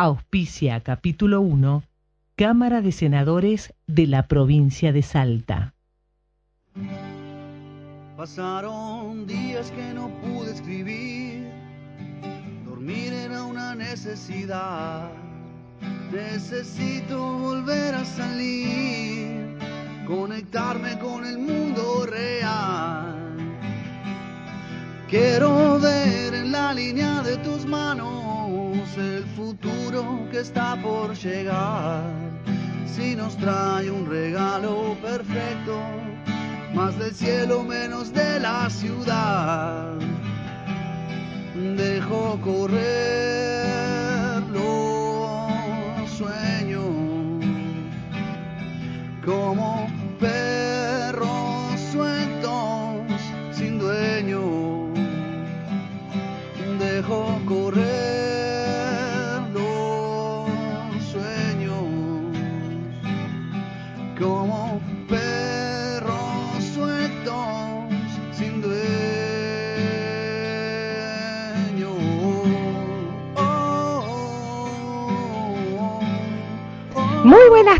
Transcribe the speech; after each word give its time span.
Auspicia 0.00 0.78
capítulo 0.78 1.40
1, 1.40 1.82
Cámara 2.36 2.82
de 2.82 2.92
Senadores 2.92 3.74
de 3.88 4.06
la 4.06 4.28
provincia 4.28 4.92
de 4.92 5.02
Salta. 5.02 5.74
Pasaron 8.16 9.26
días 9.26 9.72
que 9.72 9.92
no 9.94 10.08
pude 10.20 10.52
escribir, 10.52 11.50
dormir 12.64 13.12
era 13.12 13.42
una 13.42 13.74
necesidad. 13.74 15.10
Necesito 16.12 17.18
volver 17.18 17.96
a 17.96 18.04
salir, 18.04 19.58
conectarme 20.06 20.96
con 21.00 21.26
el 21.26 21.38
mundo 21.38 22.06
real. 22.06 23.16
Quiero 25.08 25.80
ver 25.80 26.34
en 26.34 26.52
la 26.52 26.72
línea 26.72 27.20
de 27.22 27.36
tus 27.38 27.66
manos 27.66 28.27
el 28.96 29.24
futuro 29.36 30.28
que 30.30 30.40
está 30.40 30.76
por 30.80 31.14
llegar. 31.14 32.04
Si 32.86 33.16
nos 33.16 33.36
trae 33.36 33.90
un 33.90 34.08
regalo 34.08 34.96
perfecto, 35.02 35.80
más 36.74 36.98
del 36.98 37.14
cielo, 37.14 37.64
menos 37.64 38.12
de 38.12 38.40
la 38.40 38.70
ciudad. 38.70 39.94
Dejo 41.54 42.38
correr 42.42 42.72
los 44.52 46.10
sueños 46.10 46.84
como 49.24 49.88
perros 50.20 50.57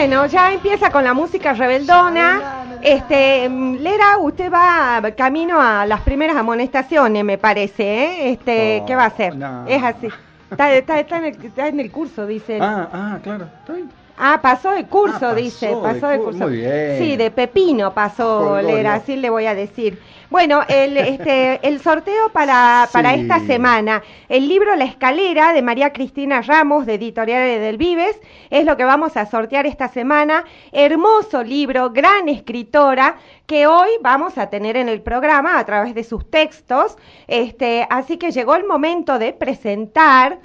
Bueno, 0.00 0.24
ya 0.24 0.50
empieza 0.50 0.90
con 0.90 1.04
la 1.04 1.12
música 1.12 1.52
rebeldona. 1.52 2.64
Este, 2.80 3.46
mm, 3.50 3.74
Lera, 3.80 4.16
usted 4.18 4.50
va 4.50 5.02
camino 5.14 5.60
a 5.60 5.84
las 5.84 6.00
primeras 6.00 6.36
amonestaciones, 6.36 7.22
me 7.22 7.36
parece, 7.36 7.82
¿eh? 7.82 8.30
Este, 8.32 8.78
Oh, 8.80 8.86
¿qué 8.86 8.96
va 8.96 9.02
a 9.04 9.06
hacer? 9.08 9.36
no. 9.36 9.66
Es 9.68 9.82
así. 9.82 10.08
Está, 10.50 10.72
está- 10.72 10.98
está 11.00 11.18
en 11.18 11.24
el, 11.26 11.44
está 11.44 11.68
en 11.68 11.80
el 11.80 11.90
curso, 11.92 12.26
dice. 12.26 12.58
Ah, 12.62 12.88
ah, 12.90 13.18
claro. 13.22 13.44
Está 13.60 13.74
bien. 13.74 13.90
Ah, 14.22 14.40
pasó 14.42 14.72
de 14.72 14.86
curso, 14.86 15.16
Ah, 15.16 15.20
pasó 15.20 15.34
dice, 15.34 15.74
pasó 15.82 16.08
de 16.08 16.18
cu- 16.18 16.24
curso. 16.24 16.44
muy 16.46 16.56
bien. 16.58 16.98
Sí, 16.98 17.16
de 17.16 17.30
pepino 17.30 17.94
pasó, 17.94 18.60
Lera, 18.60 18.94
así 18.94 19.16
le 19.16 19.30
voy 19.30 19.46
a 19.46 19.54
decir. 19.54 19.98
Bueno, 20.28 20.60
el, 20.68 20.96
este, 20.96 21.58
el 21.66 21.80
sorteo 21.80 22.28
para, 22.30 22.88
para 22.92 23.14
esta 23.14 23.40
semana, 23.40 24.02
el 24.28 24.46
libro 24.48 24.76
La 24.76 24.84
Escalera 24.84 25.52
de 25.52 25.60
María 25.62 25.92
Cristina 25.92 26.40
Ramos, 26.42 26.86
de 26.86 26.94
Editoriales 26.94 27.60
del 27.60 27.78
Vives, 27.78 28.20
es 28.50 28.64
lo 28.64 28.76
que 28.76 28.84
vamos 28.84 29.16
a 29.16 29.26
sortear 29.26 29.66
esta 29.66 29.88
semana. 29.88 30.44
Hermoso 30.70 31.42
libro, 31.42 31.90
gran 31.90 32.28
escritora, 32.28 33.16
que 33.46 33.66
hoy 33.66 33.88
vamos 34.02 34.38
a 34.38 34.48
tener 34.50 34.76
en 34.76 34.88
el 34.88 35.00
programa 35.00 35.58
a 35.58 35.64
través 35.66 35.94
de 35.96 36.04
sus 36.04 36.30
textos. 36.30 36.96
Este, 37.26 37.84
así 37.90 38.16
que 38.16 38.30
llegó 38.30 38.54
el 38.54 38.66
momento 38.66 39.18
de 39.18 39.32
presentar 39.32 40.38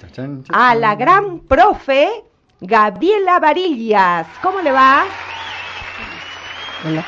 a 0.48 0.74
la 0.74 0.96
gran 0.96 1.40
profe 1.40 2.08
Gabriela 2.60 3.38
Varillas. 3.38 4.26
¿Cómo 4.42 4.60
le 4.60 4.72
va? 4.72 5.04
Hola. 6.84 7.04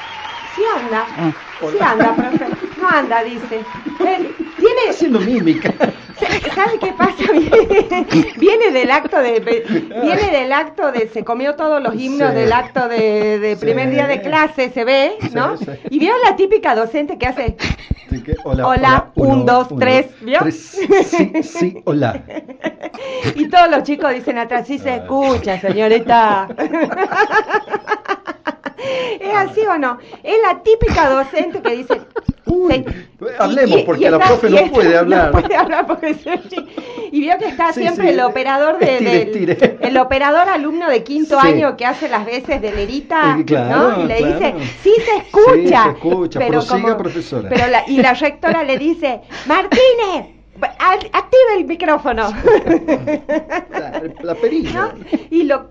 Sí 0.54 0.62
anda. 0.76 1.06
Ah, 1.16 1.32
Sí 1.70 1.78
anda, 1.80 2.14
profe. 2.14 2.67
Anda, 2.90 3.23
dice. 3.23 3.64
¿Tiene, 3.99 4.35
Haciendo 4.90 5.20
mímica. 5.20 5.73
¿Sabe 6.55 6.79
qué 6.81 6.93
pasa? 6.93 7.14
Viene, 7.32 8.06
viene 8.37 8.70
del 8.73 8.90
acto 8.90 9.19
de 9.19 9.38
viene 10.02 10.31
del 10.31 10.52
acto 10.52 10.90
de 10.90 11.08
se 11.08 11.23
comió 11.25 11.55
todos 11.55 11.81
los 11.82 11.94
himnos 11.94 12.31
Sí. 12.31 12.37
del 12.37 12.52
acto 12.52 12.88
de, 12.88 13.38
de 13.38 13.56
primer 13.56 13.88
Sí. 13.88 13.94
día 13.94 14.06
de 14.06 14.20
clase, 14.20 14.70
se 14.70 14.85
ve, 14.85 15.12
¿no? 15.32 15.56
Sí. 15.56 15.67
Y 15.90 15.99
vio 16.00 16.12
la 16.25 16.35
típica 16.37 16.75
docente 16.75 17.19
que 17.19 17.26
hace 17.26 17.56
que, 18.25 18.37
hola, 18.44 18.67
Hola, 18.67 19.11
un, 19.17 19.44
dos, 19.44 19.69
tres, 19.79 20.06
¿vio? 20.23 20.38
tres. 20.40 20.79
Sí, 21.06 21.43
sí, 21.43 21.82
hola. 21.85 22.23
y 23.35 23.49
todos 23.49 23.70
los 23.70 23.82
chicos 23.85 24.12
dicen 24.14 24.38
atrás, 24.38 24.67
sí 24.67 24.79
se 24.79 24.96
escucha, 24.96 25.61
señorita. 25.61 26.49
¿Es 29.20 29.34
así 29.34 29.60
o 29.62 29.78
no? 29.78 29.98
Es 30.22 30.36
la 30.46 30.62
típica 30.62 31.08
docente 31.10 31.60
que 31.62 31.70
dice... 31.76 32.00
Uy, 32.50 32.82
se- 33.19 33.26
hablemos, 33.38 33.82
porque 33.82 34.10
la 34.10 34.19
profe 34.19 34.48
no 34.48 34.72
puede 34.72 34.96
hablar. 34.96 35.34
No 35.34 35.40
puede 35.42 35.54
hablar 35.54 35.86
porque 35.86 36.14
se- 36.14 36.40
Y 37.12 37.20
vio 37.20 37.36
que 37.38 37.46
está 37.48 37.72
Sí, 37.75 37.82
siempre 37.82 38.08
sí, 38.08 38.14
el 38.14 38.20
operador 38.20 38.78
de, 38.78 38.92
estire, 38.94 39.10
del- 39.10 39.50
estire. 39.50 39.78
el 39.82 39.98
operador 39.98 40.48
alumno 40.48 40.88
de 40.88 41.02
quinto 41.04 41.38
Sí. 41.40 41.46
año 41.46 41.76
que 41.76 41.84
hace 41.84 42.08
las 42.08 42.25
veces 42.25 42.62
de 42.62 42.72
lerita, 42.72 43.36
Y 43.38 43.44
claro, 43.44 43.90
¿no? 43.98 44.04
Y 44.04 44.06
le 44.06 44.16
claro. 44.16 44.32
dice, 44.34 44.54
sí 44.82 44.92
se 45.04 45.16
escucha. 45.19 45.52
Sí, 45.54 45.69
se 45.90 45.90
escucha, 45.90 46.38
pero 46.38 46.52
prosiga, 46.52 46.80
como- 46.82 46.96
profesora. 46.96 47.48
Pero 47.50 47.66
la, 47.66 47.84
y 47.86 47.98
la 47.98 48.14
rectora 48.14 48.62
le 48.64 48.78
dice, 48.78 49.20
Martínez, 49.46 50.34
activa 50.62 51.54
el 51.58 51.64
micrófono. 51.66 52.30
La, 53.70 54.02
la 54.22 54.34
perilla. 54.34 54.72
¿no? 54.72 54.90
Y 55.30 55.42
lo 55.44 55.70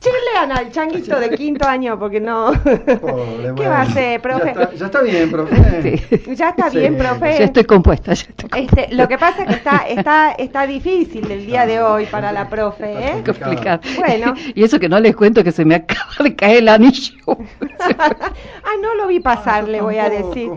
chilean 0.00 0.50
al 0.52 0.70
changuito 0.72 1.20
de 1.20 1.30
quinto 1.30 1.66
año 1.68 1.98
porque 1.98 2.20
no. 2.20 2.52
Pobre, 2.52 2.80
¿Qué 2.94 3.50
bueno. 3.52 3.70
va 3.70 3.78
a 3.78 3.82
hacer, 3.82 4.20
profe? 4.22 4.54
Ya 4.54 4.62
está, 4.62 4.74
ya 4.74 4.86
está 4.86 5.02
bien, 5.02 5.30
profe. 5.30 5.98
Sí. 6.18 6.34
Ya 6.34 6.48
está 6.50 6.70
Sí. 6.70 6.78
bien, 6.78 6.96
profe. 6.96 7.38
Ya 7.38 7.44
estoy 7.44 7.64
compuesta, 7.64 8.14
ya 8.14 8.22
estoy 8.28 8.48
compuesta. 8.48 8.80
Este, 8.82 8.94
lo 8.94 9.06
que 9.08 9.18
pasa 9.18 9.42
es 9.42 9.48
que 9.48 9.54
está, 9.54 9.76
está, 9.88 10.32
está 10.32 10.66
difícil 10.66 11.30
el 11.30 11.44
día 11.46 11.66
de 11.66 11.80
hoy 11.82 12.06
para 12.06 12.32
la 12.32 12.48
profe, 12.48 12.90
¿eh? 12.92 13.18
Explicar. 13.26 13.80
Bueno. 13.98 14.34
Y 14.54 14.64
eso 14.64 14.80
que 14.80 14.88
no 14.88 14.98
les 15.00 15.14
cuento 15.14 15.44
que 15.44 15.52
se 15.52 15.64
me 15.64 15.74
acaba 15.76 16.10
de 16.20 16.34
caer 16.34 16.58
el 16.58 16.68
anillo. 16.68 17.14
ah, 17.98 18.72
no 18.82 18.94
lo 18.94 19.06
vi 19.06 19.20
pasar, 19.20 19.64
Ah, 19.64 19.68
le 19.68 19.80
voy 19.80 19.98
a 19.98 20.08
decir. 20.08 20.50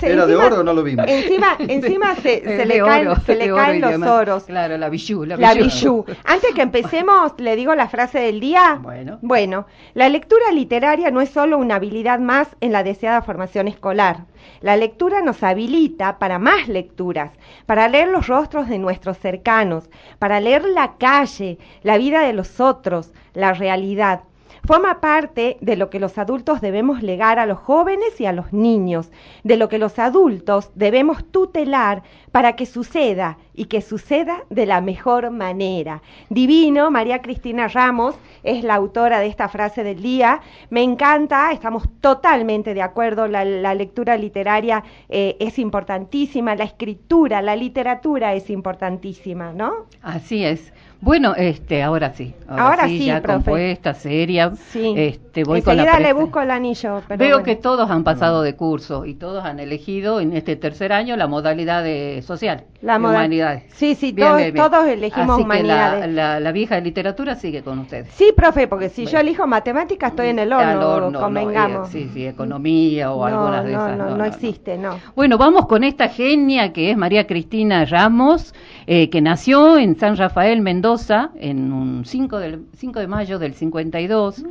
Se- 0.00 0.10
¿Era 0.12 0.26
de 0.26 0.34
oro 0.36 0.60
o 0.60 0.62
no 0.62 0.72
lo 0.72 0.82
vimos? 0.82 1.06
Encima, 1.08 1.56
encima 1.58 2.14
se, 2.16 2.42
le 2.66 2.78
caen, 2.80 3.08
oro, 3.08 3.20
se 3.24 3.34
le 3.36 3.52
caen 3.52 3.80
los 3.80 4.02
oros. 4.02 4.44
Claro, 4.44 4.76
la 4.78 4.88
bijú, 4.88 5.24
la 5.24 5.36
La 5.36 5.54
bijú. 5.54 5.64
bijou. 5.66 6.16
Antes 6.24 6.52
que 6.54 6.62
empecemos, 6.62 7.32
le 7.38 7.56
digo 7.56 7.74
la 7.74 7.88
frase 7.88 8.18
del 8.20 8.40
día. 8.40 8.80
Bueno. 9.22 9.66
La 9.94 10.08
lectura 10.08 10.50
literaria 10.52 11.10
no 11.10 11.20
es 11.20 11.30
solo 11.30 11.58
una 11.58 11.76
habilidad 11.76 12.18
más 12.18 12.56
en 12.60 12.72
la 12.72 12.82
deseada 12.82 13.22
formación 13.22 13.68
escolar. 13.68 14.26
La 14.60 14.76
lectura 14.76 15.22
nos 15.22 15.42
habilita 15.42 16.18
para 16.18 16.38
más 16.38 16.68
lecturas, 16.68 17.32
para 17.66 17.88
leer 17.88 18.08
los 18.08 18.26
rostros 18.26 18.68
de 18.68 18.78
nuestros 18.78 19.18
cercanos, 19.18 19.88
para 20.18 20.40
leer 20.40 20.64
la 20.64 20.96
calle, 20.96 21.58
la 21.82 21.98
vida 21.98 22.20
de 22.22 22.32
los 22.32 22.60
otros, 22.60 23.12
la 23.34 23.52
realidad. 23.52 24.22
Forma 24.64 25.00
parte 25.00 25.56
de 25.60 25.76
lo 25.76 25.90
que 25.90 25.98
los 25.98 26.18
adultos 26.18 26.60
debemos 26.60 27.02
legar 27.02 27.40
a 27.40 27.46
los 27.46 27.58
jóvenes 27.58 28.20
y 28.20 28.26
a 28.26 28.32
los 28.32 28.52
niños, 28.52 29.10
de 29.42 29.56
lo 29.56 29.68
que 29.68 29.78
los 29.78 29.98
adultos 29.98 30.70
debemos 30.76 31.24
tutelar 31.24 32.04
para 32.30 32.54
que 32.54 32.64
suceda 32.64 33.38
y 33.54 33.64
que 33.64 33.80
suceda 33.80 34.44
de 34.50 34.66
la 34.66 34.80
mejor 34.80 35.32
manera. 35.32 36.00
Divino, 36.28 36.92
María 36.92 37.22
Cristina 37.22 37.66
Ramos 37.66 38.14
es 38.44 38.62
la 38.62 38.76
autora 38.76 39.18
de 39.18 39.26
esta 39.26 39.48
frase 39.48 39.82
del 39.82 40.00
día. 40.00 40.40
Me 40.70 40.84
encanta, 40.84 41.50
estamos 41.50 41.88
totalmente 42.00 42.72
de 42.72 42.82
acuerdo, 42.82 43.26
la, 43.26 43.74
lectura 43.74 44.16
literaria 44.16 44.84
eh, 45.08 45.36
es 45.40 45.58
importantísima, 45.58 46.54
la 46.54 46.64
escritura, 46.64 47.42
la 47.42 47.56
literatura 47.56 48.34
es 48.34 48.48
importantísima, 48.48 49.52
¿no? 49.52 49.86
Así 50.02 50.44
es. 50.44 50.72
Bueno, 51.04 51.34
este, 51.36 51.82
ahora 51.82 52.12
sí. 52.14 52.32
Ahora 52.48 52.86
sí, 52.86 53.06
ya 53.06 53.20
profe. 53.20 53.34
compuesta, 53.34 53.92
seria. 53.92 54.52
Sí. 54.68 54.94
Este, 54.96 55.42
voy 55.42 55.60
con 55.60 55.76
la 55.76 55.82
Enseguida 55.82 56.00
le 56.06 56.12
busco 56.12 56.40
el 56.40 56.50
anillo. 56.52 57.02
Pero 57.08 57.18
Veo 57.18 57.28
bueno. 57.38 57.44
que 57.44 57.56
todos 57.56 57.90
han 57.90 58.04
pasado 58.04 58.42
de 58.42 58.54
curso 58.54 59.04
y 59.04 59.14
todos 59.14 59.44
han 59.44 59.58
elegido 59.58 60.20
en 60.20 60.32
este 60.36 60.54
tercer 60.54 60.92
año 60.92 61.16
la 61.16 61.26
modalidad 61.26 61.82
de 61.82 62.22
social, 62.24 62.64
La 62.82 62.92
de 62.94 62.98
moda- 63.00 63.14
humanidades. 63.14 63.64
Sí, 63.74 63.96
sí, 63.96 64.12
todos- 64.12 64.40
todos 64.54 64.86
elegimos 64.86 65.30
Así 65.30 65.42
que 65.42 65.48
la- 65.48 65.54
humanidades. 65.64 66.08
la, 66.14 66.38
la 66.38 66.52
vieja 66.52 66.78
literatura 66.78 67.34
sigue 67.34 67.62
con 67.62 67.80
ustedes. 67.80 68.08
Sí, 68.12 68.32
profe, 68.36 68.68
porque 68.68 68.88
si 68.88 69.06
yo 69.06 69.18
elijo 69.18 69.44
matemáticas 69.46 70.10
estoy 70.10 70.28
en 70.28 70.38
el 70.38 70.52
horno, 70.52 70.88
horno, 70.88 71.10
no, 71.10 71.20
convengamos. 71.20 71.88
eh, 71.88 71.92
sí, 72.04 72.10
sí, 72.14 72.26
economía 72.28 73.10
o 73.10 73.18
no, 73.28 73.34
algunas 73.38 73.64
de 73.64 73.72
no, 73.72 73.86
esas. 73.86 73.98
no, 73.98 74.16
no, 74.18 74.24
existe, 74.24 74.78
no. 74.78 75.00
Bueno, 75.16 75.36
vamos 75.36 75.66
con 75.66 75.82
esta 75.82 76.08
genia 76.10 76.72
que 76.72 76.92
es 76.92 76.96
María 76.96 77.26
Cristina 77.26 77.84
Ramos, 77.86 78.54
eh, 78.86 79.10
que 79.10 79.20
nació 79.20 79.78
en 79.78 79.98
San 79.98 80.16
Rafael, 80.16 80.60
Mendoza, 80.60 80.91
en 81.36 81.72
un 81.72 82.04
5, 82.04 82.38
del, 82.38 82.66
5 82.76 83.00
de 83.00 83.06
mayo 83.06 83.38
del 83.38 83.54
52, 83.54 84.44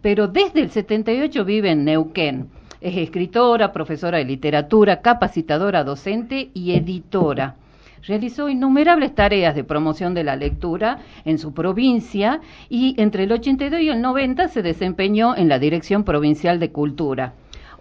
pero 0.00 0.28
desde 0.28 0.62
el 0.62 0.70
78 0.70 1.44
vive 1.44 1.72
en 1.72 1.84
Neuquén. 1.84 2.48
Es 2.80 2.96
escritora, 2.96 3.70
profesora 3.70 4.16
de 4.16 4.24
literatura, 4.24 5.02
capacitadora 5.02 5.84
docente 5.84 6.50
y 6.54 6.72
editora. 6.72 7.56
Realizó 8.06 8.48
innumerables 8.48 9.14
tareas 9.14 9.54
de 9.54 9.64
promoción 9.64 10.14
de 10.14 10.24
la 10.24 10.36
lectura 10.36 11.00
en 11.26 11.38
su 11.38 11.52
provincia 11.52 12.40
y 12.70 12.94
entre 12.98 13.24
el 13.24 13.32
82 13.32 13.80
y 13.80 13.88
el 13.90 14.00
90 14.00 14.48
se 14.48 14.62
desempeñó 14.62 15.36
en 15.36 15.48
la 15.50 15.58
Dirección 15.58 16.04
Provincial 16.04 16.60
de 16.60 16.72
Cultura. 16.72 17.34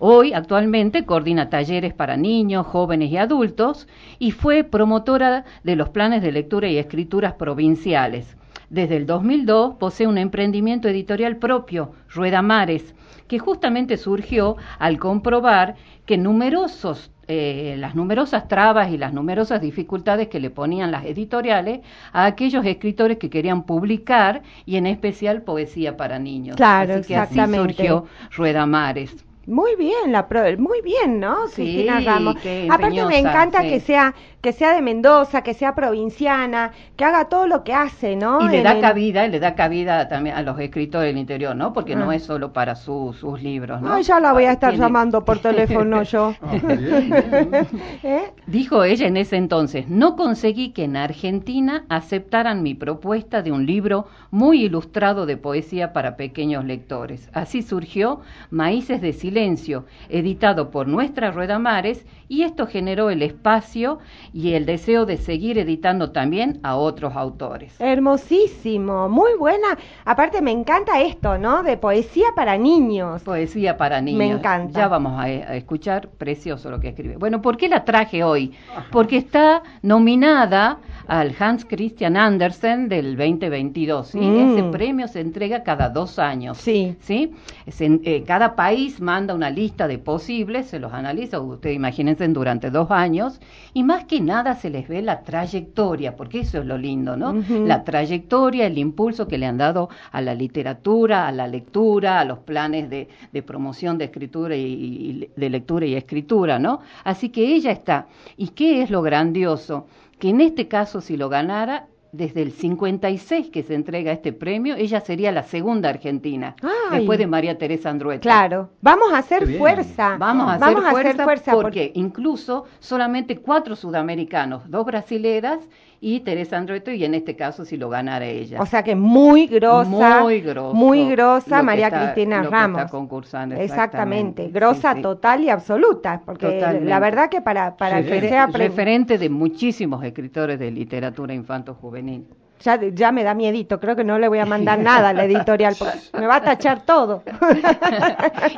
Hoy, 0.05 0.33
actualmente, 0.33 1.05
coordina 1.05 1.49
talleres 1.49 1.93
para 1.93 2.17
niños, 2.17 2.67
jóvenes 2.67 3.09
y 3.09 3.15
adultos 3.15 3.87
y 4.19 4.31
fue 4.31 4.65
promotora 4.65 5.45
de 5.63 5.77
los 5.77 5.87
planes 5.91 6.21
de 6.21 6.33
lectura 6.33 6.67
y 6.67 6.77
escrituras 6.77 7.35
provinciales. 7.35 8.35
Desde 8.69 8.97
el 8.97 9.05
2002 9.05 9.75
posee 9.75 10.05
un 10.05 10.17
emprendimiento 10.17 10.89
editorial 10.89 11.37
propio, 11.37 11.93
Rueda 12.09 12.41
Mares, 12.41 12.93
que 13.29 13.39
justamente 13.39 13.95
surgió 13.95 14.57
al 14.77 14.99
comprobar 14.99 15.75
que 16.05 16.17
numerosos 16.17 17.09
eh, 17.29 17.77
las 17.79 17.95
numerosas 17.95 18.49
trabas 18.49 18.91
y 18.91 18.97
las 18.97 19.13
numerosas 19.13 19.61
dificultades 19.61 20.27
que 20.27 20.41
le 20.41 20.49
ponían 20.49 20.91
las 20.91 21.05
editoriales 21.05 21.79
a 22.11 22.25
aquellos 22.25 22.65
escritores 22.65 23.19
que 23.19 23.29
querían 23.29 23.63
publicar 23.63 24.41
y 24.65 24.75
en 24.75 24.85
especial 24.85 25.43
poesía 25.43 25.95
para 25.95 26.19
niños. 26.19 26.57
Claro, 26.57 26.95
así 26.95 27.07
que 27.07 27.15
así 27.15 27.39
surgió 27.55 28.05
Rueda 28.35 28.65
Mares. 28.65 29.23
Muy 29.45 29.75
bien, 29.75 30.11
la 30.11 30.27
pro- 30.27 30.57
muy 30.57 30.81
bien, 30.81 31.19
¿no? 31.19 31.47
Sí, 31.47 31.55
Cristina 31.63 31.99
Ramos. 31.99 32.35
Aparte 32.69 33.05
me 33.05 33.19
encanta 33.19 33.61
sí. 33.61 33.69
que 33.69 33.79
sea 33.81 34.15
que 34.43 34.51
sea 34.51 34.73
de 34.75 34.81
Mendoza, 34.81 35.41
que 35.41 35.53
sea 35.53 35.73
provinciana, 35.73 36.71
que 36.97 37.05
haga 37.05 37.29
todo 37.29 37.47
lo 37.47 37.63
que 37.63 37.73
hace, 37.73 38.17
¿no? 38.17 38.41
Y 38.41 38.49
le 38.49 38.57
En 38.57 38.63
da 38.65 38.73
el- 38.73 38.81
cabida, 38.81 39.25
y 39.25 39.31
le 39.31 39.39
da 39.39 39.55
cabida 39.55 40.09
también 40.09 40.35
a 40.35 40.41
los 40.41 40.59
escritores 40.59 41.07
del 41.07 41.17
interior, 41.17 41.55
¿no? 41.55 41.71
Porque 41.71 41.95
no 41.95 42.09
Ah. 42.09 42.15
es 42.15 42.23
solo 42.23 42.51
para 42.51 42.75
su- 42.75 43.15
sus 43.17 43.41
libros, 43.41 43.81
¿no? 43.81 43.93
Ay, 43.93 44.03
ya 44.03 44.19
la 44.19 44.33
voy 44.33 44.43
a 44.43 44.51
estar 44.51 44.71
Tiene- 44.71 44.83
llamando 44.83 45.23
por 45.23 45.39
teléfono 45.87 46.03
yo. 46.03 46.35
Ah. 46.43 46.51
¿Eh? 48.03 48.33
Dijo 48.45 48.83
ella 48.83 49.07
en 49.07 49.15
ese 49.15 49.37
entonces, 49.37 49.87
no 49.87 50.17
conseguí 50.17 50.71
que 50.71 50.83
en 50.83 50.97
Argentina 50.97 51.85
aceptaran 51.87 52.63
mi 52.63 52.73
propuesta 52.73 53.41
de 53.43 53.53
un 53.53 53.65
libro 53.65 54.07
muy 54.29 54.63
ilustrado 54.65 55.25
de 55.25 55.37
poesía 55.37 55.93
para 55.93 56.17
pequeños 56.17 56.65
lectores. 56.65 57.29
Así 57.33 57.61
surgió 57.61 58.19
Maíces 58.51 59.01
de 59.01 59.13
Silencio, 59.13 59.85
editado 60.09 60.69
por 60.69 60.89
nuestra 60.89 61.31
Rueda 61.31 61.59
Mares, 61.59 62.05
y 62.27 62.43
esto 62.43 62.67
generó 62.67 63.09
el 63.09 63.21
espacio 63.21 63.99
y 64.33 64.53
el 64.53 64.65
deseo 64.65 65.05
de 65.05 65.17
seguir 65.17 65.57
editando 65.59 66.11
también 66.11 66.59
a 66.63 66.75
otros 66.75 67.15
autores. 67.15 67.79
Hermosísimo, 67.79 69.07
muy 69.09 69.31
buena. 69.37 69.77
Aparte 70.05 70.41
me 70.41 70.51
encanta 70.51 71.01
esto, 71.01 71.37
¿no? 71.37 71.61
De 71.63 71.77
poesía 71.77 72.27
para 72.35 72.57
niños. 72.57 73.21
Poesía 73.23 73.77
para 73.77 74.01
niños. 74.01 74.17
Me 74.17 74.31
encanta. 74.31 74.79
Ya 74.79 74.87
vamos 74.87 75.13
a, 75.19 75.23
a 75.23 75.55
escuchar, 75.55 76.09
precioso 76.09 76.71
lo 76.71 76.79
que 76.79 76.89
escribe. 76.89 77.17
Bueno, 77.17 77.41
¿por 77.41 77.57
qué 77.57 77.69
la 77.69 77.85
traje 77.85 78.23
hoy? 78.23 78.53
Porque 78.91 79.17
está 79.17 79.61
nominada 79.81 80.79
al 81.07 81.35
Hans 81.37 81.65
Christian 81.65 82.15
Andersen 82.17 82.89
del 82.89 83.15
2022. 83.17 84.07
¿sí? 84.07 84.19
Mm. 84.19 84.53
Ese 84.53 84.63
premio 84.71 85.07
se 85.07 85.19
entrega 85.19 85.63
cada 85.63 85.89
dos 85.89 86.17
años. 86.17 86.57
Sí. 86.57 86.95
¿sí? 87.01 87.33
Se- 87.67 87.99
eh, 88.03 88.23
cada 88.25 88.55
país 88.55 88.99
manda 89.01 89.33
una 89.33 89.49
lista 89.49 89.87
de 89.87 89.97
posibles, 89.99 90.67
se 90.67 90.79
los 90.79 90.93
analiza, 90.93 91.39
ustedes 91.39 91.75
imagínense 91.75 92.27
durante 92.29 92.69
dos 92.71 92.89
años, 92.89 93.39
y 93.73 93.83
más 93.83 94.05
que 94.05 94.22
nada 94.23 94.55
se 94.55 94.69
les 94.69 94.87
ve 94.87 95.01
la 95.01 95.21
trayectoria, 95.23 96.15
porque 96.15 96.39
eso 96.41 96.59
es 96.59 96.65
lo 96.65 96.77
lindo, 96.77 97.15
¿no? 97.17 97.33
La 97.65 97.83
trayectoria, 97.83 98.65
el 98.67 98.77
impulso 98.77 99.27
que 99.27 99.37
le 99.37 99.45
han 99.45 99.57
dado 99.57 99.89
a 100.11 100.21
la 100.21 100.33
literatura, 100.33 101.27
a 101.27 101.31
la 101.31 101.47
lectura, 101.47 102.19
a 102.19 102.25
los 102.25 102.39
planes 102.39 102.89
de, 102.89 103.09
de 103.31 103.43
promoción 103.43 103.97
de 103.97 104.05
escritura 104.05 104.55
y, 104.55 104.61
y 104.63 105.29
de 105.35 105.49
lectura 105.49 105.85
y 105.85 105.95
escritura, 105.95 106.59
¿no? 106.59 106.81
Así 107.03 107.29
que 107.29 107.53
ella 107.55 107.71
está. 107.71 108.07
¿Y 108.37 108.49
qué 108.49 108.81
es 108.81 108.89
lo 108.89 109.01
grandioso? 109.01 109.87
Que 110.19 110.29
en 110.29 110.41
este 110.41 110.67
caso, 110.67 111.01
si 111.01 111.17
lo 111.17 111.29
ganara, 111.29 111.87
desde 112.13 112.43
el 112.43 112.51
56 112.51 113.49
que 113.49 113.63
se 113.63 113.73
entrega 113.73 114.11
este 114.11 114.31
premio, 114.31 114.75
ella 114.75 115.01
sería 115.01 115.31
la 115.31 115.43
segunda 115.43 115.89
argentina, 115.89 116.55
Ay. 116.61 116.99
después 116.99 117.17
de 117.17 117.27
María 117.27 117.57
Teresa 117.57 117.89
Andrueta. 117.89 118.21
Claro, 118.21 118.69
vamos 118.81 119.11
a 119.11 119.17
hacer 119.17 119.57
fuerza. 119.57 120.15
Vamos 120.17 120.47
a 120.47 120.53
hacer, 120.53 120.77
a 120.77 120.91
fuerza, 120.91 121.09
hacer 121.09 121.23
fuerza 121.23 121.51
porque 121.53 121.91
incluso 121.95 122.65
solamente 122.79 123.37
cuatro 123.37 123.75
sudamericanos, 123.75 124.69
dos 124.69 124.85
brasileras 124.85 125.59
y 126.05 126.19
Teresa 126.19 126.57
Andrueto, 126.57 126.91
y 126.91 127.05
en 127.05 127.13
este 127.15 127.37
caso 127.37 127.63
si 127.63 127.77
lo 127.77 127.87
ganara 127.87 128.25
ella. 128.25 128.61
O 128.61 128.65
sea 128.65 128.83
que 128.83 128.93
muy 128.93 129.47
grosa, 129.47 130.21
muy 130.21 130.41
grosso, 130.41 130.73
muy 130.75 131.09
grosa 131.09 131.63
María 131.63 131.87
está- 131.87 132.11
Cristina 132.13 132.43
Ramos. 132.43 132.81
está 132.81 132.91
concursando, 132.91 133.55
Exactamente, 133.55 134.43
exactamente. 134.43 134.49
grosa 134.49 134.91
Sí, 134.91 134.97
sí. 134.97 135.01
total 135.01 135.43
y 135.45 135.49
absoluta, 135.49 136.21
porque 136.25 136.49
Totalmente. 136.59 136.89
la 136.89 136.99
verdad 136.99 137.29
que 137.29 137.39
para, 137.39 137.77
para 137.77 138.03
Sí, 138.03 138.09
que 138.09 138.19
sea 138.27 138.47
referente 138.47 139.17
de 139.17 139.29
muchísimos 139.29 140.03
escritores 140.03 140.59
de 140.59 140.71
literatura 140.71 141.33
infanto-juvenil. 141.33 142.25
Ya, 142.61 142.79
ya 142.93 143.11
me 143.11 143.23
da 143.23 143.33
miedito, 143.33 143.79
creo 143.79 143.95
que 143.95 144.03
no 144.03 144.17
le 144.19 144.27
voy 144.27 144.39
a 144.39 144.45
mandar 144.45 144.79
nada 144.91 145.09
a 145.09 145.13
la 145.13 145.25
editorial, 145.25 145.75
porque 145.77 145.97
me 146.17 146.27
va 146.27 146.35
a 146.37 146.41
tachar 146.43 146.85
todo. 146.85 147.23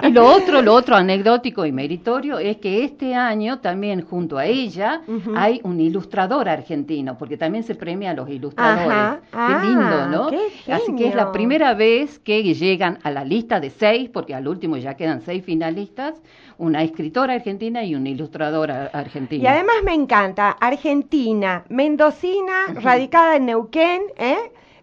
Y 0.04 0.12
lo 0.12 0.26
otro, 0.26 0.62
lo 0.62 0.74
otro 0.74 0.96
anecdótico 0.96 1.66
y 1.66 1.72
meritorio 1.72 2.38
es 2.40 2.58
que 2.58 2.84
este 2.84 3.16
año 3.16 3.60
también 3.60 4.02
junto 4.06 4.38
a 4.38 4.46
ella 4.46 5.02
hay 5.36 5.60
un 5.64 5.80
ilustrador 5.80 6.48
argentino, 6.50 7.18
porque 7.18 7.38
también 7.38 7.64
se 7.64 7.76
premia 7.76 8.12
a 8.12 8.14
los 8.14 8.30
ilustradores. 8.30 8.88
Ajá. 8.88 9.20
Ah, 9.34 9.60
Qué 9.62 9.68
lindo, 9.68 10.08
¿no? 10.08 10.28
qué 10.30 10.74
Así 10.74 10.96
que 10.96 11.08
es 11.08 11.16
la 11.16 11.32
primera 11.32 11.74
vez 11.74 12.20
que 12.20 12.44
llegan 12.54 13.00
a 13.04 13.12
la 13.12 13.24
lista 13.24 13.60
de 13.60 13.70
seis, 13.70 14.10
porque 14.12 14.34
al 14.36 14.48
último 14.48 14.78
ya 14.78 14.96
quedan 14.96 15.22
seis 15.22 15.44
finalistas, 15.44 16.14
una 16.58 16.84
escritora 16.84 17.34
argentina 17.34 17.84
y 17.84 17.96
un 17.96 18.08
ilustrador 18.08 18.72
a- 18.72 18.86
argentino. 18.94 19.44
Y 19.44 19.48
además 19.48 19.76
me 19.84 19.94
encanta, 19.94 20.52
Argentina, 20.52 21.64
mendocina, 21.70 22.68
radicada 22.76 23.36
en 23.38 23.48
Neuquén, 23.48 23.85
¿eh? 24.18 24.38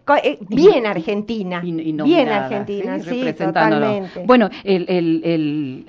Co- 0.05 0.15
eh, 0.15 0.37
bien 0.49 0.85
argentina, 0.85 1.61
Y- 1.63 1.71
bien 1.93 2.27
argentina, 2.27 2.99
sí, 2.99 3.05
representándolo. 3.09 3.85
totalmente. 3.85 4.23
Bueno, 4.25 4.49
el, 4.65 4.85
el, 4.89 5.21
el, 5.23 5.83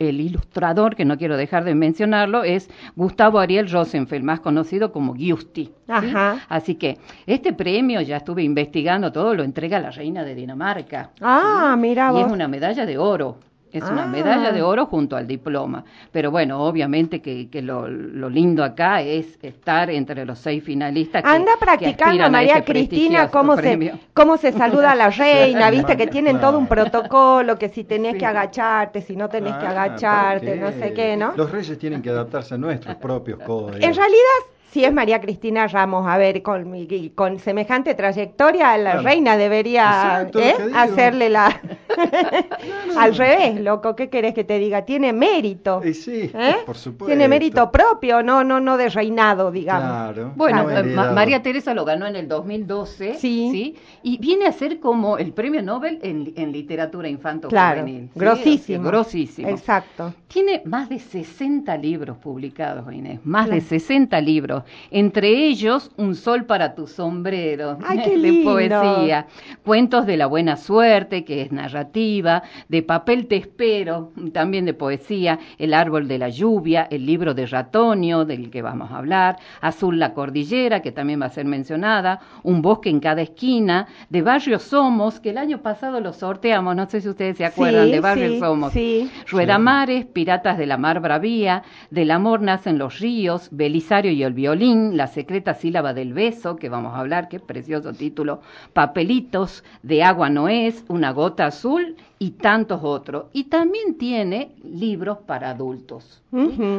el 0.00 0.20
ilustrador, 0.20 0.96
que 0.96 1.04
no 1.04 1.16
quiero 1.16 1.36
dejar 1.36 1.62
de 1.62 1.76
mencionarlo, 1.76 2.42
es 2.42 2.68
Gustavo 2.96 3.38
Ariel 3.38 3.70
Rosenfeld, 3.70 4.24
más 4.24 4.40
conocido 4.40 4.90
como 4.90 5.14
Giusti. 5.14 5.70
¿sí? 6.00 6.12
Así 6.48 6.74
que 6.74 6.98
este 7.24 7.52
premio, 7.52 8.00
ya 8.00 8.16
estuve 8.16 8.42
investigando 8.42 9.12
todo, 9.12 9.32
lo 9.32 9.44
entrega 9.44 9.78
la 9.78 9.92
reina 9.92 10.24
de 10.24 10.34
Dinamarca. 10.34 11.10
ah, 11.20 11.76
mira 11.78 12.10
Y 12.16 12.20
es 12.22 12.32
una 12.32 12.48
medalla 12.48 12.84
de 12.84 12.98
oro. 12.98 13.36
Es 13.76 13.84
Ah. 13.84 13.92
una 13.92 14.06
medalla 14.06 14.52
de 14.52 14.62
oro 14.62 14.86
junto 14.86 15.16
al 15.16 15.26
diploma. 15.26 15.84
Pero 16.10 16.30
bueno, 16.30 16.62
obviamente 16.62 17.20
que, 17.20 17.50
que 17.50 17.60
lo, 17.60 17.86
lo 17.88 18.30
lindo 18.30 18.64
acá 18.64 19.02
es 19.02 19.38
estar 19.42 19.90
entre 19.90 20.24
los 20.24 20.38
seis 20.38 20.64
finalistas. 20.64 21.22
que- 21.22 21.28
Anda 21.28 21.52
que 21.58 21.64
practicando, 21.66 22.24
a 22.24 22.30
María 22.30 22.58
este 22.58 22.72
Cristina, 22.72 23.30
cómo 23.30 23.56
se, 23.56 23.92
cómo 24.14 24.36
se 24.38 24.52
saluda 24.52 24.92
a 24.92 24.94
la 24.94 25.10
reina, 25.10 25.70
viste 25.70 25.96
que 25.96 26.06
tienen 26.06 26.36
Claro. 26.38 26.48
todo 26.52 26.58
un 26.58 26.66
protocolo, 26.66 27.58
que 27.58 27.68
si 27.68 27.84
tenés 27.84 28.12
Sí. 28.14 28.18
que 28.20 28.26
agacharte, 28.26 29.02
si 29.02 29.14
no 29.14 29.28
tenés 29.28 29.54
que 29.56 29.66
Ah, 29.66 29.70
agacharte, 29.70 30.52
¿por 30.52 30.58
no 30.58 30.72
sé 30.72 30.92
qué, 30.94 31.16
¿no? 31.16 31.32
Los 31.36 31.50
reyes 31.50 31.78
tienen 31.78 32.00
que 32.00 32.10
adaptarse 32.10 32.54
a 32.54 32.58
nuestros 32.58 32.94
propios 32.96 33.38
códigos. 33.40 33.74
En 33.76 33.94
realidad, 33.94 34.40
si 34.70 34.84
es 34.84 34.92
María 34.92 35.20
Cristina 35.20 35.66
Ramos, 35.68 36.06
a 36.06 36.18
ver, 36.18 36.42
con, 36.42 36.86
con 37.14 37.38
semejante 37.38 37.94
trayectoria, 37.94 38.76
la 38.76 38.92
Claro. 38.92 39.02
reina 39.06 39.36
debería 39.36 40.28
¿eh? 40.34 40.54
hacerle 40.74 41.30
la... 41.30 41.60
Al 42.98 43.14
revés, 43.16 43.60
loco, 43.60 43.96
¿qué 43.96 44.08
querés 44.10 44.34
que 44.34 44.44
te 44.44 44.58
diga? 44.58 44.84
Tiene 44.84 45.12
mérito. 45.12 45.80
Y 45.84 45.94
sí, 45.94 46.30
¿eh? 46.34 46.56
por 46.66 46.76
supuesto. 46.76 47.06
Tiene 47.06 47.26
mérito 47.28 47.70
propio, 47.70 48.22
no, 48.22 48.44
no, 48.44 48.60
no 48.60 48.76
de 48.76 48.88
reinado, 48.90 49.50
digamos. 49.50 50.12
Claro. 50.14 50.32
Bueno, 50.36 50.64
no 50.64 50.78
eh, 50.78 50.82
Ma-. 50.84 51.12
María 51.12 51.42
Teresa 51.42 51.72
lo 51.74 51.84
ganó 51.84 52.06
en 52.06 52.16
el 52.16 52.28
2012, 52.28 53.14
Sí. 53.14 53.76
Y 54.02 54.18
viene 54.18 54.46
a 54.46 54.52
ser 54.52 54.78
como 54.80 55.16
el 55.18 55.32
premio 55.32 55.62
Nobel 55.62 55.98
en, 56.02 56.32
en 56.36 56.52
literatura 56.52 57.08
infanto 57.08 57.48
Claro, 57.48 57.80
juvenil. 57.80 58.10
¿sí? 58.12 58.18
grosísimo. 58.20 58.84
Grosísimo. 58.84 59.48
Exacto. 59.48 60.12
Tiene 60.28 60.62
más 60.64 60.88
de 60.88 60.98
60 60.98 61.76
libros 61.78 62.18
publicados, 62.18 62.92
Inés, 62.92 63.20
más 63.24 63.46
Claro. 63.46 63.60
de 63.60 63.66
60 63.66 64.20
libros, 64.20 64.55
entre 64.90 65.28
ellos 65.46 65.90
Un 65.96 66.14
sol 66.14 66.44
para 66.46 66.74
tu 66.74 66.86
sombrero, 66.86 67.78
Ay, 67.84 67.98
qué 68.04 68.10
de 68.10 68.16
lindo. 68.18 68.52
poesía, 68.52 69.26
cuentos 69.64 70.06
de 70.06 70.16
la 70.16 70.26
buena 70.26 70.56
suerte, 70.56 71.24
que 71.24 71.42
es 71.42 71.52
narrativa, 71.52 72.42
de 72.68 72.82
papel 72.82 73.26
te 73.26 73.36
espero, 73.36 74.12
también 74.32 74.64
de 74.64 74.74
poesía, 74.74 75.38
El 75.58 75.74
árbol 75.74 76.08
de 76.08 76.18
la 76.18 76.28
lluvia, 76.28 76.86
el 76.90 77.06
libro 77.06 77.34
de 77.34 77.46
Ratonio, 77.46 78.24
del 78.24 78.50
que 78.50 78.62
vamos 78.62 78.90
a 78.90 78.98
hablar, 78.98 79.36
Azul 79.60 79.98
la 79.98 80.14
cordillera, 80.14 80.80
que 80.82 80.92
también 80.92 81.20
va 81.20 81.26
a 81.26 81.30
ser 81.30 81.46
mencionada, 81.46 82.20
Un 82.42 82.62
bosque 82.62 82.90
en 82.90 83.00
cada 83.00 83.22
esquina, 83.22 83.86
de 84.10 84.22
Barrio 84.22 84.58
Somos, 84.58 85.20
que 85.20 85.30
el 85.30 85.38
año 85.38 85.62
pasado 85.62 86.00
lo 86.00 86.12
sorteamos, 86.12 86.74
no 86.76 86.88
sé 86.88 87.00
si 87.00 87.08
ustedes 87.08 87.36
se 87.36 87.44
acuerdan 87.44 87.86
Sí, 87.86 87.92
de 87.92 88.00
Barrio 88.00 88.28
sí, 88.30 88.38
Somos. 88.40 88.72
sí. 88.72 89.10
Ruedamares, 89.28 90.04
Piratas 90.06 90.58
de 90.58 90.66
la 90.66 90.76
Mar 90.76 91.00
Bravía, 91.00 91.62
Del 91.90 92.10
amor 92.10 92.40
nacen 92.42 92.78
los 92.78 92.98
ríos, 93.00 93.48
Belisario 93.50 94.10
y 94.12 94.22
el 94.22 94.32
violín, 94.46 94.96
La 94.96 95.08
secreta 95.08 95.54
sílaba 95.54 95.92
del 95.92 96.12
beso, 96.12 96.54
que 96.54 96.68
vamos 96.68 96.94
a 96.94 97.00
hablar, 97.00 97.28
qué 97.28 97.40
precioso 97.40 97.92
título, 97.92 98.42
Papelitos, 98.72 99.64
De 99.82 100.04
agua 100.04 100.30
no 100.30 100.48
es, 100.48 100.84
Una 100.86 101.10
gota 101.10 101.46
azul 101.46 101.96
y 102.18 102.30
tantos 102.32 102.80
otros. 102.82 103.26
Y 103.32 103.44
también 103.44 103.98
tiene 103.98 104.52
libros 104.64 105.18
para 105.26 105.50
adultos. 105.50 106.22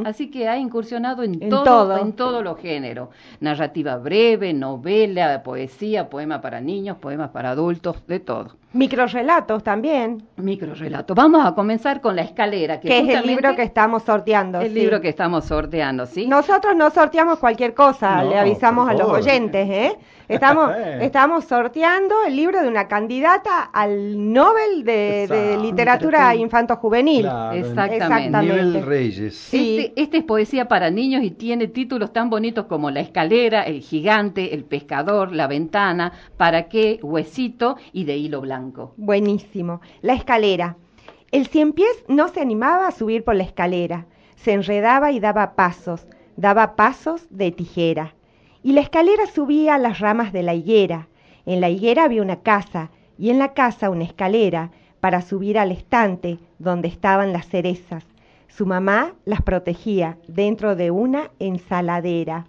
Así 0.06 0.29
que 0.29 0.48
ha 0.48 0.58
incursionado 0.58 1.24
en, 1.24 1.41
En 1.41 1.50
todo, 1.50 1.63
todo. 1.63 1.98
en 1.98 2.13
todos 2.13 2.44
los 2.44 2.60
géneros. 2.60 3.10
Narrativa 3.39 3.98
breve, 3.98 4.53
novela, 4.53 5.41
poesía, 5.41 6.10
poema 6.10 6.41
para 6.41 6.62
niños, 6.62 6.98
poemas 6.98 7.32
para 7.32 7.51
adultos, 7.51 8.06
de 8.08 8.20
todo. 8.20 8.51
Microrelatos 8.74 9.63
también, 9.63 10.24
Microrelato. 10.36 11.15
Vamos 11.15 11.44
a 11.46 11.56
comenzar 11.56 12.01
con 12.01 12.15
la 12.15 12.22
escalera, 12.22 12.79
que, 12.79 13.00
es 13.00 13.10
el 13.10 13.25
libro 13.25 13.56
que 13.56 13.63
estamos 13.63 14.03
sorteando. 14.03 14.62
el 14.62 14.74
sí. 14.74 14.79
libro 14.79 15.01
que 15.01 15.10
estamos 15.10 15.46
sorteando, 15.46 16.06
¿sí? 16.06 16.27
Nosotros 16.27 16.75
no 16.75 16.91
sorteamos 16.91 17.39
cualquier 17.39 17.74
cosa, 17.74 18.24
No, 18.24 18.29
le 18.29 18.38
avisamos 18.38 18.88
a 18.88 18.94
los 18.94 19.10
oyentes, 19.10 19.67
¿eh? 19.70 19.98
Estamos, 20.28 20.72
estamos 21.02 21.46
sorteando 21.46 22.16
el 22.26 22.36
libro 22.36 22.62
de 22.62 22.68
una 22.68 22.88
candidata 22.88 23.64
al 23.64 24.34
Nobel 24.34 24.84
de, 24.84 25.58
literatura 25.62 26.36
infanto-juvenil. 26.36 27.22
Claro, 27.22 27.58
Exactamente. 27.58 28.42
Nivel 28.42 28.84
Reyes. 28.84 29.36
Sí. 29.36 29.78
Este, 29.80 30.02
este 30.02 30.18
es 30.18 30.24
poesía 30.24 30.68
para 30.68 30.90
niños 30.90 31.24
y 31.24 31.32
tiene 31.32 31.68
títulos 31.68 32.12
tan 32.12 32.30
bonitos 32.30 32.66
como 32.66 32.92
La 32.92 33.00
escalera, 33.00 33.64
El 33.64 33.82
gigante, 33.82 34.54
El 34.54 34.64
pescador, 34.64 35.32
La 35.32 35.48
ventana, 35.48 36.12
¿Para 36.38 36.68
qué? 36.68 37.00
Huesito 37.02 37.78
y 37.94 38.06
De 38.06 38.18
hilo 38.18 38.42
blanco. 38.42 38.94
Buenísimo. 38.98 39.82
La 40.02 40.14
escalera. 40.14 40.78
El 41.32 41.48
cien 41.48 41.74
pies 41.74 42.06
no 42.08 42.28
se 42.30 42.42
animaba 42.42 42.88
a 42.88 42.92
subir 42.92 43.24
por 43.24 43.36
la 43.36 43.44
escalera. 43.44 44.06
Se 44.36 44.54
enredaba 44.54 45.12
y 45.12 45.20
daba 45.20 45.56
pasos, 45.56 46.08
daba 46.36 46.76
pasos 46.76 47.28
de 47.30 47.52
tijera. 47.52 48.14
Y 48.64 48.74
la 48.74 48.82
escalera 48.82 49.28
subía 49.28 49.76
a 49.76 49.78
las 49.78 50.00
ramas 50.00 50.34
de 50.34 50.44
la 50.44 50.54
higuera. 50.54 51.08
En 51.46 51.62
la 51.62 51.70
higuera 51.70 52.04
había 52.04 52.22
una 52.22 52.42
casa 52.42 52.90
y 53.18 53.30
en 53.30 53.40
la 53.40 53.54
casa 53.54 53.90
una 53.90 54.04
escalera 54.04 54.72
para 55.00 55.22
subir 55.22 55.58
al 55.58 55.72
estante 55.72 56.40
donde 56.60 56.88
estaban 56.88 57.34
las 57.34 57.48
cerezas. 57.48 58.06
Su 58.48 58.66
mamá 58.66 59.14
las 59.26 59.42
protegía 59.42 60.18
dentro 60.28 60.76
de 60.76 60.92
una 60.92 61.32
ensaladera. 61.40 62.48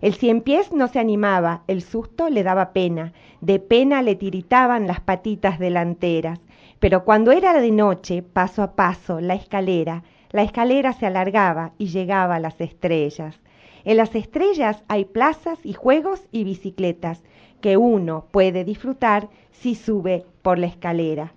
El 0.00 0.14
cien 0.14 0.42
pies 0.42 0.72
no 0.72 0.88
se 0.88 0.98
animaba, 0.98 1.62
el 1.66 1.80
susto 1.80 2.28
le 2.28 2.42
daba 2.42 2.72
pena, 2.72 3.12
de 3.40 3.58
pena 3.58 4.02
le 4.02 4.16
tiritaban 4.16 4.86
las 4.86 5.00
patitas 5.00 5.58
delanteras. 5.58 6.40
Pero 6.78 7.04
cuando 7.04 7.32
era 7.32 7.58
de 7.58 7.70
noche, 7.70 8.22
paso 8.22 8.62
a 8.62 8.72
paso, 8.72 9.20
la 9.20 9.34
escalera, 9.34 10.02
la 10.30 10.42
escalera 10.42 10.92
se 10.92 11.06
alargaba 11.06 11.72
y 11.78 11.86
llegaba 11.86 12.34
a 12.34 12.40
las 12.40 12.60
estrellas. 12.60 13.40
En 13.84 13.98
las 13.98 14.14
estrellas 14.14 14.82
hay 14.88 15.04
plazas 15.04 15.58
y 15.64 15.74
juegos 15.74 16.26
y 16.32 16.44
bicicletas 16.44 17.22
que 17.60 17.76
uno 17.76 18.26
puede 18.30 18.64
disfrutar 18.64 19.28
si 19.52 19.74
sube 19.74 20.24
por 20.42 20.58
la 20.58 20.66
escalera. 20.66 21.32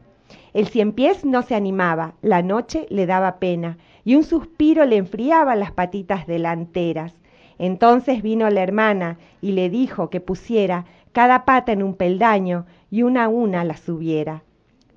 El 0.54 0.68
cien 0.68 0.92
pies 0.92 1.24
no 1.24 1.42
se 1.42 1.56
animaba, 1.56 2.16
la 2.22 2.42
noche 2.42 2.88
le 2.90 3.06
daba 3.06 3.40
pena, 3.40 3.78
y 4.04 4.16
un 4.16 4.24
suspiro 4.24 4.86
le 4.86 4.98
enfriaba 4.98 5.56
las 5.56 5.72
patitas 5.72 6.26
delanteras. 6.26 7.14
Entonces 7.60 8.22
vino 8.22 8.50
la 8.50 8.62
hermana 8.62 9.18
y 9.42 9.52
le 9.52 9.70
dijo 9.70 10.10
que 10.10 10.22
pusiera 10.22 10.86
cada 11.12 11.46
pata 11.46 11.72
en 11.72 11.84
un 11.84 11.96
peldaño 11.96 12.66
y 12.90 13.04
una 13.04 13.26
a 13.26 13.28
una 13.30 13.64
la 13.64 13.76
subiera. 13.76 14.44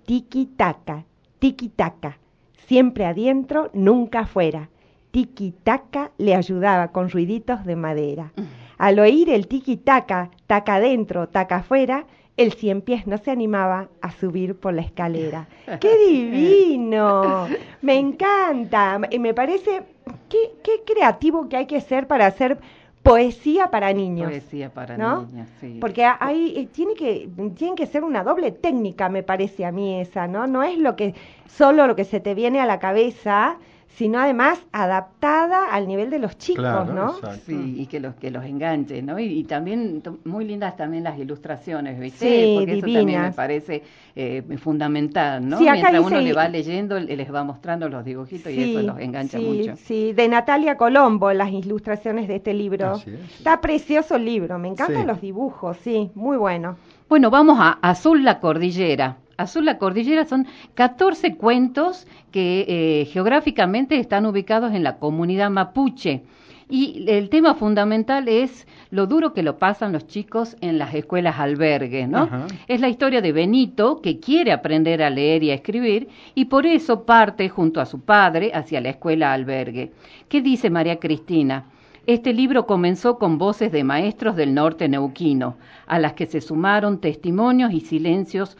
Tiki 0.07 0.47
taca, 0.47 1.04
tiki 1.38 1.69
taca, 1.69 2.19
siempre 2.66 3.07
adentro, 3.07 3.71
nunca 3.73 4.21
afuera. 4.21 4.69
Tiki 5.11 5.52
taca 5.64 6.12
le 6.19 6.35
ayudaba 6.35 6.88
con 6.88 7.11
ruiditos 7.11 7.64
de 7.64 7.76
madera. 7.76 8.33
Al 8.79 8.99
oír 8.99 9.29
el 9.31 9.47
tiki 9.47 9.76
taca, 9.76 10.31
taca 10.47 10.76
adentro, 10.76 11.29
taca 11.29 11.57
afuera, 11.57 12.07
el 12.37 12.52
cien 12.52 12.81
pies 12.81 13.07
no 13.07 13.19
se 13.19 13.31
animaba 13.31 13.88
a 14.00 14.11
subir 14.12 14.55
por 14.55 14.73
la 14.73 14.83
escalera. 14.83 15.49
¡Qué 15.81 15.99
divino! 15.99 17.47
Me 17.83 17.99
encanta. 17.99 19.00
Y 19.11 19.19
me 19.19 19.35
parece 19.35 19.83
qué, 20.29 20.52
qué 20.62 20.83
creativo 20.87 21.49
que 21.49 21.57
hay 21.59 21.67
que 21.67 21.81
ser 21.81 22.07
para 22.07 22.26
hacer 22.26 22.59
poesía 23.02 23.71
para 23.71 23.93
niños. 23.93 24.31
Poesía 24.31 24.73
para 24.73 24.97
¿no? 24.97 25.26
niños, 25.26 25.49
sí. 25.61 25.79
Porque 25.81 26.05
hay, 26.05 26.55
eh, 26.57 26.69
tiene 26.73 26.95
que, 26.95 27.29
tiene 27.57 27.75
que 27.75 27.87
ser 27.87 28.05
una 28.05 28.23
doble 28.23 28.52
técnica, 28.52 29.09
me 29.09 29.23
parece 29.23 29.64
a 29.64 29.73
mí 29.73 30.00
esa, 30.00 30.26
¿no? 30.26 30.47
No 30.47 30.62
es 30.62 30.79
lo 30.79 30.97
que, 30.97 31.14
solo 31.47 31.87
lo 31.87 31.97
que 31.97 32.05
se 32.05 32.21
te 32.21 32.35
viene 32.35 32.61
a 32.61 32.67
la 32.67 32.79
cabeza, 32.79 33.59
sino 33.97 34.19
además 34.19 34.59
adaptada 34.73 35.73
al 35.73 35.87
nivel 35.87 36.11
de 36.11 36.19
los 36.19 36.39
chicos, 36.39 36.63
Claro, 36.63 36.93
¿no? 36.95 37.15
exacto. 37.17 37.41
Sí, 37.47 37.75
y 37.77 37.87
que 37.87 38.01
los 38.01 38.15
que 38.15 38.31
los 38.31 38.45
enganche, 38.45 39.03
¿no? 39.03 39.19
Y, 39.19 39.25
y 39.25 39.45
también 39.45 40.03
muy 40.25 40.45
lindas 40.45 40.77
también 40.77 41.05
las 41.05 41.19
ilustraciones, 41.19 41.99
¿viste? 42.01 42.47
Sí, 42.47 42.53
Porque 42.55 42.73
eso 42.73 42.81
también 42.83 43.05
me 43.07 43.13
divinas. 43.13 43.35
parece 43.35 43.83
eh, 44.17 44.43
fundamental, 44.59 45.47
¿no? 45.47 45.59
Sí, 45.59 45.65
acá 45.69 45.73
Mientras 45.75 46.05
dice- 46.05 46.15
uno 46.15 46.21
le 46.21 46.33
va 46.33 46.49
leyendo, 46.49 46.99
le- 46.99 47.17
les 47.17 47.35
va 47.35 47.45
mostrando 47.45 47.89
los 47.89 48.05
dibujitos 48.05 48.53
y 48.53 48.63
eso 48.63 48.83
los 48.83 48.99
engancha 48.99 49.39
sí, 49.39 49.45
mucho. 49.45 49.77
Sí, 49.77 50.13
de 50.13 50.29
Natalia 50.29 50.77
Colombo, 50.77 51.33
las 51.33 51.51
ilustraciones 51.51 52.27
de 52.29 52.37
este 52.37 52.55
libro. 52.55 52.93
Así 52.93 53.11
es. 53.11 53.21
Está 53.39 53.61
precioso 53.61 54.17
el 54.17 54.25
libro, 54.25 54.59
me 54.59 54.69
encantan 54.69 55.03
Sí. 55.03 55.07
los 55.07 55.21
dibujos, 55.21 55.77
sí, 55.83 56.11
muy 56.15 56.37
bueno. 56.37 56.77
Bueno, 57.11 57.29
vamos 57.29 57.59
a 57.59 57.71
Azul 57.83 58.23
la 58.23 58.38
Cordillera. 58.38 59.17
Azul 59.37 59.64
la 59.64 59.79
Cordillera 59.79 60.26
son 60.26 60.47
14 60.75 61.35
cuentos 61.35 62.07
que 62.31 62.64
eh, 62.69 63.07
geográficamente 63.07 63.99
están 63.99 64.26
ubicados 64.26 64.73
en 64.75 64.85
la 64.85 64.99
comunidad 64.99 65.50
mapuche. 65.50 66.23
Y 66.69 67.05
el 67.09 67.29
tema 67.29 67.57
fundamental 67.57 68.29
es 68.29 68.69
lo 68.93 69.09
duro 69.09 69.33
que 69.33 69.43
lo 69.43 69.59
pasan 69.59 69.90
los 69.93 70.07
chicos 70.07 70.57
en 70.61 70.79
las 70.79 70.95
escuelas 70.95 71.40
albergues, 71.40 72.09
¿no? 72.09 72.19
Ajá. 72.19 72.47
Es 72.69 72.81
la 72.81 72.88
historia 72.88 73.21
de 73.21 73.33
Benito, 73.33 74.00
que 74.00 74.21
quiere 74.21 74.52
aprender 74.52 75.02
a 75.02 75.11
leer 75.11 75.43
y 75.43 75.50
a 75.50 75.55
escribir, 75.55 76.07
y 76.37 76.45
por 76.45 76.64
eso 76.64 77.07
parte 77.07 77.49
junto 77.49 77.81
a 77.81 77.87
su 77.87 78.02
padre 78.02 78.52
hacia 78.55 78.81
la 78.81 78.90
escuela 78.90 79.33
albergue. 79.33 79.90
¿Qué 80.29 80.43
dice 80.43 80.71
María 80.71 81.00
Cristina? 81.00 81.64
Este 82.07 82.33
libro 82.33 82.66
comenzó 82.66 83.19
con 83.19 83.37
voces 83.37 83.73
de 83.73 83.85
maestros 83.85 84.35
del 84.35 84.54
norte 84.54 84.88
neuquino, 84.88 85.57
a 85.87 85.99
las 85.99 86.14
que 86.14 86.26
se 86.26 86.40
sumaron 86.40 86.99
testimonios 86.99 87.73
y 87.73 87.80
silencios 87.80 88.57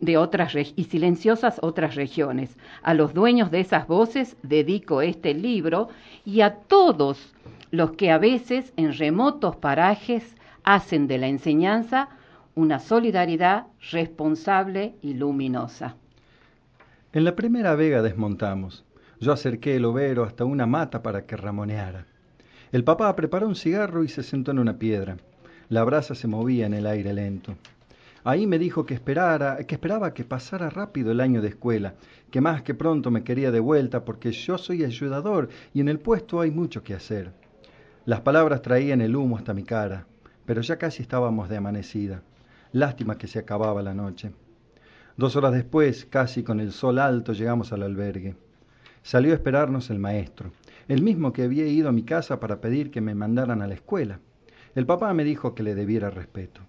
de 0.00 0.16
otras 0.18 0.54
y 0.54 0.84
silenciosas 0.84 1.58
otras 1.62 1.94
regiones. 1.94 2.56
A 2.82 2.92
los 2.92 3.14
dueños 3.14 3.50
de 3.50 3.60
esas 3.60 3.86
voces 3.86 4.36
dedico 4.42 5.00
este 5.00 5.32
libro 5.32 5.88
y 6.26 6.42
a 6.42 6.54
todos 6.54 7.34
los 7.70 7.92
que 7.92 8.10
a 8.10 8.18
veces 8.18 8.72
en 8.76 8.92
remotos 8.92 9.56
parajes 9.56 10.36
hacen 10.62 11.08
de 11.08 11.18
la 11.18 11.26
enseñanza 11.28 12.10
una 12.54 12.78
solidaridad 12.78 13.66
responsable 13.90 14.94
y 15.02 15.14
luminosa. 15.14 15.96
En 17.12 17.24
la 17.24 17.34
primera 17.34 17.74
vega 17.74 18.02
desmontamos. 18.02 18.84
Yo 19.20 19.32
acerqué 19.32 19.76
el 19.76 19.86
overo 19.86 20.24
hasta 20.24 20.44
una 20.44 20.66
mata 20.66 21.02
para 21.02 21.24
que 21.26 21.36
ramoneara. 21.36 22.06
El 22.74 22.82
papá 22.82 23.14
preparó 23.14 23.46
un 23.46 23.54
cigarro 23.54 24.02
y 24.02 24.08
se 24.08 24.24
sentó 24.24 24.50
en 24.50 24.58
una 24.58 24.80
piedra. 24.80 25.16
La 25.68 25.84
brasa 25.84 26.16
se 26.16 26.26
movía 26.26 26.66
en 26.66 26.74
el 26.74 26.88
aire 26.88 27.12
lento. 27.12 27.54
Ahí 28.24 28.48
me 28.48 28.58
dijo 28.58 28.84
que 28.84 28.94
esperara, 28.94 29.58
que 29.58 29.76
esperaba 29.76 30.12
que 30.12 30.24
pasara 30.24 30.70
rápido 30.70 31.12
el 31.12 31.20
año 31.20 31.40
de 31.40 31.50
escuela, 31.50 31.94
que 32.32 32.40
más 32.40 32.62
que 32.62 32.74
pronto 32.74 33.12
me 33.12 33.22
quería 33.22 33.52
de 33.52 33.60
vuelta 33.60 34.04
porque 34.04 34.32
yo 34.32 34.58
soy 34.58 34.82
ayudador 34.82 35.50
y 35.72 35.82
en 35.82 35.88
el 35.88 36.00
puesto 36.00 36.40
hay 36.40 36.50
mucho 36.50 36.82
que 36.82 36.94
hacer. 36.94 37.30
Las 38.06 38.22
palabras 38.22 38.60
traían 38.60 39.00
el 39.02 39.14
humo 39.14 39.36
hasta 39.36 39.54
mi 39.54 39.62
cara, 39.62 40.08
pero 40.44 40.60
ya 40.60 40.76
casi 40.76 41.00
estábamos 41.00 41.48
de 41.48 41.56
amanecida. 41.56 42.22
Lástima 42.72 43.16
que 43.16 43.28
se 43.28 43.38
acababa 43.38 43.82
la 43.82 43.94
noche. 43.94 44.32
Dos 45.16 45.36
horas 45.36 45.52
después, 45.52 46.06
casi 46.06 46.42
con 46.42 46.58
el 46.58 46.72
sol 46.72 46.98
alto, 46.98 47.34
llegamos 47.34 47.72
al 47.72 47.84
albergue. 47.84 48.34
Salió 49.04 49.30
a 49.30 49.36
esperarnos 49.36 49.90
el 49.90 50.00
maestro, 50.00 50.50
el 50.88 51.02
mismo 51.02 51.32
que 51.32 51.42
había 51.42 51.66
ido 51.66 51.88
a 51.88 51.92
mi 51.92 52.02
casa 52.02 52.40
para 52.40 52.60
pedir 52.60 52.90
que 52.90 53.00
me 53.00 53.14
mandaran 53.14 53.62
a 53.62 53.66
la 53.66 53.74
escuela. 53.74 54.20
El 54.74 54.86
papá 54.86 55.12
me 55.14 55.24
dijo 55.24 55.54
que 55.54 55.62
le 55.62 55.74
debiera 55.74 56.10
respeto. 56.10 56.60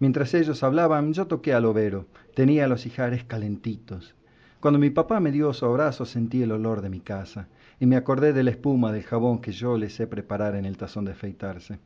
Mientras 0.00 0.34
ellos 0.34 0.62
hablaban, 0.62 1.12
yo 1.12 1.26
toqué 1.26 1.54
al 1.54 1.64
overo. 1.64 2.06
Tenía 2.34 2.66
los 2.66 2.86
ijares 2.86 3.24
calentitos. 3.24 4.14
Cuando 4.60 4.78
mi 4.78 4.90
papá 4.90 5.20
me 5.20 5.30
dio 5.30 5.52
su 5.52 5.66
abrazo, 5.66 6.04
sentí 6.04 6.42
el 6.42 6.52
olor 6.52 6.80
de 6.80 6.88
mi 6.88 7.00
casa 7.00 7.48
y 7.78 7.86
me 7.86 7.96
acordé 7.96 8.32
de 8.32 8.42
la 8.42 8.50
espuma 8.50 8.92
del 8.92 9.02
jabón 9.02 9.40
que 9.40 9.52
yo 9.52 9.76
le 9.76 9.90
sé 9.90 10.06
preparar 10.06 10.56
en 10.56 10.64
el 10.64 10.76
tazón 10.76 11.04
de 11.04 11.12
afeitarse. 11.12 11.78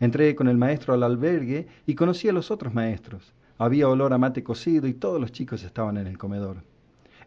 Entré 0.00 0.34
con 0.34 0.48
el 0.48 0.56
maestro 0.56 0.92
al 0.94 1.02
albergue 1.02 1.68
y 1.86 1.94
conocí 1.94 2.28
a 2.28 2.32
los 2.32 2.50
otros 2.50 2.74
maestros. 2.74 3.32
Había 3.58 3.88
olor 3.88 4.12
a 4.12 4.18
mate 4.18 4.42
cocido 4.42 4.88
y 4.88 4.94
todos 4.94 5.20
los 5.20 5.30
chicos 5.30 5.62
estaban 5.62 5.96
en 5.96 6.08
el 6.08 6.18
comedor. 6.18 6.64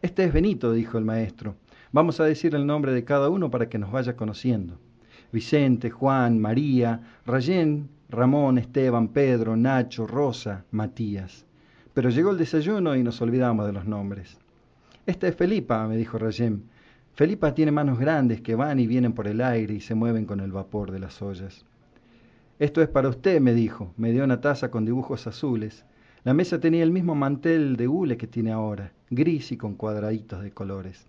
Este 0.02 0.26
es 0.26 0.34
Benito, 0.34 0.74
dijo 0.74 0.98
el 0.98 1.06
maestro. 1.06 1.56
Vamos 1.92 2.20
a 2.20 2.26
decir 2.26 2.54
el 2.54 2.66
nombre 2.66 2.92
de 2.92 3.04
cada 3.04 3.30
uno 3.30 3.50
para 3.50 3.70
que 3.70 3.78
nos 3.78 3.92
vaya 3.92 4.16
conociendo. 4.16 4.78
Vicente, 5.32 5.90
Juan, 5.90 6.40
María, 6.40 7.02
Rayén, 7.26 7.90
Ramón, 8.10 8.58
Esteban, 8.58 9.10
Pedro, 9.10 9.56
Nacho, 9.56 10.06
Rosa, 10.06 10.66
Matías. 10.72 11.46
Pero 11.94 12.10
llegó 12.10 12.32
el 12.32 12.38
desayuno 12.38 12.96
y 12.96 13.04
nos 13.04 13.22
olvidamos 13.22 13.66
de 13.66 13.74
los 13.74 13.86
nombres. 13.86 14.38
Esta 15.06 15.28
es 15.28 15.36
Felipa, 15.36 15.88
me 15.88 15.98
dijo 15.98 16.18
Rayén. 16.18 16.64
Felipa 17.14 17.56
tiene 17.56 17.72
manos 17.72 17.98
grandes 17.98 18.42
que 18.42 18.56
van 18.56 18.80
y 18.80 18.86
vienen 18.86 19.14
por 19.14 19.28
el 19.28 19.42
aire 19.42 19.74
y 19.74 19.80
se 19.80 19.96
mueven 19.96 20.26
con 20.26 20.40
el 20.40 20.52
vapor 20.52 20.92
de 20.92 21.00
las 21.00 21.22
ollas. 21.22 21.66
Esto 22.60 22.82
es 22.82 22.90
para 22.90 23.10
usted, 23.10 23.40
me 23.40 23.54
dijo. 23.54 23.94
Me 23.98 24.12
dio 24.12 24.24
una 24.24 24.42
taza 24.42 24.70
con 24.70 24.86
dibujos 24.86 25.26
azules. 25.26 25.86
La 26.24 26.34
mesa 26.34 26.60
tenía 26.60 26.84
el 26.84 26.92
mismo 26.92 27.16
mantel 27.16 27.78
de 27.78 27.88
hule 27.88 28.18
que 28.18 28.28
tiene 28.28 28.52
ahora, 28.52 28.92
gris 29.10 29.52
y 29.52 29.58
con 29.58 29.76
cuadraditos 29.76 30.42
de 30.44 30.52
colores. 30.52 31.08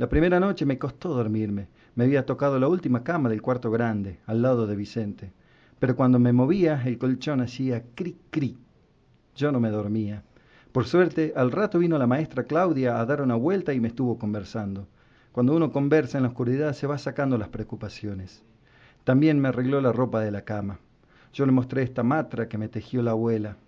La 0.00 0.08
primera 0.08 0.40
noche 0.40 0.64
me 0.64 0.78
costó 0.78 1.10
dormirme. 1.10 1.68
Me 1.94 2.04
había 2.04 2.24
tocado 2.24 2.58
la 2.58 2.68
última 2.68 3.04
cama 3.04 3.28
del 3.28 3.42
cuarto 3.42 3.70
grande, 3.70 4.18
al 4.24 4.40
lado 4.40 4.66
de 4.66 4.74
Vicente. 4.74 5.30
Pero 5.78 5.94
cuando 5.94 6.18
me 6.18 6.32
movía, 6.32 6.82
el 6.86 6.96
colchón 6.96 7.42
hacía 7.42 7.84
cri 7.94 8.16
cri. 8.30 8.56
Yo 9.36 9.52
no 9.52 9.60
me 9.60 9.68
dormía. 9.68 10.22
Por 10.72 10.86
suerte, 10.86 11.34
al 11.36 11.52
rato 11.52 11.78
vino 11.78 11.98
la 11.98 12.06
maestra 12.06 12.44
Claudia 12.44 12.98
a 12.98 13.04
dar 13.04 13.20
una 13.20 13.34
vuelta 13.34 13.74
y 13.74 13.80
me 13.80 13.88
estuvo 13.88 14.18
conversando. 14.18 14.88
Cuando 15.32 15.54
uno 15.54 15.70
conversa 15.70 16.16
en 16.16 16.22
la 16.22 16.30
oscuridad 16.30 16.72
se 16.72 16.86
va 16.86 16.96
sacando 16.96 17.36
las 17.36 17.50
preocupaciones. 17.50 18.42
También 19.04 19.38
me 19.38 19.48
arregló 19.48 19.82
la 19.82 19.92
ropa 19.92 20.20
de 20.22 20.30
la 20.30 20.46
cama. 20.46 20.78
Yo 21.34 21.44
le 21.44 21.52
mostré 21.52 21.82
esta 21.82 22.02
matra 22.02 22.48
que 22.48 22.56
me 22.56 22.68
tejió 22.68 23.02
la 23.02 23.10
abuela. 23.10 23.58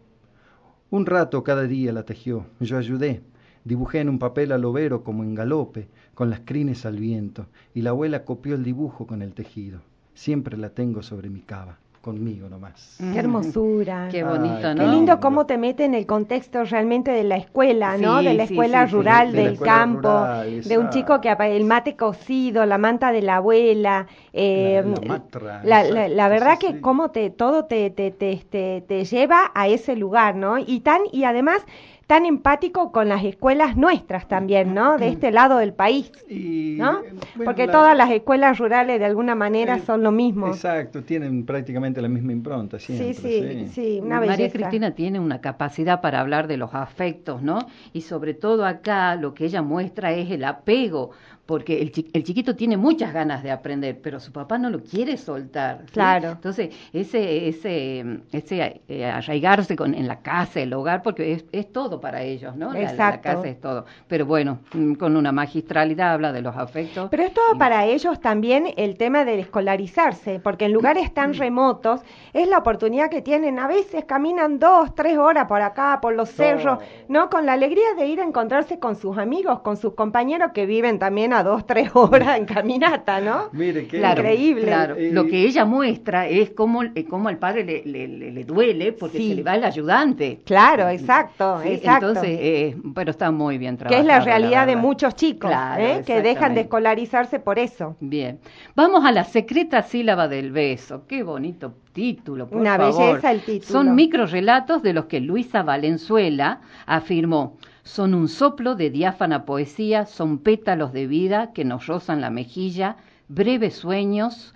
Un 0.89 1.05
rato 1.05 1.45
cada 1.45 1.65
día 1.65 1.93
la 1.93 2.05
tejió. 2.05 2.47
Yo 2.59 2.79
ayudé. 2.79 3.21
Dibujé 3.65 4.01
en 4.01 4.09
un 4.09 4.19
papel 4.19 4.53
al 4.53 4.65
overo 4.65 5.03
como 5.05 5.23
en 5.25 5.35
galope, 5.35 5.89
con 6.15 6.31
las 6.31 6.41
crines 6.41 6.85
al 6.87 6.97
viento, 6.99 7.47
y 7.75 7.83
la 7.83 7.91
abuela 7.91 8.25
copió 8.25 8.55
el 8.55 8.65
dibujo 8.65 9.07
con 9.07 9.23
el 9.23 9.33
tejido. 9.35 9.81
Siempre 10.15 10.57
la 10.59 10.71
tengo 10.71 11.03
sobre 11.03 11.31
mi 11.31 11.41
cava, 11.41 11.79
conmigo 12.03 12.49
nomás. 12.49 13.01
Qué 13.11 13.19
hermosura. 13.19 14.09
Qué 14.11 14.23
bonito, 14.25 14.69
Ay, 14.69 14.75
¿no? 14.75 14.75
Qué 14.75 14.87
lindo 14.87 15.21
cómo 15.21 15.47
te 15.47 15.59
mete 15.59 15.85
en 15.85 15.95
el 15.95 16.07
contexto 16.07 16.65
realmente 16.65 17.11
de 17.11 17.25
la 17.25 17.37
escuela, 17.37 17.99
¿no? 17.99 18.23
De 18.23 18.33
la 18.35 18.45
escuela 18.45 18.85
sí, 18.85 18.89
sí, 18.89 18.93
rural, 18.93 19.33
de 19.33 19.43
del 19.45 19.53
escuela 19.55 19.75
campo, 19.75 20.09
rural, 20.09 20.63
de 20.65 20.79
un 20.79 20.89
chico 20.91 21.21
que 21.21 21.31
el 21.31 21.65
mate 21.65 21.97
cocido, 21.97 22.65
la 22.65 22.79
manta 22.79 23.11
de 23.13 23.23
la 23.23 23.37
abuela, 23.37 24.07
eh, 24.33 24.83
La- 24.85 24.91
la 24.91 25.01
matra, 25.01 25.55
la, 25.63 25.85
la- 25.85 26.29
verdad 26.29 26.55
sí, 26.55 26.59
que 26.59 26.69
sí. 26.69 26.81
cómo 26.81 27.11
te 27.11 27.31
todo 27.31 27.65
te, 27.67 27.91
te, 27.91 28.11
te, 28.11 28.37
te, 28.51 28.81
te 28.87 29.05
lleva 29.05 29.51
a 29.55 29.69
ese 29.69 29.95
lugar, 29.97 30.35
¿no? 30.37 30.59
Y 30.59 30.81
tan 30.81 31.03
y 31.13 31.25
además 31.25 31.65
tan 32.07 32.27
empático 32.27 32.93
con 32.93 33.09
las 33.09 33.25
escuelas 33.25 33.77
nuestras 33.77 34.29
también, 34.29 34.75
¿no? 34.75 34.99
De 34.99 35.09
este 35.09 35.31
lado 35.31 35.59
del 35.59 35.73
país, 35.73 36.13
Y, 36.29 36.77
¿no? 36.79 37.01
bueno, 37.01 37.21
Porque 37.45 37.67
la- 37.67 37.73
todas 37.73 37.97
las 37.97 38.11
escuelas 38.11 38.59
rurales 38.59 38.99
de 38.99 39.05
alguna 39.07 39.35
manera 39.35 39.77
eh, 39.77 39.83
son 39.87 40.03
lo 40.03 40.11
mismo. 40.13 40.49
Exacto, 40.49 41.03
tienen 41.03 41.45
prácticamente 41.47 42.01
la 42.03 42.09
misma 42.09 42.33
impronta 42.33 42.79
siempre. 42.79 43.15
Sí, 43.15 43.31
sí, 43.31 43.69
sí, 43.73 44.01
una 44.03 44.19
María 44.21 44.37
belleza. 44.37 44.53
Cristina 44.59 44.95
tiene 44.95 45.21
una 45.21 45.41
capacidad 45.41 46.01
para 46.01 46.21
hablar 46.21 46.49
de 46.49 46.57
los 46.57 46.75
afectos, 46.75 47.43
¿no? 47.43 47.59
Y 47.93 48.03
sobre 48.03 48.35
todo 48.35 48.67
acá 48.67 49.15
lo 49.17 49.35
que 49.35 49.45
ella 49.45 49.63
muestra 49.63 50.13
es 50.13 50.31
el 50.31 50.45
apego, 50.45 51.11
porque 51.47 51.83
el, 51.83 51.91
chi- 51.93 52.09
el 52.13 52.23
chiquito 52.25 52.55
tiene 52.57 52.77
muchas 52.77 53.13
ganas 53.13 53.43
de 53.43 53.51
aprender, 53.51 53.99
pero 54.01 54.21
su 54.21 54.33
papá 54.33 54.59
no 54.59 54.71
lo 54.71 54.81
quiere 54.83 55.17
soltar. 55.17 55.81
¿sí? 55.87 55.93
Claro. 55.93 56.31
Entonces, 56.31 56.75
ese, 56.93 57.49
ese, 57.49 58.21
ese 58.33 58.81
eh, 58.89 59.05
arraigarse 59.07 59.75
con, 59.77 59.95
en 59.95 60.07
la 60.07 60.21
casa, 60.21 60.61
el 60.61 60.73
hogar, 60.73 61.03
porque 61.03 61.33
es, 61.33 61.45
es 61.53 61.73
todo 61.73 62.01
para 62.01 62.23
ellos, 62.23 62.55
¿no? 62.57 62.73
La- 62.73 62.81
La, 62.81 62.91
Exacto. 62.91 63.23
casa 63.23 63.49
es 63.49 63.61
todo. 63.61 63.85
Pero 64.09 64.25
bueno, 64.25 64.61
mm, 64.73 64.95
con 64.95 65.17
una 65.17 65.33
magistralidad 65.33 66.13
habla 66.13 66.33
de 66.33 66.43
los 66.43 66.57
afectos. 66.57 67.09
Pero 67.11 67.25
es 67.25 67.35
todo 67.35 67.55
Y- 67.55 67.59
para 67.59 67.87
ellos 67.87 68.21
también 68.21 68.69
el 68.77 68.97
tema 68.97 69.25
de 69.25 69.41
escolarizarse, 69.41 70.39
porque 70.41 70.67
en 70.67 70.73
lugares 70.73 71.11
Mm. 71.11 71.15
tan 71.15 71.35
remotos 71.35 72.01
es 72.33 72.49
la 72.49 72.59
oportunidad 72.59 73.11
que 73.11 73.23
tienen. 73.23 73.59
A 73.59 73.67
veces 73.67 74.05
caminan 74.05 74.59
dos, 74.59 74.95
tres 74.95 75.19
horas 75.19 75.47
por 75.49 75.61
acá, 75.63 75.99
por 76.01 76.15
los 76.15 76.29
cerros, 76.31 76.79
¿no? 77.09 77.29
Con 77.31 77.47
la 77.47 77.55
alegría 77.55 77.95
de 77.97 78.07
ir 78.07 78.21
a 78.21 78.25
encontrarse 78.25 78.79
con 78.79 78.97
sus 78.97 79.19
amigos, 79.19 79.61
con 79.61 79.77
sus 79.77 79.95
compañeros 79.95 80.53
que 80.55 80.67
viven 80.67 80.99
también 80.99 81.32
a 81.33 81.43
dos, 81.43 81.67
tres 81.67 81.91
horas 81.95 82.39
en 82.39 82.45
caminata, 82.45 83.21
¿no? 83.21 83.49
Mire, 83.53 83.87
qué 83.87 83.99
Claro, 83.99 84.21
Increíble. 84.23 84.63
Claro. 84.65 84.95
Eh, 84.97 85.11
Lo 85.13 85.27
que 85.27 85.45
ella 85.47 85.65
muestra 85.65 86.27
es 86.29 86.51
cómo, 86.51 86.83
eh, 86.83 87.05
cómo 87.09 87.29
al 87.29 87.39
padre 87.39 87.65
le, 87.65 87.83
le- 87.85 88.09
le- 88.09 88.31
le 88.33 88.45
duele 88.45 88.93
porque 88.93 89.19
Sí. 89.19 89.29
se 89.31 89.35
le 89.37 89.43
va 89.43 89.55
el 89.57 89.65
ayudante. 89.65 90.41
Claro, 90.45 90.89
exacto, 90.89 91.61
Sí, 91.63 91.69
exacto. 91.71 92.09
Entonces, 92.09 92.39
eh, 92.41 92.77
pero 92.95 93.11
está 93.11 93.31
muy 93.31 93.59
bien 93.59 93.77
que 93.77 93.81
trabajado. 93.85 94.03
es 94.03 94.07
la 94.07 94.21
realidad 94.21 94.67
de 94.67 94.77
muchos 94.77 95.15
chicos, 95.17 95.51
Claro, 95.51 95.83
¿eh? 95.83 96.03
que 96.07 96.23
dejan 96.23 96.55
de 96.55 96.63
escolarizarse 96.63 97.39
por 97.41 97.59
eso. 97.59 97.97
Bien. 98.01 98.39
Vamos 98.75 99.05
a 99.05 99.13
la 99.13 99.25
secreta 99.25 99.83
sílaba 99.83 100.29
del 100.29 100.51
beso. 100.53 101.05
Qué 101.07 101.23
bonito 101.23 101.75
título, 101.93 102.49
por 102.49 102.61
Una 102.61 102.77
favor. 102.77 103.07
belleza 103.11 103.31
el 103.31 103.41
título. 103.43 103.71
Son 103.73 103.95
microrelatos 103.95 104.83
de 104.83 104.93
los 104.95 105.05
que 105.07 105.21
Luisa 105.21 105.63
Valenzuela 105.63 106.61
afirmó. 106.87 107.57
Son 107.85 108.15
un 108.15 108.29
soplo 108.29 108.75
de 108.77 108.91
diáfana 108.91 109.45
poesía, 109.45 110.07
son 110.07 110.39
pétalos 110.39 110.93
de 110.93 111.07
vida 111.07 111.53
que 111.53 111.65
nos 111.65 111.87
rozan 111.87 112.21
la 112.21 112.31
mejilla, 112.31 112.97
breves 113.29 113.75
sueños 113.75 114.55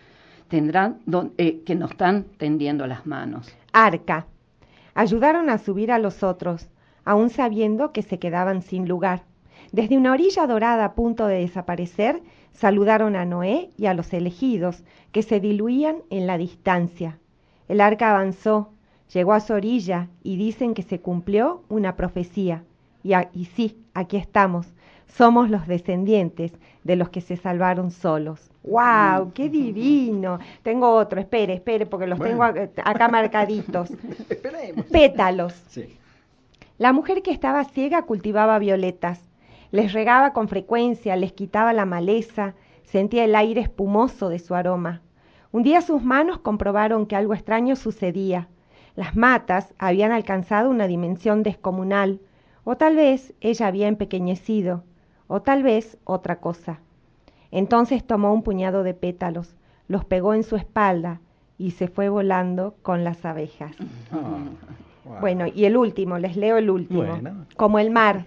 tendrán 0.48 1.00
don- 1.06 1.32
eh, 1.38 1.62
que 1.66 1.74
nos 1.74 1.90
están 1.90 2.24
tendiendo 2.38 2.86
las 2.86 3.04
manos. 3.04 3.52
Arca. 3.72 4.26
Ayudaron 4.94 5.50
a 5.50 5.58
subir 5.58 5.90
a 5.90 5.98
los 5.98 6.22
otros, 6.22 6.68
aun 7.04 7.30
sabiendo 7.30 7.92
que 7.92 8.02
se 8.02 8.18
quedaban 8.18 8.62
sin 8.62 8.86
lugar. 8.88 9.24
Desde 9.72 9.96
una 9.98 10.12
orilla 10.12 10.46
dorada 10.46 10.84
a 10.84 10.94
punto 10.94 11.26
de 11.26 11.40
desaparecer, 11.40 12.22
saludaron 12.52 13.16
a 13.16 13.24
Noé 13.24 13.70
y 13.76 13.86
a 13.86 13.94
los 13.94 14.12
elegidos, 14.12 14.84
que 15.10 15.22
se 15.22 15.40
diluían 15.40 15.96
en 16.10 16.28
la 16.28 16.38
distancia. 16.38 17.18
El 17.68 17.80
arca 17.80 18.10
avanzó, 18.10 18.70
llegó 19.12 19.32
a 19.32 19.40
su 19.40 19.52
orilla 19.52 20.08
y 20.22 20.36
dicen 20.36 20.74
que 20.74 20.82
se 20.82 21.00
cumplió 21.00 21.64
una 21.68 21.96
profecía. 21.96 22.62
Y, 23.06 23.12
a- 23.14 23.30
y 23.32 23.44
sí, 23.44 23.78
aquí 23.94 24.16
estamos. 24.16 24.66
Somos 25.06 25.48
los 25.48 25.68
descendientes 25.68 26.50
de 26.82 26.96
los 26.96 27.08
que 27.10 27.20
se 27.20 27.36
salvaron 27.36 27.92
solos. 27.92 28.50
¡Wow! 28.64 29.32
¡Qué 29.32 29.48
divino! 29.48 30.40
Tengo 30.64 30.90
otro, 30.90 31.20
espere, 31.20 31.54
espere, 31.54 31.86
porque 31.86 32.08
los 32.08 32.18
Bueno. 32.18 32.32
tengo 32.52 32.60
ac- 32.60 32.70
acá 32.84 33.06
marcaditos. 33.06 33.90
Esperemos. 34.28 34.86
Pétalos. 34.86 35.52
Sí. 35.68 35.96
La 36.78 36.92
mujer 36.92 37.22
que 37.22 37.30
estaba 37.30 37.62
ciega 37.64 38.02
cultivaba 38.02 38.58
violetas. 38.58 39.20
Les 39.70 39.92
regaba 39.92 40.32
con 40.32 40.48
frecuencia, 40.48 41.14
les 41.14 41.32
quitaba 41.32 41.72
la 41.72 41.84
maleza, 41.86 42.54
sentía 42.82 43.24
el 43.24 43.36
aire 43.36 43.60
espumoso 43.60 44.28
de 44.30 44.40
su 44.40 44.56
aroma. 44.56 45.00
Un 45.52 45.62
día 45.62 45.80
sus 45.80 46.02
manos 46.02 46.38
comprobaron 46.40 47.06
que 47.06 47.14
algo 47.14 47.34
extraño 47.34 47.76
sucedía. 47.76 48.48
Las 48.96 49.14
matas 49.14 49.72
habían 49.78 50.10
alcanzado 50.10 50.70
una 50.70 50.88
dimensión 50.88 51.44
descomunal, 51.44 52.20
o 52.68 52.76
tal 52.76 52.96
vez 52.96 53.32
ella 53.40 53.68
había 53.68 53.86
empequeñecido, 53.86 54.82
o 55.28 55.40
tal 55.40 55.62
vez 55.62 55.98
otra 56.02 56.40
cosa. 56.40 56.80
Entonces 57.52 58.04
tomó 58.04 58.34
un 58.34 58.42
puñado 58.42 58.82
de 58.82 58.92
pétalos, 58.92 59.54
los 59.86 60.04
pegó 60.04 60.34
en 60.34 60.42
su 60.42 60.56
espalda 60.56 61.20
y 61.58 61.70
se 61.70 61.86
fue 61.86 62.08
volando 62.08 62.74
con 62.82 63.04
las 63.04 63.24
abejas. 63.24 63.70
Ah, 64.10 64.38
wow. 65.04 65.20
Bueno, 65.20 65.46
y 65.46 65.64
el 65.66 65.76
último, 65.76 66.18
les 66.18 66.36
leo 66.36 66.56
el 66.56 66.68
último. 66.68 67.04
Bueno. 67.04 67.46
Como 67.56 67.78
el 67.78 67.92
mar. 67.92 68.24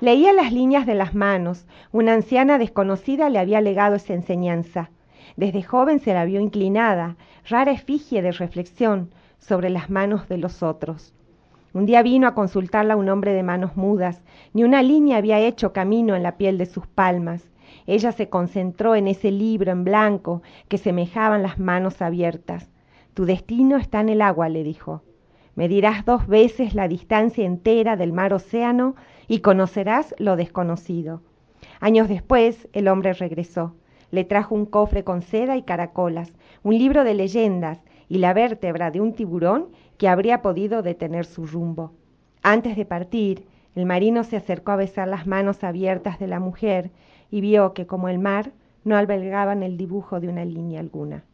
Leía 0.00 0.32
las 0.32 0.52
líneas 0.52 0.84
de 0.84 0.96
las 0.96 1.14
manos. 1.14 1.66
Una 1.92 2.14
anciana 2.14 2.58
desconocida 2.58 3.30
le 3.30 3.38
había 3.38 3.60
legado 3.60 3.94
esa 3.94 4.12
enseñanza. 4.12 4.90
Desde 5.36 5.62
joven 5.62 6.00
se 6.00 6.14
la 6.14 6.24
vio 6.24 6.40
inclinada, 6.40 7.16
rara 7.48 7.70
efigie 7.70 8.22
de 8.22 8.32
reflexión 8.32 9.12
sobre 9.38 9.70
las 9.70 9.88
manos 9.88 10.28
de 10.28 10.38
los 10.38 10.64
otros. 10.64 11.14
Un 11.72 11.86
día 11.86 12.02
vino 12.02 12.26
a 12.26 12.34
consultarla 12.34 12.96
un 12.96 13.08
hombre 13.08 13.32
de 13.32 13.44
manos 13.44 13.76
mudas. 13.76 14.22
Ni 14.52 14.64
una 14.64 14.82
línea 14.82 15.18
había 15.18 15.38
hecho 15.38 15.72
camino 15.72 16.16
en 16.16 16.24
la 16.24 16.36
piel 16.36 16.58
de 16.58 16.66
sus 16.66 16.86
palmas. 16.88 17.48
Ella 17.86 18.10
se 18.10 18.28
concentró 18.28 18.96
en 18.96 19.06
ese 19.06 19.30
libro 19.30 19.70
en 19.70 19.84
blanco 19.84 20.42
que 20.68 20.78
semejaban 20.78 21.42
las 21.42 21.60
manos 21.60 22.02
abiertas. 22.02 22.68
Tu 23.14 23.24
destino 23.24 23.76
está 23.76 24.00
en 24.00 24.08
el 24.08 24.20
agua, 24.20 24.48
le 24.48 24.64
dijo. 24.64 25.02
Medirás 25.54 26.04
dos 26.04 26.26
veces 26.26 26.74
la 26.74 26.88
distancia 26.88 27.44
entera 27.44 27.96
del 27.96 28.12
mar 28.12 28.32
océano 28.32 28.96
y 29.28 29.38
conocerás 29.38 30.14
lo 30.18 30.34
desconocido. 30.34 31.22
Años 31.78 32.08
después, 32.08 32.68
el 32.72 32.88
hombre 32.88 33.12
regresó. 33.12 33.76
Le 34.10 34.24
trajo 34.24 34.56
un 34.56 34.66
cofre 34.66 35.04
con 35.04 35.22
seda 35.22 35.56
y 35.56 35.62
caracolas, 35.62 36.32
un 36.64 36.76
libro 36.76 37.04
de 37.04 37.14
leyendas 37.14 37.80
y 38.08 38.18
la 38.18 38.32
vértebra 38.32 38.90
de 38.90 39.00
un 39.00 39.12
tiburón 39.12 39.68
que 40.00 40.08
habría 40.08 40.40
podido 40.40 40.80
detener 40.80 41.26
su 41.26 41.44
rumbo. 41.44 41.92
Antes 42.42 42.74
de 42.74 42.86
partir, 42.86 43.44
el 43.74 43.84
marino 43.84 44.24
se 44.24 44.38
acercó 44.38 44.72
a 44.72 44.76
besar 44.76 45.06
las 45.08 45.26
manos 45.26 45.62
abiertas 45.62 46.18
de 46.18 46.26
la 46.26 46.40
mujer 46.40 46.90
y 47.30 47.42
vio 47.42 47.74
que, 47.74 47.86
como 47.86 48.08
el 48.08 48.18
mar, 48.18 48.52
no 48.82 48.96
albergaban 48.96 49.62
el 49.62 49.76
dibujo 49.76 50.18
de 50.18 50.28
una 50.28 50.46
línea 50.46 50.80
alguna. 50.80 51.24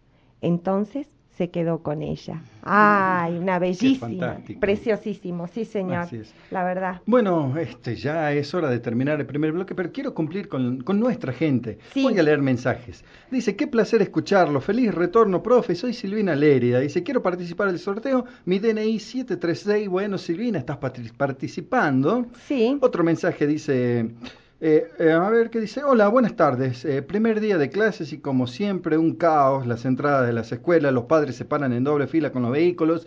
Entonces 0.40 1.06
se 1.36 1.50
quedó 1.50 1.82
con 1.82 2.02
ella. 2.02 2.42
¡Ay, 2.62 3.36
una 3.36 3.58
bellísima! 3.58 4.38
Preciosísimo, 4.58 5.46
sí, 5.46 5.66
señor. 5.66 5.98
Así 5.98 6.16
es. 6.16 6.34
La 6.50 6.64
verdad. 6.64 7.02
Bueno, 7.04 7.56
este 7.58 7.94
ya 7.94 8.32
es 8.32 8.54
hora 8.54 8.70
de 8.70 8.80
terminar 8.80 9.20
el 9.20 9.26
primer 9.26 9.52
bloque, 9.52 9.74
pero 9.74 9.92
quiero 9.92 10.14
cumplir 10.14 10.48
con, 10.48 10.82
con 10.82 10.98
nuestra 10.98 11.32
gente. 11.32 11.78
Sí. 11.92 12.02
Voy 12.02 12.18
a 12.18 12.22
leer 12.22 12.40
mensajes. 12.40 13.04
Dice, 13.30 13.54
qué 13.54 13.66
placer 13.66 14.00
escucharlo. 14.00 14.60
Feliz 14.60 14.94
retorno, 14.94 15.42
profe. 15.42 15.74
Soy 15.74 15.92
Silvina 15.92 16.34
Lérida. 16.34 16.80
Dice, 16.80 17.02
quiero 17.02 17.22
participar 17.22 17.68
del 17.68 17.78
sorteo. 17.78 18.24
Mi 18.46 18.58
DNI 18.58 18.98
736. 18.98 19.88
Bueno, 19.88 20.16
Silvina, 20.16 20.58
estás 20.58 20.78
participando. 20.78 22.26
Sí. 22.46 22.78
Otro 22.80 23.04
mensaje 23.04 23.46
dice, 23.46 24.10
eh, 24.60 24.88
eh, 24.98 25.12
a 25.12 25.28
ver 25.30 25.50
qué 25.50 25.60
dice, 25.60 25.84
hola, 25.84 26.08
buenas 26.08 26.34
tardes, 26.36 26.84
Eh, 26.84 27.02
primer 27.02 27.40
día 27.40 27.58
de 27.58 27.68
clases 27.70 28.12
y 28.12 28.18
como 28.20 28.46
siempre 28.46 28.96
un 28.98 29.14
caos, 29.14 29.66
las 29.66 29.84
entradas 29.84 30.26
de 30.26 30.32
las 30.32 30.50
escuelas, 30.52 30.92
los 30.94 31.04
padres 31.04 31.36
se 31.36 31.44
paran 31.44 31.72
en 31.72 31.84
doble 31.84 32.06
fila 32.06 32.32
con 32.32 32.42
los 32.42 32.52
vehículos. 32.52 33.06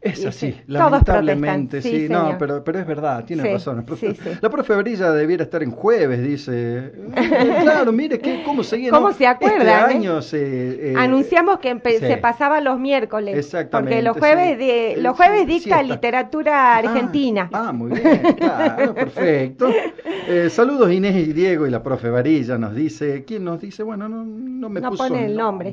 Es 0.00 0.24
así, 0.24 0.52
sí, 0.52 0.60
lamentablemente, 0.66 1.82
sí, 1.82 2.06
sí, 2.06 2.08
no, 2.08 2.36
pero, 2.38 2.62
pero 2.62 2.78
es 2.78 2.86
verdad, 2.86 3.24
tiene 3.24 3.42
Sí, 3.42 3.48
razón. 3.48 3.84
profe-. 3.84 4.14
La 4.40 4.50
profe 4.50 4.76
Brilla 4.76 5.10
debiera 5.10 5.42
estar 5.44 5.62
en 5.62 5.70
jueves, 5.72 6.22
dice. 6.22 6.92
Claro, 7.62 7.92
mire 7.92 8.18
que, 8.18 8.42
cómo 8.44 8.62
seguía. 8.62 8.90
¿Cómo 8.90 9.08
¿no? 9.08 9.14
se 9.14 9.26
acuerdan, 9.26 9.60
Este 9.60 9.70
eh? 9.72 9.96
año 9.96 10.22
se, 10.22 10.92
eh, 10.92 10.94
Anunciamos 10.96 11.58
que 11.58 11.80
se 11.98 12.16
pasaba 12.18 12.60
los 12.60 12.78
miércoles. 12.78 13.36
Exactamente, 13.36 13.96
Porque 13.96 14.02
los 14.02 14.16
jueves, 14.16 14.58
de, 14.58 14.92
Eh, 14.92 14.96
los 14.98 15.16
jueves 15.16 15.46
dicta 15.46 15.82
literatura 15.82 16.76
argentina. 16.76 17.48
Ah, 17.52 17.66
ah, 17.68 17.72
muy 17.72 17.90
bien, 17.92 18.20
claro, 18.36 18.94
perfecto. 18.94 19.68
Eh, 20.28 20.50
saludos 20.50 20.90
Inés 20.90 21.14
y 21.14 21.32
Diego 21.32 21.68
y 21.68 21.70
la 21.70 21.84
profe 21.84 22.10
Varilla 22.10 22.58
nos 22.58 22.74
dice, 22.74 23.24
¿quién 23.24 23.44
nos 23.44 23.60
dice? 23.60 23.84
Bueno, 23.84 24.08
no, 24.08 24.24
no 24.24 24.68
me 24.68 24.80
No 24.80 24.90
puso 24.90 25.06
pone 25.06 25.26
el 25.26 25.36
nombre. 25.36 25.72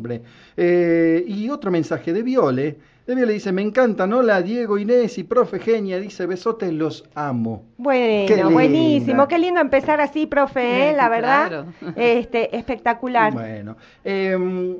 Eh, 0.56 1.24
y 1.28 1.50
otro 1.50 1.72
mensaje 1.72 2.14
de 2.14 2.22
Viole. 2.22 2.78
De 3.06 3.16
Viole 3.16 3.34
dice, 3.34 3.52
me 3.52 3.62
encantan, 3.62 4.14
hola 4.14 4.42
Diego, 4.42 4.78
Inés 4.78 5.18
y 5.18 5.24
profe 5.24 5.60
Genia, 5.60 6.00
dice, 6.00 6.26
besotes, 6.26 6.72
los 6.72 7.04
amo. 7.16 7.66
Bueno, 7.76 8.50
buenísimo. 8.50 9.28
Qué 9.28 9.40
lindo 9.40 9.60
empezar 9.60 10.00
así, 10.00 10.26
profe, 10.26 10.92
¿eh? 10.92 10.94
la 10.96 11.10
verdad. 11.10 11.48
Claro. 11.48 11.94
Este, 11.98 12.56
espectacular. 12.56 13.34
Bueno, 13.34 13.76
eh, 14.06 14.78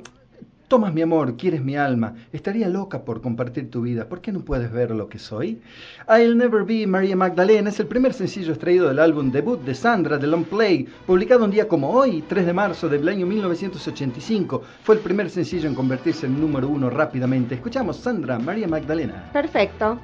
Tomas 0.74 0.92
mi 0.92 1.02
amor, 1.02 1.36
quieres 1.36 1.62
mi 1.62 1.76
alma. 1.76 2.16
Estaría 2.32 2.68
loca 2.68 3.04
por 3.04 3.20
compartir 3.20 3.70
tu 3.70 3.82
vida. 3.82 4.08
¿Por 4.08 4.20
qué 4.20 4.32
no 4.32 4.40
puedes 4.40 4.72
ver 4.72 4.90
lo 4.90 5.08
que 5.08 5.20
soy? 5.20 5.62
I'll 6.08 6.36
Never 6.36 6.64
Be 6.64 6.84
María 6.84 7.14
Magdalena 7.14 7.68
es 7.68 7.78
el 7.78 7.86
primer 7.86 8.12
sencillo 8.12 8.50
extraído 8.50 8.88
del 8.88 8.98
álbum 8.98 9.30
debut 9.30 9.60
de 9.60 9.72
Sandra, 9.72 10.18
The 10.18 10.26
Long 10.26 10.44
Play, 10.44 10.88
publicado 11.06 11.44
un 11.44 11.52
día 11.52 11.68
como 11.68 11.90
hoy, 11.90 12.24
3 12.28 12.46
de 12.46 12.52
marzo 12.52 12.88
del 12.88 13.08
año 13.08 13.24
1985. 13.24 14.62
Fue 14.82 14.96
el 14.96 15.00
primer 15.00 15.30
sencillo 15.30 15.68
en 15.68 15.76
convertirse 15.76 16.26
en 16.26 16.40
número 16.40 16.68
uno 16.68 16.90
rápidamente. 16.90 17.54
Escuchamos 17.54 17.98
Sandra, 17.98 18.40
María 18.40 18.66
Magdalena. 18.66 19.30
Perfecto. 19.32 20.00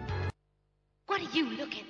What 1.08 1.18
are 1.18 1.26
you 1.34 1.46
looking 1.58 1.89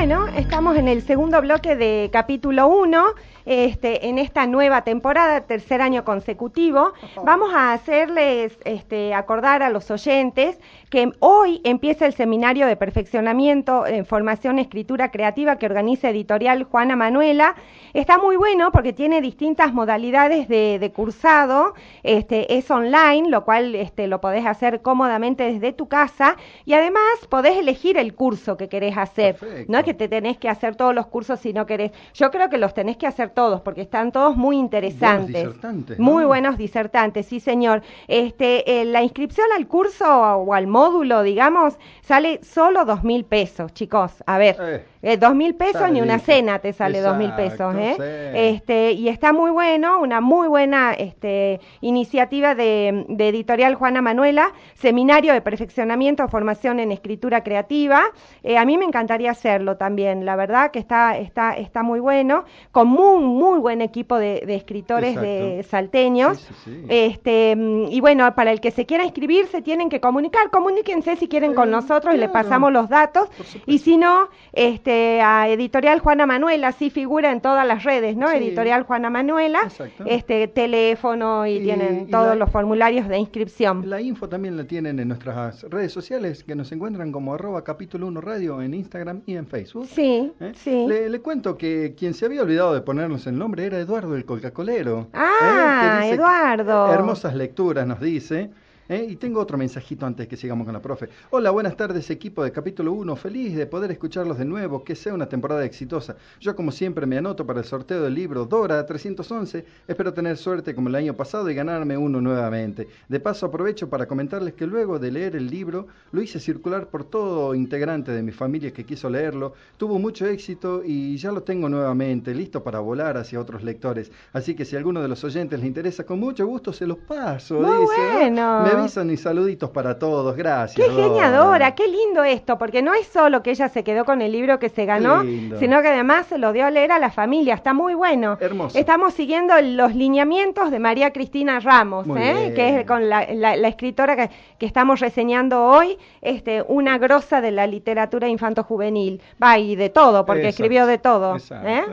Bueno, 0.00 0.28
estamos 0.28 0.78
en 0.78 0.88
el 0.88 1.02
segundo 1.02 1.42
bloque 1.42 1.76
de 1.76 2.08
capítulo 2.10 2.68
1, 2.68 3.04
este, 3.44 4.08
en 4.08 4.16
esta 4.16 4.46
nueva 4.46 4.80
temporada, 4.80 5.42
tercer 5.42 5.82
año 5.82 6.06
consecutivo. 6.06 6.94
Vamos 7.22 7.52
a 7.52 7.74
hacerles 7.74 8.58
este, 8.64 9.12
acordar 9.12 9.62
a 9.62 9.68
los 9.68 9.90
oyentes 9.90 10.58
que 10.90 11.12
hoy 11.20 11.60
empieza 11.62 12.04
el 12.04 12.12
seminario 12.12 12.66
de 12.66 12.76
perfeccionamiento 12.76 13.86
en 13.86 14.04
formación 14.04 14.58
escritura 14.58 15.12
creativa 15.12 15.56
que 15.56 15.66
organiza 15.66 16.10
editorial 16.10 16.64
Juana 16.64 16.96
Manuela. 16.96 17.54
Está 17.94 18.18
muy 18.18 18.36
bueno 18.36 18.72
porque 18.72 18.92
tiene 18.92 19.20
distintas 19.20 19.72
modalidades 19.72 20.48
de, 20.48 20.78
de 20.80 20.92
cursado, 20.92 21.74
este, 22.02 22.56
es 22.56 22.68
online, 22.70 23.28
lo 23.28 23.44
cual 23.44 23.76
este, 23.76 24.08
lo 24.08 24.20
podés 24.20 24.44
hacer 24.46 24.82
cómodamente 24.82 25.52
desde 25.52 25.72
tu 25.72 25.88
casa 25.88 26.36
y 26.64 26.74
además 26.74 27.02
podés 27.28 27.56
elegir 27.56 27.96
el 27.96 28.14
curso 28.14 28.56
que 28.56 28.68
querés 28.68 28.96
hacer. 28.96 29.36
Perfecto. 29.36 29.72
No 29.72 29.78
es 29.78 29.84
que 29.84 29.94
te 29.94 30.08
tenés 30.08 30.38
que 30.38 30.48
hacer 30.48 30.74
todos 30.74 30.94
los 30.94 31.06
cursos 31.06 31.38
si 31.38 31.52
no 31.52 31.66
querés. 31.66 31.92
Yo 32.14 32.32
creo 32.32 32.50
que 32.50 32.58
los 32.58 32.74
tenés 32.74 32.96
que 32.96 33.06
hacer 33.06 33.30
todos 33.30 33.60
porque 33.60 33.82
están 33.82 34.10
todos 34.10 34.36
muy 34.36 34.56
interesantes. 34.56 35.32
Buenos 35.32 35.52
disertantes, 35.54 35.98
¿no? 36.00 36.04
Muy 36.04 36.24
buenos 36.24 36.58
disertantes, 36.58 37.26
sí 37.26 37.38
señor. 37.38 37.82
Este, 38.08 38.80
eh, 38.80 38.84
la 38.84 39.04
inscripción 39.04 39.46
al 39.56 39.68
curso 39.68 40.04
o 40.04 40.52
al 40.52 40.66
módulo, 40.66 40.79
digamos, 41.22 41.78
sale 42.02 42.40
solo 42.42 42.84
dos 42.84 43.02
mil 43.04 43.24
pesos, 43.24 43.72
chicos. 43.74 44.22
A 44.26 44.38
ver, 44.38 44.56
Eh, 44.60 44.84
eh, 45.02 45.16
dos 45.16 45.34
mil 45.34 45.54
pesos 45.54 45.90
ni 45.90 46.00
una 46.00 46.18
cena 46.18 46.58
te 46.58 46.72
sale 46.72 47.00
dos 47.00 47.16
mil 47.16 47.32
pesos, 47.32 47.74
¿eh? 47.76 47.94
sí. 47.96 48.38
Este, 48.38 48.92
y 48.92 49.08
está 49.08 49.32
muy 49.32 49.50
bueno, 49.50 50.00
una 50.00 50.20
muy 50.20 50.48
buena 50.48 50.92
este, 50.92 51.60
iniciativa 51.80 52.54
de, 52.54 53.06
de 53.08 53.28
editorial 53.28 53.74
Juana 53.74 54.02
Manuela, 54.02 54.52
seminario 54.74 55.32
de 55.32 55.40
perfeccionamiento, 55.40 56.26
formación 56.28 56.80
en 56.80 56.92
escritura 56.92 57.42
creativa. 57.42 58.02
Eh, 58.42 58.58
a 58.58 58.64
mí 58.64 58.76
me 58.76 58.84
encantaría 58.84 59.30
hacerlo 59.30 59.76
también, 59.76 60.24
la 60.24 60.36
verdad 60.36 60.70
que 60.70 60.78
está, 60.78 61.16
está, 61.16 61.52
está 61.52 61.82
muy 61.82 62.00
bueno, 62.00 62.44
con 62.72 62.88
muy, 62.88 63.22
muy 63.22 63.58
buen 63.58 63.80
equipo 63.80 64.18
de, 64.18 64.42
de 64.46 64.54
escritores 64.54 65.20
de 65.20 65.64
salteños. 65.68 66.38
Sí, 66.38 66.54
sí, 66.64 66.70
sí. 66.70 66.86
Este, 66.88 67.56
mm, 67.56 67.86
y 67.90 68.00
bueno, 68.00 68.34
para 68.34 68.52
el 68.52 68.60
que 68.60 68.70
se 68.70 68.86
quiera 68.86 69.04
inscribir, 69.04 69.46
se 69.46 69.62
tienen 69.62 69.88
que 69.88 70.00
comunicar. 70.00 70.50
Comuníquense 70.50 71.16
si 71.16 71.28
quieren 71.28 71.54
con 71.54 71.70
nosotros 71.70 72.14
y 72.14 72.18
le 72.18 72.28
pasamos 72.28 72.72
los 72.72 72.88
datos. 72.88 73.28
Y 73.66 73.78
si 73.78 73.96
no, 73.96 74.28
este, 74.52 74.89
a 75.22 75.48
Editorial 75.48 76.00
Juana 76.00 76.26
Manuela, 76.26 76.68
así 76.68 76.90
figura 76.90 77.30
en 77.32 77.40
todas 77.40 77.66
las 77.66 77.84
redes, 77.84 78.16
¿no? 78.16 78.28
Sí. 78.28 78.36
Editorial 78.38 78.82
Juana 78.84 79.10
Manuela, 79.10 79.60
Exacto. 79.64 80.04
este, 80.06 80.48
teléfono 80.48 81.46
y, 81.46 81.52
Y- 81.56 81.60
tienen 81.62 82.06
y 82.08 82.10
todos 82.10 82.28
la- 82.28 82.34
los 82.36 82.50
formularios 82.50 83.08
de 83.08 83.18
inscripción. 83.18 83.88
La 83.88 84.00
info 84.00 84.28
también 84.28 84.56
la 84.56 84.64
tienen 84.64 84.98
en 84.98 85.08
nuestras 85.08 85.62
redes 85.70 85.92
sociales 85.92 86.44
que 86.44 86.54
nos 86.54 86.70
encuentran 86.72 87.12
como 87.12 87.34
arroba 87.34 87.62
capítulo 87.64 88.06
1 88.06 88.20
radio 88.20 88.62
en 88.62 88.74
Instagram 88.74 89.22
y 89.26 89.36
en 89.36 89.46
Facebook. 89.46 89.86
Sí, 89.86 90.32
¿Eh? 90.40 90.52
sí. 90.54 90.86
Le, 90.88 91.08
le 91.08 91.20
cuento 91.20 91.56
que 91.56 91.94
quien 91.98 92.14
se 92.14 92.26
había 92.26 92.42
olvidado 92.42 92.74
de 92.74 92.80
ponernos 92.80 93.26
el 93.26 93.38
nombre 93.38 93.66
era 93.66 93.78
Eduardo 93.78 94.14
el 94.16 94.24
Colcacolero. 94.24 95.08
Ah, 95.12 96.00
que- 96.02 96.10
Eduardo. 96.14 96.92
Hermosas 96.92 97.34
lecturas 97.34 97.86
nos 97.86 98.00
dice. 98.00 98.50
¿Eh? 98.90 99.06
Y 99.08 99.16
tengo 99.16 99.40
otro 99.40 99.56
mensajito 99.56 100.04
antes 100.04 100.26
que 100.26 100.36
sigamos 100.36 100.64
con 100.64 100.74
la 100.74 100.82
profe. 100.82 101.08
Hola, 101.30 101.50
buenas 101.50 101.76
tardes 101.76 102.10
equipo 102.10 102.42
de 102.42 102.50
capítulo 102.50 102.92
1. 102.92 103.16
Feliz 103.16 103.56
de 103.56 103.66
poder 103.66 103.92
escucharlos 103.92 104.36
de 104.36 104.44
nuevo. 104.44 104.84
Que 104.84 104.96
sea 104.96 105.14
una 105.14 105.28
temporada 105.28 105.64
exitosa. 105.64 106.16
Yo 106.40 106.56
como 106.56 106.72
siempre 106.72 107.06
me 107.06 107.16
anoto 107.16 107.46
para 107.46 107.60
el 107.60 107.64
sorteo 107.64 108.02
del 108.02 108.14
libro 108.14 108.44
Dora 108.44 108.84
311. 108.84 109.64
Espero 109.86 110.12
tener 110.12 110.36
suerte 110.36 110.74
como 110.74 110.88
el 110.88 110.96
año 110.96 111.14
pasado 111.14 111.48
y 111.48 111.54
ganarme 111.54 111.96
uno 111.96 112.20
nuevamente. 112.20 112.88
De 113.08 113.20
paso 113.20 113.46
aprovecho 113.46 113.88
para 113.88 114.06
comentarles 114.06 114.54
que 114.54 114.66
luego 114.66 114.98
de 114.98 115.12
leer 115.12 115.36
el 115.36 115.46
libro 115.46 115.86
lo 116.10 116.20
hice 116.20 116.40
circular 116.40 116.88
por 116.88 117.04
todo 117.04 117.54
integrante 117.54 118.10
de 118.10 118.22
mi 118.22 118.32
familia 118.32 118.72
que 118.72 118.84
quiso 118.84 119.08
leerlo. 119.08 119.54
Tuvo 119.76 119.98
mucho 119.98 120.26
éxito 120.26 120.82
y 120.84 121.16
ya 121.16 121.30
lo 121.30 121.44
tengo 121.44 121.68
nuevamente, 121.68 122.34
listo 122.34 122.64
para 122.64 122.80
volar 122.80 123.16
hacia 123.16 123.40
otros 123.40 123.62
lectores. 123.62 124.10
Así 124.32 124.54
que 124.54 124.64
si 124.64 124.74
a 124.74 124.78
alguno 124.78 125.00
de 125.00 125.08
los 125.08 125.22
oyentes 125.22 125.60
le 125.60 125.66
interesa, 125.66 126.04
con 126.04 126.18
mucho 126.18 126.44
gusto 126.46 126.72
se 126.72 126.86
los 126.86 126.98
paso. 126.98 127.60
Muy 127.60 127.82
dice, 127.82 128.30
¿no? 128.30 128.60
bueno. 128.60 128.62
Me 128.64 128.79
y 129.10 129.16
saluditos 129.16 129.70
para 129.70 129.98
todos. 129.98 130.36
Gracias. 130.36 130.86
Qué 130.86 130.92
Dora. 130.92 131.04
geniadora, 131.04 131.74
qué 131.74 131.86
lindo 131.88 132.24
esto, 132.24 132.58
porque 132.58 132.82
no 132.82 132.94
es 132.94 133.06
solo 133.06 133.42
que 133.42 133.50
ella 133.50 133.68
se 133.68 133.84
quedó 133.84 134.04
con 134.04 134.22
el 134.22 134.32
libro 134.32 134.58
que 134.58 134.68
se 134.68 134.84
ganó, 134.86 135.22
sino 135.58 135.82
que 135.82 135.88
además 135.88 136.26
se 136.26 136.38
lo 136.38 136.52
dio 136.52 136.66
a 136.66 136.70
leer 136.70 136.92
a 136.92 136.98
la 136.98 137.10
familia, 137.10 137.54
está 137.54 137.74
muy 137.74 137.94
bueno. 137.94 138.38
Hermoso. 138.40 138.78
Estamos 138.78 139.14
siguiendo 139.14 139.54
los 139.60 139.94
lineamientos 139.94 140.70
de 140.70 140.78
María 140.78 141.12
Cristina 141.12 141.60
Ramos, 141.60 142.06
¿eh? 142.16 142.52
que 142.54 142.80
es 142.80 142.86
con 142.86 143.08
la, 143.08 143.26
la- 143.32 143.56
la 143.56 143.68
escritora 143.68 144.16
que, 144.16 144.30
que 144.58 144.66
estamos 144.66 145.00
reseñando 145.00 145.64
hoy, 145.64 145.98
este, 146.22 146.62
una 146.68 146.98
grosa 146.98 147.40
de 147.40 147.50
la 147.50 147.66
literatura 147.66 148.28
infanto-juvenil. 148.28 149.20
Va, 149.42 149.58
y 149.58 149.76
de 149.76 149.90
todo, 149.90 150.24
porque 150.26 150.42
Exacto. 150.42 150.62
escribió 150.64 150.86
de 150.86 150.98
todo. 150.98 151.36
Exacto. 151.36 151.68
¿eh? 151.68 151.84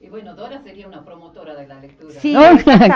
Y 0.00 0.08
bueno, 0.10 0.36
Dora 0.36 0.62
sería 0.62 0.86
una 0.86 1.04
promotora 1.04 1.56
de 1.56 1.66
la 1.66 1.80
lectura. 1.80 2.14
Sí. 2.20 2.32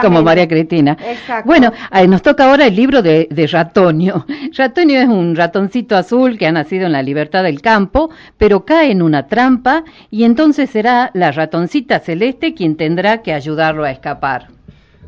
Como 0.03 0.23
María 0.23 0.47
Cristina. 0.47 0.97
Exacto. 1.05 1.49
Bueno, 1.49 1.73
eh, 1.93 2.07
nos 2.07 2.23
toca 2.23 2.49
ahora 2.49 2.69
el 2.69 2.77
libro 2.77 3.03
de, 3.03 3.27
de 3.29 3.47
Ratonio. 3.49 4.25
Ratonio 4.57 5.01
es 5.01 5.09
un 5.09 5.35
ratoncito 5.35 5.97
azul 5.97 6.38
que 6.38 6.47
ha 6.47 6.53
nacido 6.53 6.87
en 6.87 6.93
la 6.93 7.03
libertad 7.03 7.43
del 7.43 7.61
campo, 7.61 8.11
pero 8.38 8.65
cae 8.65 8.93
en 8.93 9.03
una 9.03 9.27
trampa 9.27 9.83
y 10.11 10.23
entonces 10.23 10.71
será 10.71 11.11
la 11.15 11.33
ratoncita 11.33 11.99
celeste 11.99 12.55
quien 12.55 12.77
tendrá 12.77 13.23
que 13.23 13.33
ayudarlo 13.33 13.83
a 13.83 13.91
escapar. 13.91 14.49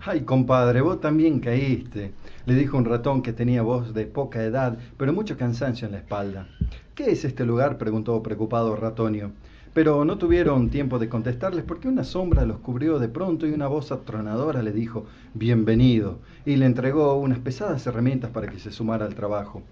Ay, 0.04 0.22
compadre, 0.22 0.80
vos 0.80 1.00
también 1.00 1.38
caíste. 1.38 2.10
Le 2.44 2.54
dijo 2.54 2.76
un 2.76 2.86
ratón 2.86 3.22
que 3.22 3.32
tenía 3.32 3.62
voz 3.62 3.94
de 3.94 4.06
poca 4.06 4.42
edad, 4.42 4.76
pero 4.96 5.12
mucho 5.12 5.36
cansancio 5.36 5.86
en 5.86 5.92
la 5.92 5.98
espalda. 5.98 6.48
¿Qué 6.96 7.12
es 7.12 7.24
este 7.24 7.44
lugar? 7.46 7.78
preguntó 7.78 8.20
preocupado 8.20 8.74
Ratonio. 8.74 9.30
Pero 9.74 10.04
no 10.06 10.16
tuvieron 10.18 10.70
tiempo 10.70 10.98
de 10.98 11.08
contestarles 11.10 11.64
porque 11.64 11.88
una 11.88 12.04
sombra 12.04 12.46
los 12.46 12.60
cubrió 12.60 12.98
de 12.98 13.08
pronto 13.08 13.46
y 13.46 13.52
una 13.52 13.66
voz 13.66 13.92
atronadora 13.92 14.62
le 14.62 14.72
dijo 14.72 15.04
Bienvenido 15.34 16.20
y 16.46 16.56
le 16.56 16.64
entregó 16.66 17.14
unas 17.16 17.40
pesadas 17.40 17.86
herramientas 17.86 18.30
para 18.30 18.48
que 18.48 18.58
se 18.60 18.70
sumara 18.70 19.04
al 19.04 19.14
trabajo. 19.14 19.62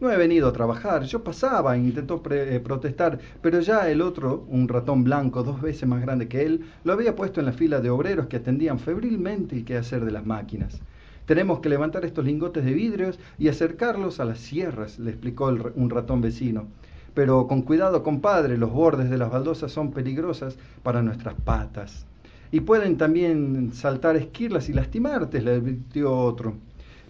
No 0.00 0.12
he 0.12 0.16
venido 0.16 0.48
a 0.48 0.52
trabajar, 0.52 1.02
yo 1.02 1.24
pasaba 1.24 1.74
e 1.74 1.80
intentó 1.80 2.22
pre- 2.22 2.54
eh, 2.54 2.60
protestar, 2.60 3.18
pero 3.42 3.58
ya 3.60 3.90
el 3.90 4.00
otro, 4.00 4.46
un 4.48 4.68
ratón 4.68 5.02
blanco 5.02 5.42
dos 5.42 5.60
veces 5.60 5.88
más 5.88 6.00
grande 6.00 6.28
que 6.28 6.46
él, 6.46 6.64
lo 6.84 6.92
había 6.92 7.16
puesto 7.16 7.40
en 7.40 7.46
la 7.46 7.52
fila 7.52 7.80
de 7.80 7.90
obreros 7.90 8.28
que 8.28 8.36
atendían 8.36 8.78
febrilmente 8.78 9.56
el 9.56 9.64
quehacer 9.64 10.04
de 10.04 10.12
las 10.12 10.24
máquinas. 10.24 10.82
Tenemos 11.26 11.58
que 11.58 11.68
levantar 11.68 12.04
estos 12.04 12.24
lingotes 12.24 12.64
de 12.64 12.72
vidrios 12.72 13.18
y 13.38 13.48
acercarlos 13.48 14.20
a 14.20 14.24
las 14.24 14.38
sierras, 14.38 15.00
le 15.00 15.10
explicó 15.10 15.50
el 15.50 15.72
un 15.74 15.90
ratón 15.90 16.20
vecino. 16.20 16.68
Pero 17.18 17.48
con 17.48 17.62
cuidado, 17.62 18.04
compadre, 18.04 18.56
los 18.56 18.70
bordes 18.70 19.10
de 19.10 19.18
las 19.18 19.28
baldosas 19.28 19.72
son 19.72 19.90
peligrosas 19.90 20.56
para 20.84 21.02
nuestras 21.02 21.34
patas. 21.34 22.06
Y 22.52 22.60
pueden 22.60 22.96
también 22.96 23.72
saltar 23.74 24.14
esquirlas 24.14 24.68
y 24.68 24.72
lastimarte, 24.72 25.42
le 25.42 25.56
advirtió 25.56 26.16
otro. 26.16 26.54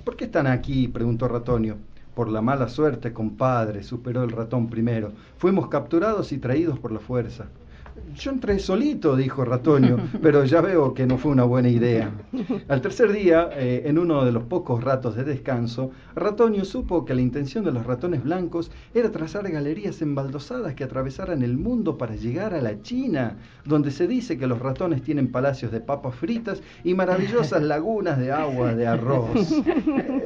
¿Por 0.07 0.17
qué 0.17 0.25
están 0.25 0.47
aquí? 0.47 0.89
preguntó 0.89 1.29
Ratonio. 1.29 1.77
Por 2.15 2.31
la 2.31 2.41
mala 2.41 2.71
suerte, 2.71 3.13
compadre, 3.13 3.83
superó 3.83 4.23
el 4.23 4.31
ratón 4.31 4.71
primero. 4.71 5.13
Fuimos 5.37 5.69
capturados 5.69 6.33
y 6.33 6.39
traídos 6.39 6.79
por 6.79 6.91
la 6.91 7.01
fuerza. 7.01 7.49
Yo 8.17 8.31
entré 8.31 8.59
solito, 8.59 9.17
dijo 9.17 9.45
Ratonio, 9.45 9.99
pero 10.23 10.45
ya 10.45 10.61
veo 10.61 10.95
que 10.95 11.07
no 11.07 11.19
fue 11.19 11.33
una 11.33 11.45
buena 11.45 11.69
idea. 11.69 12.11
Al 12.69 12.81
tercer 12.81 13.13
día, 13.13 13.51
eh, 13.53 13.83
en 13.87 13.99
uno 13.99 14.25
de 14.25 14.33
los 14.33 14.45
pocos 14.45 14.83
ratos 14.83 15.17
de 15.17 15.25
descanso, 15.25 15.91
Ratonio 16.15 16.65
supo 16.65 17.05
que 17.05 17.15
la 17.15 17.21
intención 17.21 17.65
de 17.65 17.73
los 17.73 17.87
ratones 17.87 18.25
blancos 18.25 18.71
era 18.95 19.11
trazar 19.11 19.49
galerías 19.51 20.03
embaldosadas 20.03 20.75
que 20.75 20.85
atravesaran 20.85 21.43
el 21.43 21.57
mundo 21.57 21.97
para 21.97 22.17
llegar 22.17 22.55
a 22.55 22.61
la 22.61 22.83
China, 22.83 23.37
donde 23.65 23.91
se 23.91 24.07
dice 24.07 24.39
que 24.39 24.47
los 24.47 24.59
ratones 24.59 25.03
tienen 25.03 25.31
palacios 25.31 25.71
de 25.73 25.81
papas 25.81 26.15
fritas 26.15 26.63
y 26.85 26.95
maravillosas 26.95 27.63
lagunas 27.63 28.19
de 28.19 28.33
agua 28.33 28.75
de 28.75 28.87
arroz. 28.87 29.29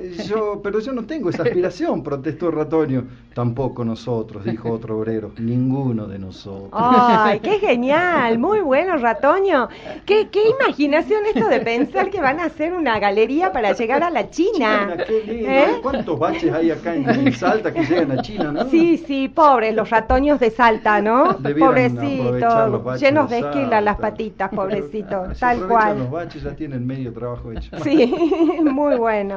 Eh, 0.02 0.16
yo, 0.26 0.60
pero 0.62 0.80
yo 0.80 0.92
no 0.92 1.04
tengo 1.04 1.30
esa 1.30 1.42
aspiración, 1.42 2.02
protestó 2.02 2.50
Ratonio. 2.50 3.04
Tampoco 3.34 3.84
nosotros, 3.84 4.44
dijo 4.44 4.70
otro 4.70 4.98
obrero, 4.98 5.32
ninguno 5.38 6.06
de 6.06 6.18
nosotros. 6.18 6.70
Ay, 6.72 7.40
qué 7.40 7.58
genial, 7.62 8.38
muy 8.38 8.60
bueno, 8.60 8.96
Ratoño. 8.98 9.68
Qué, 10.04 10.28
qué 10.30 10.50
imaginación 10.50 11.24
esto 11.26 11.48
de 11.48 11.60
pensar 11.60 12.10
que 12.10 12.20
van 12.20 12.40
a 12.40 12.46
hacer 12.46 12.72
una 12.74 12.98
galería 12.98 13.52
para 13.52 13.72
llegar 13.72 14.02
a 14.02 14.10
la 14.10 14.28
China. 14.30 14.90
China, 14.90 14.96
qué 15.06 15.22
lindo. 15.22 15.48
¿Eh? 15.48 15.78
¿Cuántos 15.80 16.18
baches 16.18 16.52
hay 16.52 16.70
acá 16.72 16.94
en, 16.94 17.08
en 17.08 17.32
Salta 17.32 17.72
que 17.72 17.84
llegan 17.84 18.10
a 18.12 18.20
China, 18.20 18.52
no? 18.52 18.68
Sí, 18.68 18.98
sí, 18.98 19.28
pobres 19.28 19.74
los 19.74 19.88
ratoños 19.90 20.40
de 20.40 20.50
Salta, 20.50 21.00
¿no? 21.00 21.38
Pobrecitos, 21.58 23.00
llenos 23.00 23.30
de 23.30 23.38
esquila 23.40 23.80
las 23.80 23.96
patitas, 23.98 24.50
pobrecitos, 24.54 25.38
tal 25.38 25.62
aprovechan 25.62 25.98
los 25.98 26.08
cual. 26.08 26.08
baches 26.08 26.42
ya 26.42 26.54
tienen 26.56 26.86
medio 26.86 27.12
trabajo 27.12 27.52
hecho. 27.52 27.70
Sí, 27.82 28.14
muy 28.64 28.96
bueno. 28.96 29.36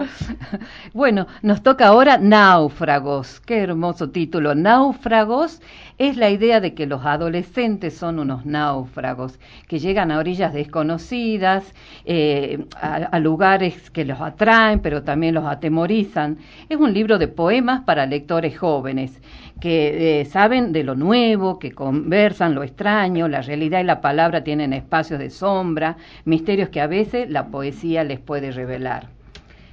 Bueno, 0.94 1.28
nos 1.42 1.62
toca 1.64 1.88
ahora 1.88 2.18
Náufragos. 2.18 3.40
Qué 3.42 3.60
hermoso 3.60 4.10
título. 4.10 4.56
Náufragos 4.56 5.62
es 5.98 6.18
la 6.18 6.30
idea 6.30 6.60
de 6.60 6.74
que 6.74 6.86
los 6.86 7.06
adolescentes 7.06 7.98
son 7.98 8.20
unos 8.20 8.46
náufragos 8.46 9.40
que 9.68 9.80
llegan 9.80 10.12
a 10.12 10.20
orillas 10.20 10.54
desconocidas, 10.54 11.74
eh, 12.04 12.66
a, 12.76 12.96
a 12.96 13.20
lugares 13.20 13.90
que 13.92 14.06
los 14.06 14.20
atraen, 14.20 14.80
pero 14.82 15.04
también 15.04 15.36
los 15.36 15.46
atemorizan. 15.46 16.38
Es 16.70 16.78
un 16.78 16.94
libro 16.94 17.18
de 17.18 17.28
poemas 17.28 17.84
para 17.84 18.06
lectores 18.06 18.58
jóvenes 18.58 19.22
que 19.60 20.20
eh, 20.20 20.26
saben 20.26 20.74
de 20.74 20.84
lo 20.84 20.96
nuevo, 20.96 21.60
que 21.60 21.72
conversan 21.72 22.56
lo 22.56 22.64
extraño, 22.64 23.28
la 23.28 23.42
realidad 23.42 23.80
y 23.80 23.86
la 23.86 24.02
palabra 24.02 24.44
tienen 24.44 24.74
espacios 24.74 25.20
de 25.20 25.30
sombra, 25.30 25.98
misterios 26.26 26.70
que 26.70 26.82
a 26.82 26.88
veces 26.88 27.30
la 27.30 27.48
poesía 27.48 28.04
les 28.04 28.20
puede 28.20 28.52
revelar. 28.52 29.08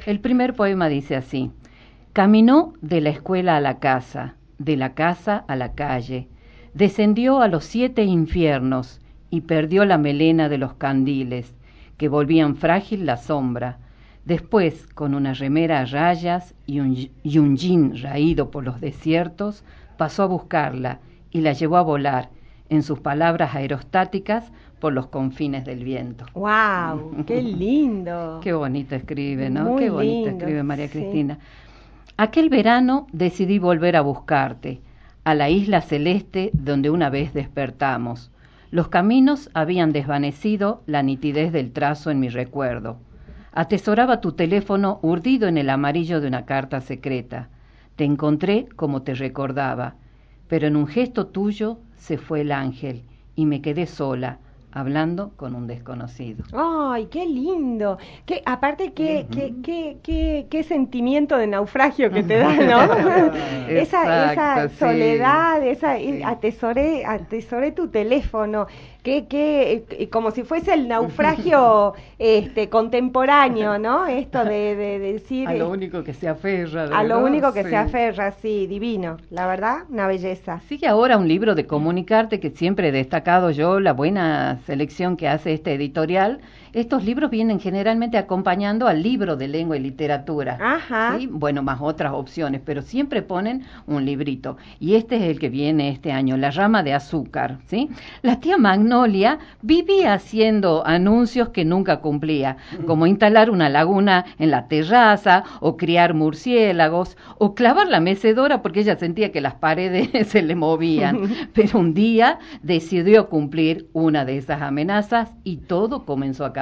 El 0.07 0.21
primer 0.21 0.55
poema 0.55 0.89
dice 0.89 1.17
así, 1.17 1.51
Caminó 2.13 2.75
de 2.81 3.01
la 3.01 3.09
escuela 3.09 3.57
a 3.57 3.61
la 3.61 3.79
casa, 3.79 4.37
de 4.65 4.77
la 4.77 4.95
casa 4.95 5.45
a 5.49 5.57
la 5.57 5.73
calle, 5.73 6.29
descendió 6.75 7.41
a 7.41 7.49
los 7.49 7.65
siete 7.65 8.05
infiernos 8.05 9.01
y 9.31 9.43
perdió 9.43 9.85
la 9.85 9.99
melena 9.99 10.49
de 10.49 10.59
los 10.59 10.75
candiles, 10.75 11.55
que 11.97 12.09
volvían 12.09 12.57
frágil 12.57 13.07
la 13.07 13.17
sombra. 13.17 13.79
Después, 14.25 14.87
con 14.95 15.15
una 15.15 15.35
remera 15.35 15.81
a 15.81 15.85
rayas 15.85 16.55
y 16.67 16.81
un, 16.81 17.11
y 17.23 17.39
un 17.39 17.57
jean 17.57 17.97
raído 18.01 18.51
por 18.51 18.65
los 18.65 18.81
desiertos, 18.81 19.65
pasó 19.97 20.23
a 20.23 20.27
buscarla 20.27 21.01
y 21.31 21.41
la 21.41 21.53
llevó 21.53 21.77
a 21.77 21.83
volar, 21.83 22.31
en 22.69 22.83
sus 22.83 23.01
palabras 23.01 23.55
aerostáticas, 23.55 24.51
por 24.79 24.93
los 24.93 25.07
confines 25.09 25.65
del 25.65 25.85
viento. 25.85 26.25
¡Wow! 26.35 27.25
¡Qué 27.27 27.41
lindo! 27.43 28.41
Qué 28.43 28.53
bonito 28.53 28.97
escribe, 28.97 29.49
¿no? 29.51 29.65
Muy 29.65 29.85
Qué 29.85 29.91
bonito 29.91 30.13
lindo, 30.15 30.31
escribe 30.31 30.63
María 30.63 30.87
sí. 30.87 30.93
Cristina. 30.93 31.39
Aquel 32.19 32.51
verano 32.51 33.07
decidí 33.13 33.59
volver 33.59 33.97
a 33.97 34.03
buscarte, 34.03 34.81
a 35.25 35.35
la 35.35 35.49
isla 35.49 35.81
celeste 35.81 36.51
donde 36.53 36.91
una 36.91 37.09
vez 37.09 37.33
despertamos. 37.33 38.31
Los 38.71 38.89
caminos 38.89 39.51
habían 39.55 39.93
desvanecido 39.93 40.83
la 40.87 41.03
nitidez 41.03 41.53
del 41.53 41.73
trazo 41.73 42.11
en 42.11 42.21
mi 42.21 42.29
recuerdo. 42.29 42.99
Atesoraba 43.53 44.21
tu 44.21 44.33
teléfono 44.33 44.99
urdido 45.03 45.49
en 45.49 45.57
el 45.57 45.71
amarillo 45.71 46.21
de 46.21 46.29
una 46.29 46.45
carta 46.45 46.83
secreta. 46.83 47.49
Te 47.97 48.05
encontré 48.05 48.67
como 48.77 49.03
te 49.03 49.15
recordaba, 49.15 49.95
pero 50.49 50.67
en 50.67 50.77
un 50.77 50.87
gesto 50.87 51.27
tuyo 51.29 51.79
se 51.97 52.19
fue 52.19 52.43
el 52.43 52.53
ángel 52.53 53.03
y 53.37 53.47
me 53.47 53.63
quedé 53.63 53.87
sola, 53.87 54.39
hablando 54.73 55.33
con 55.37 55.55
un 55.55 55.67
desconocido. 55.67 56.45
¡Ay, 56.53 57.07
qué 57.11 57.27
lindo! 57.27 57.99
Qué, 58.27 58.43
aparte, 58.47 58.93
qué, 58.93 59.27
qué, 59.31 59.55
qué, 59.63 59.99
qué, 60.03 60.47
qué 60.51 60.63
sentimiento 60.63 61.37
de 61.37 61.47
naufragio 61.47 62.11
que 62.11 62.23
te 62.23 62.37
da, 62.39 62.53
¿no? 62.55 62.83
esa, 63.69 64.33
esa 64.33 64.69
sí. 64.69 64.77
soledad, 64.77 65.63
esa, 65.67 65.97
Sí. 65.99 66.23
atesoré, 66.25 67.05
atesoré 67.05 67.73
tu 67.73 67.89
teléfono, 67.89 68.67
que, 69.03 69.27
que, 69.27 69.85
eh, 69.91 70.09
como 70.11 70.31
si 70.31 70.43
fuese 70.45 70.73
el 70.75 70.87
naufragio 70.89 71.95
este, 72.19 72.69
contemporáneo, 72.69 73.79
¿no? 73.79 74.07
Esto 74.07 74.45
de, 74.45 74.77
de- 74.77 74.99
de 74.99 75.13
decir... 75.15 75.49
A 75.49 75.55
lo 75.55 75.67
eh, 75.67 75.69
único 75.69 76.05
que 76.05 76.15
se 76.15 76.29
aferra. 76.29 76.85
a 76.97 77.03
lo 77.05 77.19
único 77.25 77.53
que 77.53 77.65
Sí. 77.65 77.71
se 77.71 77.77
aferra, 77.77 78.31
sí, 78.41 78.67
divino. 78.67 79.17
La 79.31 79.47
verdad, 79.47 79.79
una 79.91 80.07
belleza. 80.07 80.61
Sigue 80.69 80.87
ahora 80.87 81.17
un 81.19 81.27
libro 81.29 81.55
de 81.55 81.67
comunicarte 81.67 82.39
que 82.41 82.51
siempre 82.51 82.89
he 82.89 82.93
destacado 82.93 83.51
yo, 83.51 83.81
la 83.81 83.93
buena 83.93 84.61
selección 84.63 85.17
que 85.17 85.29
hace 85.29 85.53
este 85.53 85.75
editorial. 85.75 86.41
Estos 86.73 87.05
libros 87.05 87.31
vienen 87.31 87.61
generalmente 87.61 88.17
acompañando 88.17 88.87
al 88.87 89.03
libro 89.03 89.37
de 89.37 89.47
lengua 89.47 89.77
y 89.77 89.81
literatura. 89.81 90.57
Ajá. 90.59 91.19
¿sí? 91.19 91.27
Bueno, 91.27 91.63
más 91.63 91.83
otras 91.83 92.15
opciones, 92.15 92.63
pero 92.65 92.81
siempre 92.81 93.21
ponen 93.21 93.65
un 93.87 94.07
librito. 94.07 94.57
Y 94.81 94.95
este 94.95 95.17
es 95.17 95.23
el 95.25 95.39
que 95.39 95.51
viene 95.51 95.91
este 95.91 96.13
año, 96.13 96.39
La 96.39 96.51
rama 96.51 96.83
de 96.83 96.95
azúcar. 96.95 97.59
¿sí? 97.67 97.91
La 98.23 98.41
tía 98.41 98.57
Magnolia 98.57 99.39
vivía 99.61 100.15
haciendo 100.15 100.87
anuncios 100.87 101.51
que 101.51 101.67
nunca 101.67 102.01
cumplía, 102.01 102.57
como 102.87 103.07
instalar 103.07 103.51
una 103.51 103.69
laguna 103.69 104.25
en 104.39 104.51
la 104.51 104.67
terraza, 104.67 105.45
o 105.61 105.77
criar 105.77 106.15
murciélagos, 106.15 107.19
o 107.37 107.55
clavar 107.55 107.89
la 107.89 108.01
mecedora 108.01 108.63
porque 108.63 108.81
ella 108.81 108.97
sentía 108.97 109.31
que 109.31 109.43
las 109.43 109.55
paredes 109.57 110.09
se 110.29 110.41
le 110.41 110.55
movían. 110.55 111.21
Pero 111.53 111.79
un 111.79 111.93
día 111.93 112.39
decidió 112.63 113.29
cumplir 113.29 113.89
una 113.93 114.25
de 114.25 114.39
esas 114.39 114.63
amenazas 114.63 115.33
y 115.45 115.59
todo 115.59 116.07
comenzó 116.07 116.47
a 116.47 116.53
cambiar. 116.55 116.62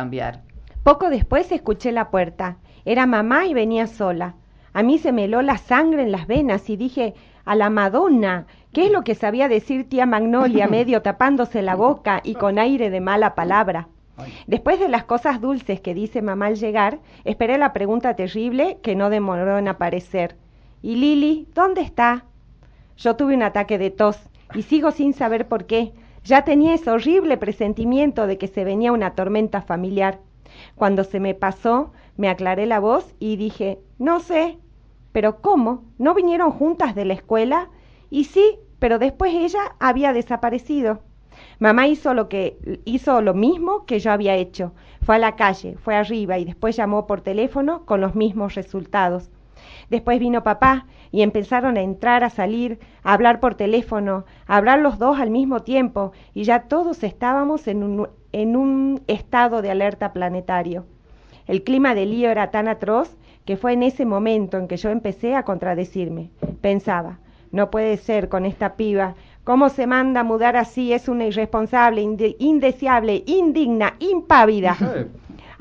Poco 0.83 1.11
después 1.11 1.53
escuché 1.53 1.93
la 1.93 2.11
puerta. 2.11 2.57
Era 2.85 3.07
mamá 3.07 3.47
y 3.47 3.55
venía 3.55 3.87
sola. 3.87 4.37
A 4.73 4.83
mí 4.83 4.99
se 4.99 5.13
me 5.13 5.25
heló 5.25 5.43
la 5.43 5.59
sangre 5.59 6.03
en 6.03 6.13
las 6.13 6.27
venas 6.27 6.71
y 6.71 6.77
dije, 6.77 7.15
a 7.45 7.55
la 7.55 7.71
Madonna, 7.71 8.47
¿qué 8.73 8.87
es 8.87 8.93
lo 8.93 9.03
que 9.03 9.15
sabía 9.15 9.49
decir 9.49 9.89
tía 9.89 10.07
Magnolia 10.07 10.69
medio 10.69 11.03
tapándose 11.03 11.63
la 11.63 11.75
boca 11.75 12.21
y 12.25 12.35
con 12.35 12.59
aire 12.59 12.91
de 12.91 13.01
mala 13.01 13.35
palabra? 13.35 13.89
Después 14.47 14.79
de 14.79 14.89
las 14.89 15.05
cosas 15.05 15.41
dulces 15.41 15.81
que 15.81 15.95
dice 15.95 16.23
mamá 16.23 16.47
al 16.47 16.57
llegar, 16.57 16.99
esperé 17.25 17.59
la 17.59 17.73
pregunta 17.73 18.15
terrible 18.15 18.79
que 18.83 18.95
no 18.95 19.11
demoró 19.11 19.59
en 19.59 19.69
aparecer. 19.69 20.37
¿Y 20.83 20.97
Lili, 20.97 21.49
dónde 21.55 21.81
está? 21.81 22.25
Yo 22.97 23.17
tuve 23.17 23.35
un 23.35 23.43
ataque 23.43 23.79
de 23.79 23.91
tos 23.91 24.19
y 24.55 24.63
sigo 24.63 24.91
sin 24.91 25.15
saber 25.15 25.49
por 25.49 25.67
qué. 25.67 25.93
Ya 26.25 26.45
tenía 26.45 26.75
ese 26.75 26.91
horrible 26.91 27.37
presentimiento 27.37 28.27
de 28.27 28.39
que 28.39 28.49
se 28.49 28.65
venía 28.65 28.93
una 28.93 29.15
tormenta 29.15 29.63
familiar. 29.63 30.21
Cuando 30.75 31.05
se 31.05 31.21
me 31.21 31.35
pasó, 31.35 31.93
me 32.17 32.29
aclaré 32.29 32.67
la 32.67 32.81
voz 32.81 33.15
y 33.19 33.37
dije, 33.37 33.79
no 33.99 34.21
sé. 34.21 34.59
¿Pero 35.13 35.41
cómo? 35.41 35.85
¿No 35.99 36.15
vinieron 36.15 36.53
juntas 36.53 36.95
de 36.95 37.05
la 37.05 37.15
escuela? 37.15 37.71
Y 38.11 38.25
sí, 38.25 38.59
pero 38.79 38.99
después 38.99 39.35
ella 39.35 39.75
había 39.79 40.13
desaparecido. 40.13 41.01
Mamá 41.59 41.87
hizo 41.89 42.15
lo 42.15 42.29
que 42.29 42.59
hizo 42.85 43.21
lo 43.23 43.35
mismo 43.35 43.87
que 43.87 43.99
yo 43.99 44.13
había 44.13 44.37
hecho. 44.37 44.73
Fue 45.03 45.17
a 45.17 45.19
la 45.19 45.37
calle, 45.37 45.77
fue 45.79 45.95
arriba 45.97 46.39
y 46.39 46.45
después 46.45 46.77
llamó 46.77 47.07
por 47.07 47.23
teléfono 47.23 47.87
con 47.87 48.01
los 48.01 48.15
mismos 48.15 48.55
resultados. 48.55 49.31
Después 49.89 50.19
vino 50.21 50.43
papá 50.43 50.87
y 51.13 51.23
empezaron 51.23 51.77
a 51.77 51.81
entrar, 51.83 52.23
a 52.25 52.31
salir, 52.31 52.79
a 53.03 53.13
hablar 53.13 53.41
por 53.41 53.55
teléfono, 53.55 54.25
a 54.47 54.57
hablar 54.57 54.79
los 54.81 54.99
dos 54.99 55.19
al 55.19 55.31
mismo 55.31 55.61
tiempo 55.61 56.13
y 56.35 56.45
ya 56.45 56.63
todos 56.63 57.03
estábamos 57.03 57.67
en 57.67 57.83
un, 57.83 58.09
en 58.33 58.57
un 58.57 59.01
estado 59.07 59.63
de 59.63 59.71
alerta 59.71 60.13
planetario. 60.13 60.85
El 61.47 61.63
clima 61.65 61.95
de 61.95 62.07
lío 62.07 62.31
era 62.31 62.51
tan 62.51 62.69
atroz 62.69 63.17
que 63.45 63.57
fue 63.57 63.73
en 63.73 63.83
ese 63.83 64.05
momento 64.05 64.57
en 64.59 64.69
que 64.69 64.77
yo 64.77 64.91
empecé 64.91 65.35
a 65.35 65.43
contradecirme. 65.45 66.31
Pensaba, 66.61 67.19
no 67.51 67.71
puede 67.71 67.97
ser 67.97 68.29
con 68.29 68.45
esta 68.47 68.75
piba. 68.75 69.15
¿Cómo 69.43 69.71
se 69.71 69.87
manda 69.89 70.21
a 70.21 70.25
mudar 70.25 70.57
así? 70.57 70.93
Es 70.93 71.09
una 71.09 71.25
irresponsable, 71.25 72.03
inde- 72.03 72.37
indeseable, 72.39 73.25
indigna, 73.27 73.95
impávida. 73.99 74.77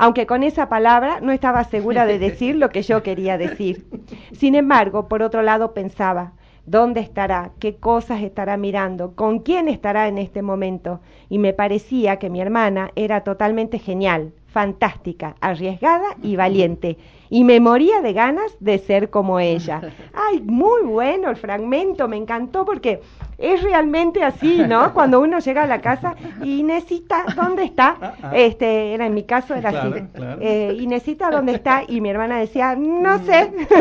Aunque 0.02 0.26
con 0.26 0.44
esa 0.44 0.70
palabra 0.70 1.20
no 1.20 1.34
estaba 1.34 1.66
segura 1.66 2.06
de 2.06 2.20
decir 2.28 2.56
lo 2.56 2.70
que 2.70 2.84
yo 2.84 3.04
quería 3.04 3.38
decir. 3.38 3.86
Sin 4.32 4.56
embargo, 4.56 5.10
por 5.10 5.22
otro 5.22 5.42
lado 5.42 5.74
pensaba, 5.74 6.32
¿dónde 6.66 7.02
estará? 7.02 7.52
¿Qué 7.60 7.76
cosas 7.76 8.22
estará 8.22 8.56
mirando? 8.56 9.14
¿Con 9.14 9.40
quién 9.40 9.68
estará 9.68 10.08
en 10.08 10.18
este 10.18 10.42
momento? 10.42 11.02
Y 11.28 11.38
me 11.38 11.52
parecía 11.52 12.16
que 12.16 12.30
mi 12.30 12.40
hermana 12.40 12.92
era 12.96 13.26
totalmente 13.26 13.78
genial, 13.78 14.32
fantástica, 14.48 15.36
arriesgada 15.42 16.16
y 16.24 16.38
valiente. 16.38 16.98
Y 17.30 17.44
me 17.44 17.60
moría 17.60 18.02
de 18.02 18.14
ganas 18.14 18.56
de 18.60 18.78
ser 18.80 19.10
como 19.10 19.40
ella. 19.56 19.82
Ay, 20.14 20.42
muy 20.42 20.82
bueno 20.84 21.30
el 21.30 21.36
fragmento, 21.36 22.08
me 22.08 22.18
encantó 22.18 22.66
porque 22.66 23.02
es 23.38 23.62
realmente 23.64 24.24
así, 24.24 24.62
¿no? 24.68 24.94
Cuando 25.00 25.22
uno 25.22 25.40
llega 25.40 25.64
a 25.64 25.68
la 25.68 25.82
casa 25.82 26.16
y 26.44 26.60
Inesita, 26.60 27.24
¿dónde 27.36 27.64
está? 27.64 28.16
Este, 28.34 28.94
era 28.94 29.06
en 29.06 29.14
mi 29.14 29.24
caso 29.24 29.56
era 29.56 29.70
Claro, 29.70 29.96
así. 29.96 30.04
claro. 30.14 30.40
Eh, 30.42 30.78
Inesita, 30.80 31.30
¿dónde 31.32 31.54
está? 31.54 31.84
Y 31.88 32.02
mi 32.02 32.10
hermana 32.10 32.38
decía, 32.38 32.76
no 32.76 33.20
sé. 33.24 33.52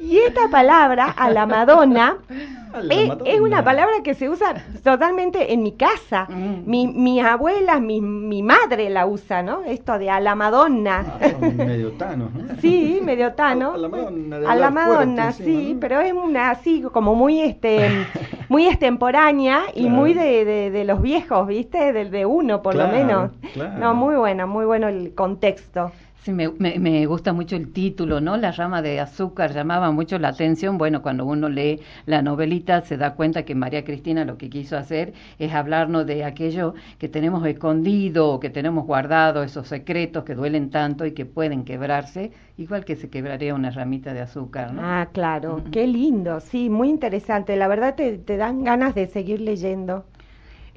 y 0.00 0.18
esta 0.18 0.48
palabra, 0.50 1.14
a 1.16 1.30
la 1.30 1.46
Madonna, 1.46 2.18
a 2.72 2.80
la 2.82 2.94
es, 2.94 3.08
Madonna. 3.08 3.30
es 3.30 3.40
una 3.40 3.64
palabra 3.64 3.94
que 4.02 4.14
se 4.14 4.28
usa 4.28 4.54
totalmente 4.82 5.52
en 5.52 5.62
mi 5.62 5.72
casa. 5.72 6.26
Mm. 6.28 6.62
Mi, 6.66 6.86
mi 6.88 7.20
abuela, 7.20 7.80
mi, 7.80 8.00
mi 8.00 8.42
madre 8.42 8.90
la 8.90 9.06
usa, 9.06 9.42
¿no? 9.42 9.62
Esto 9.64 9.98
de 9.98 10.10
a 10.10 10.20
la 10.20 10.34
Madonna. 10.34 11.17
Ah, 11.20 11.28
son 11.30 11.56
medio 11.56 11.92
tanos, 11.92 12.32
¿no? 12.32 12.42
Sí, 12.60 13.00
medio 13.04 13.32
tano. 13.34 13.72
A 13.74 13.76
la 13.78 13.88
Madonna, 13.88 14.36
A 14.36 14.54
la 14.54 15.32
sí, 15.32 15.42
encima, 15.44 15.74
¿no? 15.74 15.80
pero 15.80 16.00
es 16.00 16.12
una 16.12 16.50
así 16.50 16.82
como 16.92 17.14
muy 17.14 17.40
este 17.40 17.88
muy 18.48 18.66
extemporánea 18.66 19.62
y 19.74 19.82
Claro. 19.82 19.96
muy 19.96 20.14
de, 20.14 20.44
de, 20.44 20.70
de 20.70 20.84
los 20.84 21.02
viejos, 21.02 21.46
¿viste? 21.46 21.92
Del 21.92 22.10
de 22.10 22.24
uno 22.26 22.62
por 22.62 22.74
Claro, 22.74 22.92
lo 22.92 22.98
menos. 22.98 23.30
claro. 23.52 23.78
No, 23.78 23.94
muy 23.94 24.16
bueno, 24.16 24.46
muy 24.46 24.64
bueno 24.66 24.88
el 24.88 25.14
contexto. 25.14 25.90
Sí, 26.28 26.34
me, 26.34 26.50
me, 26.50 26.78
me, 26.78 27.06
gusta 27.06 27.32
mucho 27.32 27.56
el 27.56 27.72
título, 27.72 28.20
¿no? 28.20 28.36
La 28.36 28.52
rama 28.52 28.82
de 28.82 29.00
azúcar 29.00 29.54
llamaba 29.54 29.90
mucho 29.92 30.18
la 30.18 30.28
atención. 30.28 30.76
Bueno, 30.76 31.00
cuando 31.00 31.24
uno 31.24 31.48
lee 31.48 31.80
la 32.04 32.20
novelita 32.20 32.82
se 32.82 32.98
da 32.98 33.14
cuenta 33.14 33.46
que 33.46 33.54
María 33.54 33.82
Cristina 33.82 34.26
lo 34.26 34.36
que 34.36 34.50
quiso 34.50 34.76
hacer 34.76 35.14
es 35.38 35.54
hablarnos 35.54 36.04
de 36.04 36.24
aquello 36.24 36.74
que 36.98 37.08
tenemos 37.08 37.46
escondido 37.46 38.28
o 38.28 38.40
que 38.40 38.50
tenemos 38.50 38.84
guardado, 38.84 39.42
esos 39.42 39.68
secretos 39.68 40.24
que 40.24 40.34
duelen 40.34 40.68
tanto 40.68 41.06
y 41.06 41.12
que 41.12 41.24
pueden 41.24 41.64
quebrarse, 41.64 42.30
igual 42.58 42.84
que 42.84 42.96
se 42.96 43.08
quebraría 43.08 43.54
una 43.54 43.70
ramita 43.70 44.12
de 44.12 44.20
azúcar, 44.20 44.74
¿no? 44.74 44.82
Ah, 44.84 45.08
claro, 45.10 45.62
qué 45.72 45.86
lindo, 45.86 46.40
sí, 46.40 46.68
muy 46.68 46.90
interesante. 46.90 47.56
La 47.56 47.68
verdad 47.68 47.94
te, 47.94 48.18
te 48.18 48.36
dan 48.36 48.64
ganas 48.64 48.94
de 48.94 49.06
seguir 49.06 49.40
leyendo. 49.40 50.04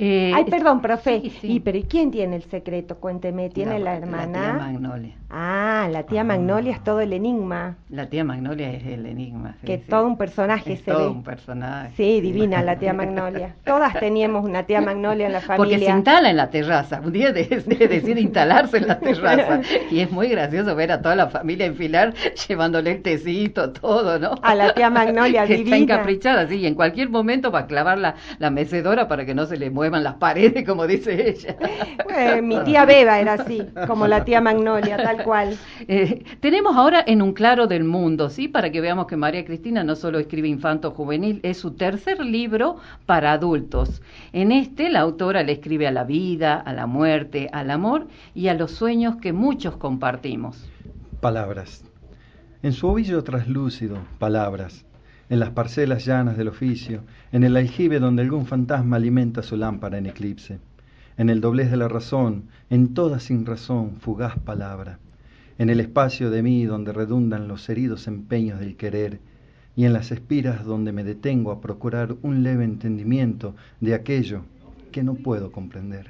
Eh, 0.03 0.31
Ay, 0.33 0.45
perdón, 0.45 0.81
profe. 0.81 1.21
sí, 1.21 1.29
sí. 1.41 1.51
¿Y 1.53 1.59
pero 1.59 1.77
¿y 1.77 1.83
quién 1.83 2.09
tiene 2.09 2.35
el 2.37 2.43
secreto? 2.43 2.95
Cuénteme, 2.97 3.49
¿tiene 3.51 3.77
la, 3.77 3.95
hermana? 3.97 4.25
La 4.39 4.53
tía 4.53 4.53
Magnolia. 4.53 5.15
Ah, 5.29 5.87
la 5.91 6.03
tía 6.03 6.23
Magnolia 6.23 6.71
es 6.73 6.83
todo 6.83 7.01
el 7.01 7.13
enigma. 7.13 7.77
La 7.89 8.07
tía 8.09 8.23
Magnolia 8.23 8.71
es 8.71 8.83
el 8.85 9.05
enigma. 9.05 9.55
sí, 9.61 9.67
que 9.67 9.77
todo 9.77 10.07
un 10.07 10.17
personaje 10.17 10.73
Es 10.73 10.79
se 10.79 10.91
todo 10.91 10.99
ve. 11.05 11.07
un 11.07 11.23
personaje. 11.23 11.91
Sí, 11.95 12.19
divina 12.19 12.63
la 12.63 12.79
tía 12.79 12.93
Magnolia. 12.93 13.55
Todas 13.63 13.93
teníamos 13.99 14.43
una 14.43 14.63
tía 14.63 14.81
Magnolia 14.81 15.27
en 15.27 15.33
la 15.33 15.39
Porque 15.55 15.57
familia. 15.57 15.91
se 15.91 15.95
instala 15.97 16.29
en 16.31 16.37
la 16.37 16.49
terraza. 16.49 16.99
Un 17.05 17.11
día 17.11 17.31
de- 17.31 17.43
de- 17.45 17.87
decide 17.87 18.21
instalarse 18.21 18.77
en 18.79 18.87
la 18.87 18.99
terraza. 18.99 19.61
Y 19.91 19.99
es 19.99 20.11
muy 20.11 20.29
gracioso 20.29 20.75
ver 20.75 20.91
a 20.91 21.01
toda 21.01 21.15
la 21.15 21.27
familia 21.27 21.65
enfilar 21.67 22.13
llevándole 22.47 22.91
el 22.91 23.01
tecito, 23.03 23.71
todo, 23.71 24.17
¿no? 24.17 24.31
A 24.41 24.55
la 24.55 24.73
tía 24.73 24.89
Magnolia, 24.89 25.45
que 25.45 25.57
divina. 25.57 25.77
está 25.77 25.93
encaprichada, 25.95 26.47
sí, 26.47 26.55
y 26.55 26.65
en 26.65 26.73
cualquier 26.75 27.09
momento 27.09 27.51
va 27.51 27.59
a 27.59 27.67
clavar 27.67 27.97
la, 27.99 28.15
la 28.39 28.49
mecedora 28.49 29.07
para 29.07 29.25
que 29.25 29.35
no 29.35 29.45
se 29.45 29.57
le 29.57 29.69
muevan 29.91 30.03
las 30.03 30.15
paredes, 30.15 30.65
como 30.65 30.87
dice 30.87 31.29
ella. 31.29 31.55
Eh, 32.13 32.41
mi 32.41 32.61
tía 32.65 32.83
Beba 32.83 33.21
era 33.21 33.33
así, 33.33 33.65
como 33.87 34.05
la 34.05 34.25
tía 34.25 34.41
Magnolia, 34.41 34.97
tal 34.97 35.23
cual. 35.23 35.57
Eh, 35.87 36.23
tenemos 36.39 36.75
ahora 36.75 37.03
en 37.05 37.21
un 37.21 37.33
claro 37.33 37.67
del 37.67 37.83
mundo, 37.83 38.29
¿sí? 38.29 38.47
Para 38.47 38.71
que 38.71 38.81
veamos 38.81 39.07
que 39.07 39.15
María 39.15 39.43
Cristina 39.45 39.83
no 39.83 39.95
solo 39.95 40.19
escribe 40.19 40.47
infanto 40.47 40.91
juvenil, 40.91 41.39
es 41.43 41.57
su 41.57 41.71
tercer 41.71 42.23
libro 42.23 42.77
para 43.05 43.31
adultos. 43.31 44.01
En 44.31 44.51
este, 44.51 44.89
la 44.89 44.99
autora 44.99 45.43
le 45.43 45.53
escribe 45.53 45.87
a 45.87 45.91
la 45.91 46.03
vida, 46.03 46.55
a 46.55 46.73
la 46.73 46.85
muerte, 46.85 47.49
al 47.51 47.71
amor 47.71 48.07
y 48.35 48.49
a 48.49 48.53
los 48.53 48.71
sueños 48.71 49.15
que 49.15 49.33
muchos 49.33 49.77
compartimos. 49.77 50.69
Palabras. 51.19 51.83
En 52.61 52.73
su 52.73 52.87
ovillo 52.87 53.23
traslúcido, 53.23 53.97
palabras. 54.19 54.85
En 55.31 55.39
las 55.39 55.51
parcelas 55.51 56.03
llanas 56.03 56.35
del 56.35 56.49
oficio, 56.49 57.03
en 57.31 57.45
el 57.45 57.55
aljibe 57.55 58.01
donde 58.01 58.21
algún 58.21 58.45
fantasma 58.45 58.97
alimenta 58.97 59.41
su 59.41 59.55
lámpara 59.55 59.97
en 59.97 60.07
eclipse. 60.07 60.59
En 61.15 61.29
el 61.29 61.39
doblez 61.39 61.71
de 61.71 61.77
la 61.77 61.87
razón, 61.87 62.49
en 62.69 62.93
toda 62.93 63.21
sin 63.21 63.45
razón, 63.45 63.95
fugaz 64.01 64.37
palabra. 64.37 64.99
En 65.57 65.69
el 65.69 65.79
espacio 65.79 66.31
de 66.31 66.43
mí 66.43 66.65
donde 66.65 66.91
redundan 66.91 67.47
los 67.47 67.69
heridos 67.69 68.09
empeños 68.09 68.59
del 68.59 68.75
querer, 68.75 69.21
y 69.73 69.85
en 69.85 69.93
las 69.93 70.11
espiras 70.11 70.65
donde 70.65 70.91
me 70.91 71.05
detengo 71.05 71.53
a 71.53 71.61
procurar 71.61 72.17
un 72.23 72.43
leve 72.43 72.65
entendimiento 72.65 73.55
de 73.79 73.93
aquello 73.93 74.41
que 74.91 75.01
no 75.01 75.13
puedo 75.13 75.53
comprender. 75.53 76.07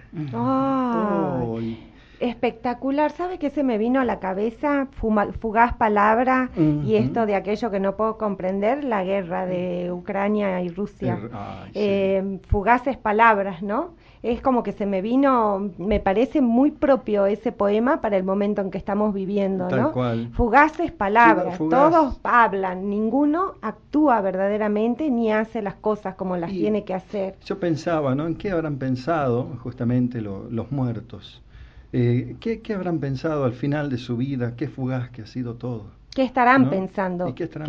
Espectacular. 2.22 3.11
¿Sabe 3.11 3.38
qué 3.39 3.49
se 3.49 3.63
me 3.63 3.78
vino 3.78 3.99
a 3.99 4.05
la 4.05 4.19
cabeza? 4.19 4.88
Fuma- 4.99 5.32
fugaz 5.34 5.74
palabra 5.76 6.49
y 6.86 6.95
esto 6.95 7.26
de 7.26 7.36
aquello 7.36 7.69
que 7.72 7.80
no 7.80 7.95
puedo 7.97 8.17
comprender, 8.17 8.84
la 8.84 9.03
guerra 9.03 9.45
de 9.45 9.91
Ucrania 9.91 10.61
y 10.61 10.69
Rusia. 10.69 11.17
Er- 11.22 11.30
sí. 11.65 11.72
Eh, 11.76 12.39
fugaces 12.47 12.97
palabras, 12.97 13.61
¿no? 13.63 13.89
Es 14.24 14.39
como 14.39 14.61
que 14.61 14.72
se 14.72 14.86
me 14.86 15.01
vino, 15.01 15.72
me 15.80 15.99
parece 15.99 16.41
muy 16.41 16.69
propio 16.69 17.26
ese 17.26 17.51
poema 17.51 18.01
para 18.01 18.17
el 18.17 18.24
momento 18.24 18.61
en 18.61 18.69
que 18.69 18.78
estamos 18.78 19.15
viviendo, 19.15 19.67
Tal 19.67 19.82
¿no? 19.82 19.91
cual. 19.93 20.30
Fugaces 20.34 20.91
palabras, 20.91 21.57
fugaz. 21.57 21.91
todos 21.91 22.19
hablan, 22.24 22.88
ninguno 22.88 23.55
actúa 23.63 24.22
verdaderamente 24.22 25.09
ni 25.09 25.32
hace 25.32 25.63
las 25.63 25.74
cosas 25.74 26.13
como 26.13 26.38
las 26.38 26.51
Y- 26.51 26.59
tiene 26.59 26.84
que 26.84 26.93
hacer. 26.93 27.36
Yo 27.43 27.59
pensaba, 27.59 28.13
¿no? 28.13 28.28
¿En 28.28 28.36
qué 28.36 28.51
habrán 28.51 28.78
pensado 28.78 29.47
justamente 29.63 30.22
lo- 30.22 30.47
los 30.51 30.72
muertos? 30.72 31.41
Eh, 31.93 32.35
¿qué, 32.39 32.61
qué 32.61 32.73
habrán 32.73 32.99
pensado 32.99 33.43
al 33.43 33.53
final 33.53 33.89
de 33.89 33.97
su 33.97 34.17
vida? 34.17 34.55
Qué 34.55 34.67
fugaz 34.67 35.09
que 35.09 35.23
ha 35.23 35.25
sido 35.25 35.55
todo. 35.55 35.85
¿Qué 36.13 36.23
estarán 36.23 36.63
¿no? 36.63 36.69
pensando? 36.69 37.27
¿Y 37.29 37.33
qué 37.33 37.45
estarán 37.45 37.65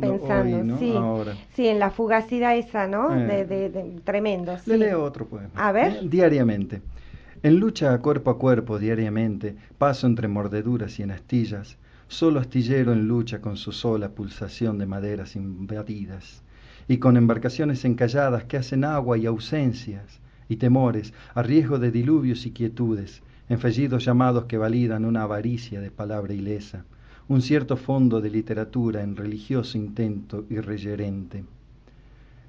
pensando? 0.18 0.56
hoy, 0.58 0.62
no? 0.64 0.78
Sí, 0.78 0.92
Ahora. 0.94 1.32
sí, 1.54 1.66
en 1.66 1.78
la 1.78 1.90
fugacidad 1.90 2.56
esa, 2.56 2.86
¿no? 2.86 3.14
Eh. 3.14 3.24
De, 3.26 3.44
de- 3.46 3.70
de- 3.70 4.00
tremendo. 4.04 4.56
Sí. 4.58 4.70
Le 4.70 4.78
leo 4.78 5.02
otro 5.02 5.26
poema. 5.26 5.48
A 5.56 5.72
ver. 5.72 5.92
Eh, 5.92 6.00
Diariamente. 6.04 6.82
En 7.42 7.58
lucha 7.58 7.96
cuerpo 7.98 8.30
a 8.30 8.38
cuerpo 8.38 8.78
diariamente, 8.78 9.56
paso 9.78 10.06
entre 10.06 10.28
mordeduras 10.28 10.98
y 10.98 11.02
en 11.04 11.10
astillas, 11.10 11.76
solo 12.08 12.40
astillero 12.40 12.92
en 12.92 13.06
lucha 13.08 13.40
con 13.40 13.56
su 13.56 13.72
sola 13.72 14.10
pulsación 14.10 14.78
de 14.78 14.86
maderas 14.86 15.36
invadidas, 15.36 16.42
y 16.88 16.98
con 16.98 17.16
embarcaciones 17.16 17.84
encalladas 17.84 18.44
que 18.44 18.56
hacen 18.56 18.84
agua 18.84 19.18
y 19.18 19.26
ausencias 19.26 20.20
y 20.48 20.56
temores, 20.56 21.12
a 21.34 21.42
riesgo 21.42 21.78
de 21.78 21.90
diluvios 21.90 22.46
y 22.46 22.52
quietudes, 22.52 23.22
en 23.48 23.58
fallidos 23.58 24.04
llamados 24.04 24.44
que 24.44 24.58
validan 24.58 25.04
una 25.04 25.22
avaricia 25.22 25.80
de 25.80 25.90
palabra 25.90 26.34
ilesa, 26.34 26.84
un 27.28 27.42
cierto 27.42 27.76
fondo 27.76 28.20
de 28.20 28.30
literatura 28.30 29.02
en 29.02 29.16
religioso 29.16 29.78
intento 29.78 30.44
irreverente 30.50 31.44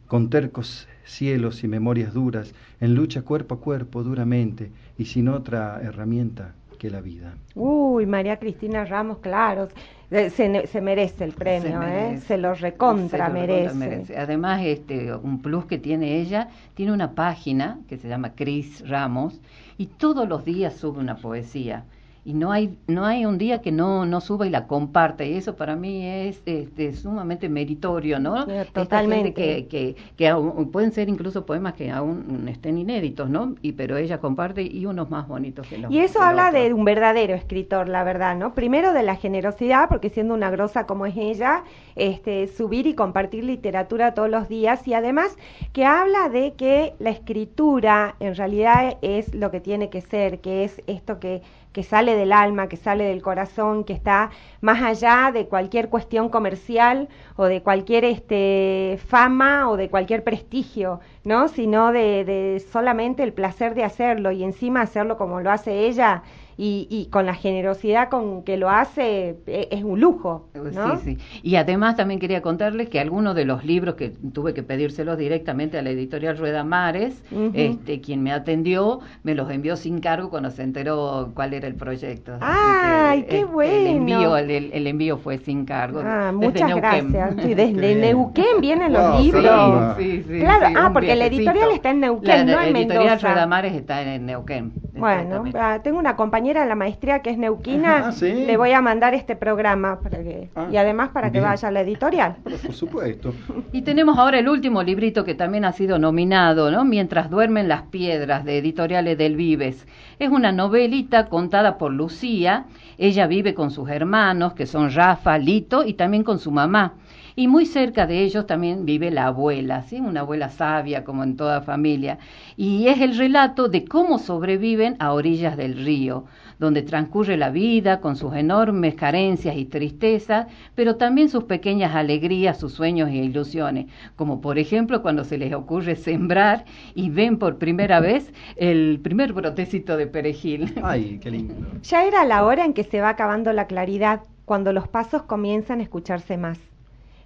con 0.08 0.30
tercos 0.30 0.88
cielos 1.04 1.64
y 1.64 1.68
memorias 1.68 2.14
duras, 2.14 2.54
en 2.80 2.96
lucha 2.96 3.22
cuerpo 3.24 3.56
a 3.56 3.60
cuerpo 3.60 4.04
duramente 4.04 4.72
y 4.98 5.06
sin 5.06 5.28
otra 5.28 5.82
herramienta 5.82 6.56
que 6.80 6.90
la 6.90 7.02
vida. 7.02 7.36
Uy, 7.56 8.06
María 8.06 8.38
Cristina 8.38 8.86
Ramos, 8.86 9.18
claro, 9.18 9.68
eh, 10.12 10.30
se, 10.30 10.68
se 10.68 10.82
merece 10.82 11.24
el 11.24 11.34
premio, 11.34 11.70
Se 11.70 11.76
¿eh? 11.76 11.80
merece. 11.80 12.28
Se 12.28 12.38
lo 12.38 12.54
recontra 12.54 13.26
Se 13.26 13.34
lo 13.34 13.40
merece. 13.40 13.64
recontra 13.64 13.74
merece. 13.88 14.18
Además, 14.18 14.62
este, 14.64 15.14
un 15.16 15.42
plus 15.42 15.66
que 15.66 15.78
tiene 15.80 16.22
ella, 16.22 16.50
tiene 16.76 16.92
una 16.94 17.12
página 17.12 17.80
que 17.90 17.98
se 17.98 18.08
llama 18.08 18.34
Cris 18.34 18.88
Ramos 18.88 19.42
y 19.78 19.88
todos 19.88 20.28
los 20.28 20.44
días 20.44 20.76
sube 20.76 21.00
una 21.00 21.22
poesía. 21.22 21.86
Y 22.28 22.34
no 22.34 22.52
hay, 22.52 22.78
no 22.88 23.06
hay 23.06 23.26
un 23.26 23.38
día 23.38 23.62
que 23.62 23.72
no, 23.72 24.06
no 24.06 24.20
suba 24.22 24.46
y 24.46 24.50
la 24.50 24.68
comparte. 24.68 25.28
Y 25.30 25.36
eso 25.36 25.56
para 25.56 25.76
mí 25.78 26.06
es 26.06 26.42
este, 26.46 26.94
sumamente 26.94 27.48
meritorio, 27.48 28.20
¿no? 28.20 28.46
Totalmente. 28.74 29.34
que, 29.34 29.68
que, 29.68 29.96
que 30.18 30.28
aún- 30.28 30.70
pueden 30.72 30.92
ser 30.92 31.08
incluso 31.08 31.46
poemas 31.46 31.74
que 31.76 31.90
aún 31.90 32.48
estén 32.50 32.78
inéditos, 32.78 33.30
¿no? 33.30 33.56
Y, 33.62 33.72
pero 33.74 33.96
ella 33.98 34.20
comparte 34.20 34.62
y 34.64 34.86
unos 34.86 35.10
más 35.10 35.28
bonitos 35.28 35.68
que 35.68 35.78
los 35.78 35.90
Y 35.92 36.00
eso 36.00 36.22
habla 36.22 36.50
otros. 36.50 36.64
de 36.64 36.74
un 36.74 36.84
verdadero 36.84 37.34
escritor, 37.34 37.88
la 37.88 38.04
verdad, 38.04 38.36
¿no? 38.36 38.54
Primero 38.54 38.92
de 38.92 39.04
la 39.04 39.16
generosidad, 39.16 39.88
porque 39.88 40.10
siendo 40.10 40.34
una 40.34 40.50
grosa 40.52 40.86
como 40.86 41.06
es 41.06 41.16
ella, 41.18 41.64
este, 41.96 42.48
subir 42.48 42.88
y 42.88 42.94
compartir 42.94 43.44
literatura 43.46 44.14
todos 44.14 44.30
los 44.30 44.50
días, 44.50 44.86
y 44.88 44.94
además 44.94 45.38
que 45.74 45.86
habla 45.86 46.30
de 46.30 46.54
que 46.56 46.94
la 47.00 47.10
escritura 47.12 48.16
en 48.20 48.36
realidad 48.36 48.98
es 49.02 49.34
lo 49.34 49.50
que 49.52 49.62
tiene 49.62 49.90
que 49.90 50.02
ser, 50.02 50.40
que 50.42 50.64
es 50.66 50.82
esto 50.88 51.20
que, 51.20 51.42
que 51.78 51.84
sale 51.84 52.16
del 52.16 52.34
alma, 52.34 52.68
que 52.70 52.76
sale 52.76 53.04
del 53.04 53.22
corazón, 53.22 53.84
que 53.84 53.94
está 53.94 54.32
más 54.62 54.82
allá 54.82 55.32
de 55.32 55.46
cualquier 55.46 55.90
cuestión 55.90 56.28
comercial 56.28 57.08
o 57.36 57.46
de 57.46 57.62
cualquier 57.62 58.04
este, 58.04 58.98
fama 59.06 59.70
o 59.70 59.78
de 59.78 59.88
cualquier 59.88 60.24
prestigio, 60.24 61.02
¿no? 61.24 61.48
Sino 61.50 61.92
de, 61.92 62.26
de 62.26 62.64
solamente 62.72 63.22
el 63.22 63.32
placer 63.32 63.76
de 63.76 63.84
hacerlo 63.84 64.32
y 64.32 64.44
encima 64.44 64.82
hacerlo 64.82 65.18
como 65.20 65.40
lo 65.40 65.52
hace 65.52 65.86
ella 65.86 66.24
y, 66.58 66.88
y 66.90 67.06
con 67.12 67.26
la 67.26 67.36
generosidad 67.36 68.10
con 68.10 68.44
que 68.44 68.58
lo 68.58 68.70
hace 68.70 69.38
e- 69.46 69.68
es 69.72 69.84
un 69.84 70.00
lujo, 70.00 70.50
¿no? 70.74 70.98
Sí, 71.00 71.16
sí. 71.16 71.40
Y 71.44 71.56
además 71.56 71.96
también 71.96 72.20
quería 72.20 72.42
contarles 72.42 72.90
que 72.90 73.00
algunos 73.00 73.36
de 73.36 73.46
los 73.46 73.64
libros 73.64 73.96
que 73.96 74.10
tuve 74.34 74.54
que 74.54 74.64
pedírselos 74.64 75.18
directamente 75.18 75.78
a 75.78 75.82
la 75.82 75.92
editorial 75.92 76.38
Rueda 76.38 76.64
Mares, 76.64 77.24
este, 77.54 78.02
quien 78.02 78.24
me 78.24 78.32
atendió, 78.32 79.00
me 79.24 79.36
los 79.36 79.50
envió 79.52 79.76
sin 79.76 80.00
cargo 80.00 80.30
cuando 80.30 80.50
se 80.52 80.64
enteró 80.64 81.32
cuál 81.36 81.54
era 81.54 81.68
el 81.68 81.76
proyecto. 81.76 82.34
Así 82.42 82.44
¡Ay, 82.44 83.22
que, 83.24 83.28
qué 83.28 83.40
este, 83.40 83.52
bueno! 83.52 83.72
El 83.74 83.88
envío, 83.88 84.38
el, 84.38 84.52
el- 84.52 84.72
el 84.74 84.88
envío 84.88 85.18
fue 85.18 85.38
sin 85.38 85.66
cargo. 85.66 86.02
Ah, 86.04 86.32
desde 86.34 86.48
muchas 86.48 86.70
Neuquén. 86.70 87.12
gracias. 87.12 87.46
Sí, 87.46 87.54
desde. 87.54 87.96
Neuquén 88.08 88.62
vienen 88.62 88.94
los 88.94 89.22
libros. 89.22 89.96
Sí, 89.98 90.24
sí, 90.28 90.40
Claro, 90.40 90.68
sí, 90.68 90.74
ah, 90.78 90.90
porque 90.94 91.16
la 91.16 91.26
editorial 91.28 91.72
está 91.72 91.92
en 91.92 92.00
Neuquén, 92.02 92.28
La, 92.28 92.44
no 92.44 92.62
en 92.62 92.76
editorial 92.76 93.04
Mendoza. 93.06 93.28
Rueda 93.28 93.48
Mares 93.48 93.74
está 93.74 94.02
en 94.02 94.26
Neuquén. 94.26 94.72
Bueno, 94.96 95.44
ah, 95.56 95.80
tengo 95.84 96.00
una 96.00 96.16
compañera 96.48 96.64
en 96.64 96.70
la 96.70 96.76
maestría 96.76 97.20
que 97.22 97.30
es 97.32 97.38
neuquina, 97.38 98.08
Ah, 98.08 98.12
¿sí? 98.12 98.32
le 98.46 98.58
voy 98.58 98.72
a 98.72 98.82
mandar 98.82 99.14
este 99.14 99.36
programa 99.36 100.00
para 100.00 100.20
que, 100.20 100.50
Ah, 100.56 100.68
y 100.72 100.78
además 100.78 101.10
para 101.10 101.32
que 101.32 101.40
vaya 101.42 101.68
a 101.68 101.72
la 101.72 101.82
editorial. 101.82 102.38
Pero 102.44 102.58
por 102.58 102.74
supuesto. 102.74 103.34
Y 103.74 103.82
tenemos 103.82 104.18
ahora 104.18 104.40
el 104.40 104.48
último 104.48 104.82
librito 104.84 105.24
que 105.26 105.36
también 105.36 105.66
ha 105.66 105.72
sido 105.74 106.00
nominado, 106.00 106.72
¿no? 106.72 106.86
Mientras 106.86 107.30
duermen 107.30 107.68
las 107.68 107.84
piedras, 107.84 108.46
de 108.46 108.58
Editoriales 108.60 109.18
del 109.18 109.36
Vives. 109.36 109.86
Es 110.20 110.30
una 110.30 110.52
novelita 110.52 111.28
contada 111.28 111.78
por 111.78 111.92
Lucía. 111.92 112.66
Ella 112.98 113.28
vive 113.28 113.54
con 113.54 113.70
sus 113.72 113.90
hermanos, 113.90 114.54
que 114.54 114.66
son 114.66 114.92
Rafa, 114.92 115.38
Lito, 115.38 115.84
y 115.86 115.94
también 115.94 116.24
con 116.24 116.40
su 116.40 116.52
mamá. 116.52 116.94
Y 117.40 117.48
muy 117.48 117.68
cerca 117.68 118.08
de 118.08 118.24
ellos 118.24 118.48
también 118.48 118.84
vive 118.84 119.12
la 119.12 119.28
abuela, 119.28 119.84
¿sí? 119.84 120.00
una 120.00 120.22
abuela 120.22 120.50
sabia 120.50 121.04
como 121.04 121.24
en 121.24 121.38
toda 121.38 121.62
familia. 121.62 122.18
Y 122.56 122.88
es 122.88 123.00
el 123.00 123.16
relato 123.16 123.70
de 123.70 123.86
cómo 123.86 124.18
sobreviven 124.18 124.96
a 124.98 125.14
orillas 125.14 125.56
del 125.56 125.78
río 125.86 126.26
donde 126.58 126.82
transcurre 126.82 127.38
la 127.38 127.52
vida 127.52 128.02
con 128.02 128.16
sus 128.16 128.34
enormes 128.34 128.96
carencias 128.96 129.56
y 129.56 129.66
tristezas, 129.66 130.48
pero 130.74 130.96
también 130.96 131.30
sus 131.30 131.44
pequeñas 131.44 131.94
alegrías, 131.94 132.60
sus 132.60 132.74
sueños 132.74 133.10
e 133.10 133.18
ilusiones, 133.18 133.86
como 134.16 134.42
por 134.42 134.58
ejemplo 134.58 135.04
cuando 135.04 135.24
se 135.24 135.38
les 135.38 135.54
ocurre 135.54 135.96
sembrar 135.96 136.66
y 136.96 137.12
ven 137.12 137.38
por 137.38 137.60
primera 137.60 138.00
vez 138.00 138.34
el 138.56 139.00
primer 139.04 139.34
brotecito 139.34 139.96
de 139.96 140.08
perejil. 140.08 140.74
Ay, 140.84 141.20
qué 141.22 141.30
lindo. 141.30 141.54
Ya 141.84 142.04
era 142.04 142.26
la 142.26 142.44
hora 142.44 142.66
en 142.66 142.74
que 142.74 142.84
se 142.84 143.00
va 143.00 143.10
acabando 143.10 143.54
la 143.54 143.68
claridad, 143.68 144.22
cuando 144.46 144.74
los 144.74 144.88
pasos 144.88 145.24
comienzan 145.24 145.82
a 145.82 145.84
escucharse 145.84 146.38
más. 146.38 146.58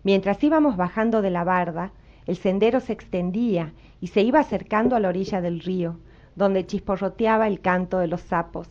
Mientras 0.04 0.44
íbamos 0.44 0.78
bajando 0.78 1.22
de 1.22 1.30
la 1.30 1.44
barda, 1.44 1.92
el 2.26 2.38
sendero 2.38 2.80
se 2.80 2.94
extendía 2.94 3.74
y 4.00 4.08
se 4.08 4.22
iba 4.22 4.40
acercando 4.40 4.96
a 4.96 5.00
la 5.00 5.10
orilla 5.10 5.42
del 5.42 5.60
río, 5.60 5.98
donde 6.36 6.66
chisporroteaba 6.66 7.48
el 7.48 7.60
canto 7.62 8.00
de 8.00 8.08
los 8.08 8.22
sapos. 8.22 8.70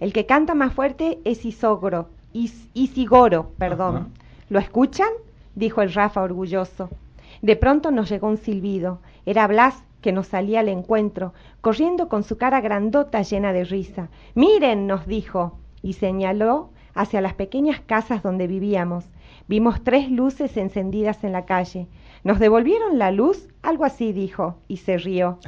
El 0.00 0.12
que 0.12 0.26
canta 0.26 0.54
más 0.54 0.74
fuerte 0.74 1.18
es 1.24 1.44
Isogro, 1.44 2.08
Is, 2.32 2.68
Isigoro, 2.74 3.52
perdón. 3.56 4.12
¿Lo 4.50 4.58
escuchan? 4.58 5.08
dijo 5.54 5.80
el 5.80 5.92
Rafa 5.92 6.22
orgulloso. 6.22 6.90
De 7.40 7.56
pronto 7.56 7.90
nos 7.90 8.10
llegó 8.10 8.28
un 8.28 8.36
silbido. 8.36 8.98
Era 9.24 9.46
Blas 9.46 9.82
que 10.02 10.12
nos 10.12 10.26
salía 10.26 10.60
al 10.60 10.68
encuentro, 10.68 11.32
corriendo 11.62 12.08
con 12.08 12.22
su 12.22 12.36
cara 12.36 12.60
grandota 12.60 13.22
llena 13.22 13.52
de 13.52 13.64
risa. 13.64 14.08
Miren, 14.34 14.86
nos 14.86 15.06
dijo, 15.06 15.58
y 15.82 15.94
señaló 15.94 16.70
hacia 16.94 17.20
las 17.20 17.34
pequeñas 17.34 17.80
casas 17.80 18.22
donde 18.22 18.46
vivíamos. 18.46 19.04
Vimos 19.48 19.84
tres 19.84 20.10
luces 20.10 20.56
encendidas 20.56 21.22
en 21.22 21.32
la 21.32 21.46
calle. 21.46 21.86
¿Nos 22.24 22.40
devolvieron 22.40 22.98
la 22.98 23.12
luz? 23.12 23.48
Algo 23.62 23.84
así 23.84 24.12
dijo, 24.12 24.56
y 24.66 24.78
se 24.78 24.98
rió. 24.98 25.38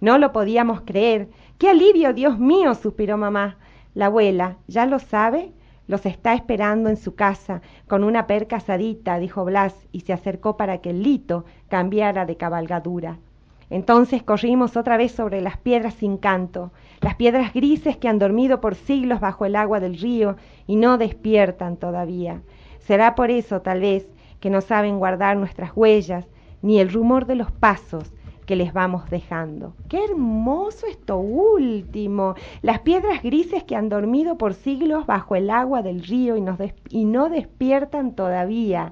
No 0.00 0.18
lo 0.18 0.32
podíamos 0.32 0.82
creer. 0.82 1.28
¡Qué 1.58 1.68
alivio, 1.68 2.12
Dios 2.12 2.38
mío! 2.38 2.74
suspiró 2.74 3.16
mamá. 3.16 3.58
La 3.94 4.06
abuela, 4.06 4.58
¿ya 4.68 4.86
lo 4.86 5.00
sabe? 5.00 5.52
Los 5.88 6.06
está 6.06 6.34
esperando 6.34 6.88
en 6.88 6.96
su 6.96 7.16
casa, 7.16 7.62
con 7.88 8.04
una 8.04 8.28
perca 8.28 8.56
asadita, 8.56 9.18
dijo 9.18 9.44
Blas, 9.44 9.74
y 9.90 10.02
se 10.02 10.12
acercó 10.12 10.56
para 10.56 10.78
que 10.78 10.90
el 10.90 11.02
lito 11.02 11.44
cambiara 11.68 12.26
de 12.26 12.36
cabalgadura. 12.36 13.18
Entonces 13.70 14.22
corrimos 14.22 14.76
otra 14.76 14.96
vez 14.96 15.10
sobre 15.10 15.40
las 15.40 15.56
piedras 15.56 15.94
sin 15.94 16.16
canto, 16.16 16.70
las 17.00 17.16
piedras 17.16 17.52
grises 17.52 17.96
que 17.96 18.06
han 18.06 18.20
dormido 18.20 18.60
por 18.60 18.76
siglos 18.76 19.18
bajo 19.18 19.44
el 19.44 19.56
agua 19.56 19.80
del 19.80 19.98
río 19.98 20.36
y 20.68 20.76
no 20.76 20.98
despiertan 20.98 21.76
todavía. 21.76 22.42
Será 22.90 23.14
por 23.14 23.30
eso, 23.30 23.60
tal 23.62 23.82
vez, 23.82 24.08
que 24.40 24.50
no 24.50 24.60
saben 24.60 24.98
guardar 24.98 25.36
nuestras 25.36 25.70
huellas, 25.76 26.26
ni 26.60 26.80
el 26.80 26.92
rumor 26.92 27.24
de 27.24 27.36
los 27.36 27.52
pasos 27.52 28.12
que 28.46 28.56
les 28.56 28.72
vamos 28.72 29.08
dejando. 29.10 29.74
Qué 29.88 30.02
hermoso 30.06 30.88
esto 30.88 31.16
último. 31.18 32.34
Las 32.62 32.80
piedras 32.80 33.22
grises 33.22 33.62
que 33.62 33.76
han 33.76 33.88
dormido 33.90 34.36
por 34.38 34.54
siglos 34.54 35.06
bajo 35.06 35.36
el 35.36 35.50
agua 35.50 35.82
del 35.82 36.02
río 36.02 36.36
y, 36.36 36.40
nos 36.40 36.58
y 36.88 37.04
no 37.04 37.28
despiertan 37.28 38.16
todavía. 38.16 38.90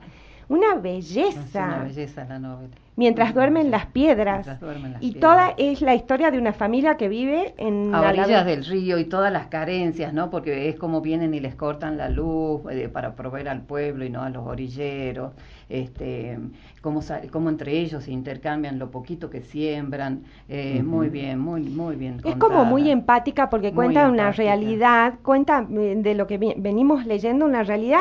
Una 0.49 0.75
Es 0.77 0.83
belleza. 0.83 1.65
una 1.65 1.83
belleza 1.83 2.25
la 2.25 2.39
novela. 2.39 2.77
Mientras 2.99 3.33
duermen 3.33 3.71
las 3.71 3.87
piedras. 3.87 4.45
Mientras 4.45 4.61
duermen 4.61 4.93
las 4.95 5.03
y 5.03 5.13
piedras. 5.13 5.21
toda 5.21 5.55
es 5.57 5.81
la 5.83 5.95
historia 5.95 6.33
de 6.33 6.39
una 6.39 6.53
familia 6.53 6.97
que 6.97 7.09
vive 7.09 7.55
en 7.57 7.95
a 7.95 8.03
la 8.03 8.09
orillas 8.09 8.45
del 8.45 8.65
río 8.65 8.99
y 8.99 9.05
todas 9.05 9.33
las 9.33 9.47
carencias, 9.47 10.13
¿no? 10.13 10.31
Porque 10.31 10.69
es 10.69 10.75
como 10.75 11.01
vienen 11.01 11.33
y 11.33 11.39
les 11.39 11.55
cortan 11.55 11.97
la 11.97 12.09
luz 12.09 12.63
eh, 12.71 12.89
para 12.89 13.15
proveer 13.15 13.49
al 13.51 13.61
pueblo 13.63 14.05
y 14.05 14.11
no 14.11 14.23
a 14.23 14.31
los 14.31 14.45
orilleros, 14.45 15.33
este, 15.69 16.41
cómo, 16.81 17.01
cómo 17.31 17.51
entre 17.51 17.79
ellos 17.79 18.03
se 18.03 18.11
intercambian 18.11 18.81
lo 18.81 18.91
poquito 18.91 19.31
que 19.31 19.43
siembran, 19.43 20.25
eh, 20.49 20.83
muy 20.83 21.09
bien, 21.09 21.39
muy 21.39 21.61
muy 21.63 21.95
bien. 21.95 22.21
Es 22.25 22.35
como 22.37 22.65
muy 22.65 22.91
empática 22.91 23.49
porque 23.49 23.69
Muy 23.69 23.77
cuenta 23.77 24.09
una 24.09 24.25
empática. 24.25 24.43
realidad, 24.43 25.15
cuenta 25.23 25.65
eh, 25.71 25.95
de 25.99 26.15
lo 26.17 26.27
que 26.27 26.39
venimos 26.39 27.07
leyendo, 27.07 27.45
una 27.45 27.63
realidad 27.63 28.01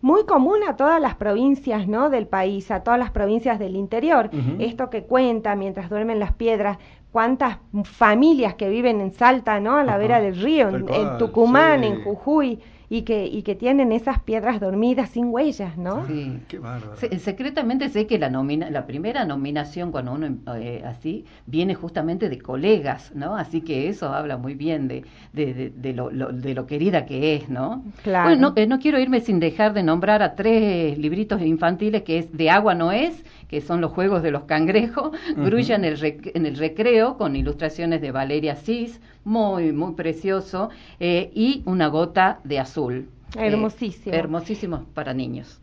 muy 0.00 0.24
común 0.24 0.58
a 0.68 0.76
todas 0.76 1.00
las 1.00 1.14
provincias 1.16 1.88
¿no? 1.88 2.10
del 2.10 2.26
país, 2.26 2.70
a 2.70 2.82
todas 2.82 2.98
las 2.98 3.10
provincias 3.10 3.58
del 3.58 3.76
interior. 3.76 4.30
Esto 4.58 4.90
que 4.90 5.04
cuenta 5.04 5.56
mientras 5.56 5.90
duermen 5.90 6.18
las 6.18 6.32
piedras, 6.32 6.78
cuántas 7.12 7.58
familias 7.84 8.54
que 8.54 8.68
viven 8.68 9.00
en 9.00 9.12
Salta, 9.12 9.60
¿no? 9.60 9.76
a 9.76 9.84
la 9.84 9.96
vera 9.98 10.20
del 10.20 10.40
río, 10.40 10.68
en, 10.68 11.18
Tucumán, 11.18 11.80
sí. 11.80 11.86
en 11.86 12.04
Jujuy, 12.04 12.60
y 12.90 13.02
que, 13.02 13.26
y 13.26 13.42
que 13.42 13.54
tienen 13.54 13.92
esas 13.92 14.20
piedras 14.22 14.60
dormidas 14.60 15.10
sin 15.10 15.26
huellas, 15.26 15.76
¿no? 15.76 16.06
Sí. 16.06 16.38
Qué 16.48 16.58
bárbaro. 16.58 16.96
Se- 16.96 17.18
secretamente 17.18 17.88
sé 17.90 18.06
que 18.06 18.18
la 18.18 18.30
nomina, 18.30 18.70
la 18.70 18.86
primera 18.86 19.24
nominación 19.24 19.92
cuando 19.92 20.12
uno 20.12 20.28
eh, 20.56 20.82
así 20.86 21.24
viene 21.46 21.74
justamente 21.74 22.28
de 22.28 22.38
colegas, 22.38 23.12
¿no? 23.14 23.36
Así 23.36 23.60
que 23.60 23.88
eso 23.88 24.12
habla 24.14 24.36
muy 24.38 24.54
bien 24.54 24.88
de, 24.88 25.04
de, 25.32 25.52
de, 25.54 25.70
de 25.70 25.92
lo, 25.92 26.10
lo- 26.10 26.32
de 26.32 26.54
lo 26.54 26.66
querida 26.66 27.04
que 27.04 27.34
es, 27.36 27.48
¿no? 27.50 27.84
Claro. 28.02 28.30
Bueno, 28.30 28.50
no, 28.50 28.60
eh, 28.62 28.66
no 28.66 28.78
quiero 28.78 28.98
irme 28.98 29.20
sin 29.20 29.38
dejar 29.38 29.74
de 29.74 29.82
nombrar 29.82 30.22
a 30.22 30.34
tres 30.34 30.96
libritos 30.98 31.42
infantiles 31.42 32.02
que 32.02 32.18
es 32.18 32.32
De 32.36 32.48
agua 32.50 32.74
no 32.74 32.90
es, 32.92 33.24
que 33.48 33.60
son 33.60 33.80
los 33.80 33.92
juegos 33.92 34.22
de 34.22 34.30
los 34.30 34.44
cangrejos, 34.44 35.12
Grulla 35.36 35.74
en 35.76 35.84
el, 35.84 35.98
rec- 35.98 36.30
en 36.34 36.46
el 36.46 36.56
recreo 36.56 37.16
con 37.18 37.36
ilustraciones 37.36 38.00
de 38.00 38.12
Valeria 38.12 38.56
Cis, 38.56 39.00
muy 39.28 39.72
muy 39.72 39.92
precioso, 39.92 40.70
eh, 40.98 41.30
y 41.34 41.62
Una 41.66 41.88
gota 41.88 42.40
de 42.44 42.58
azul. 42.58 43.08
eh, 43.36 43.46
Hermosísimo. 43.46 44.14
hermosísimos 44.16 44.80
para 44.94 45.12
niños. 45.12 45.60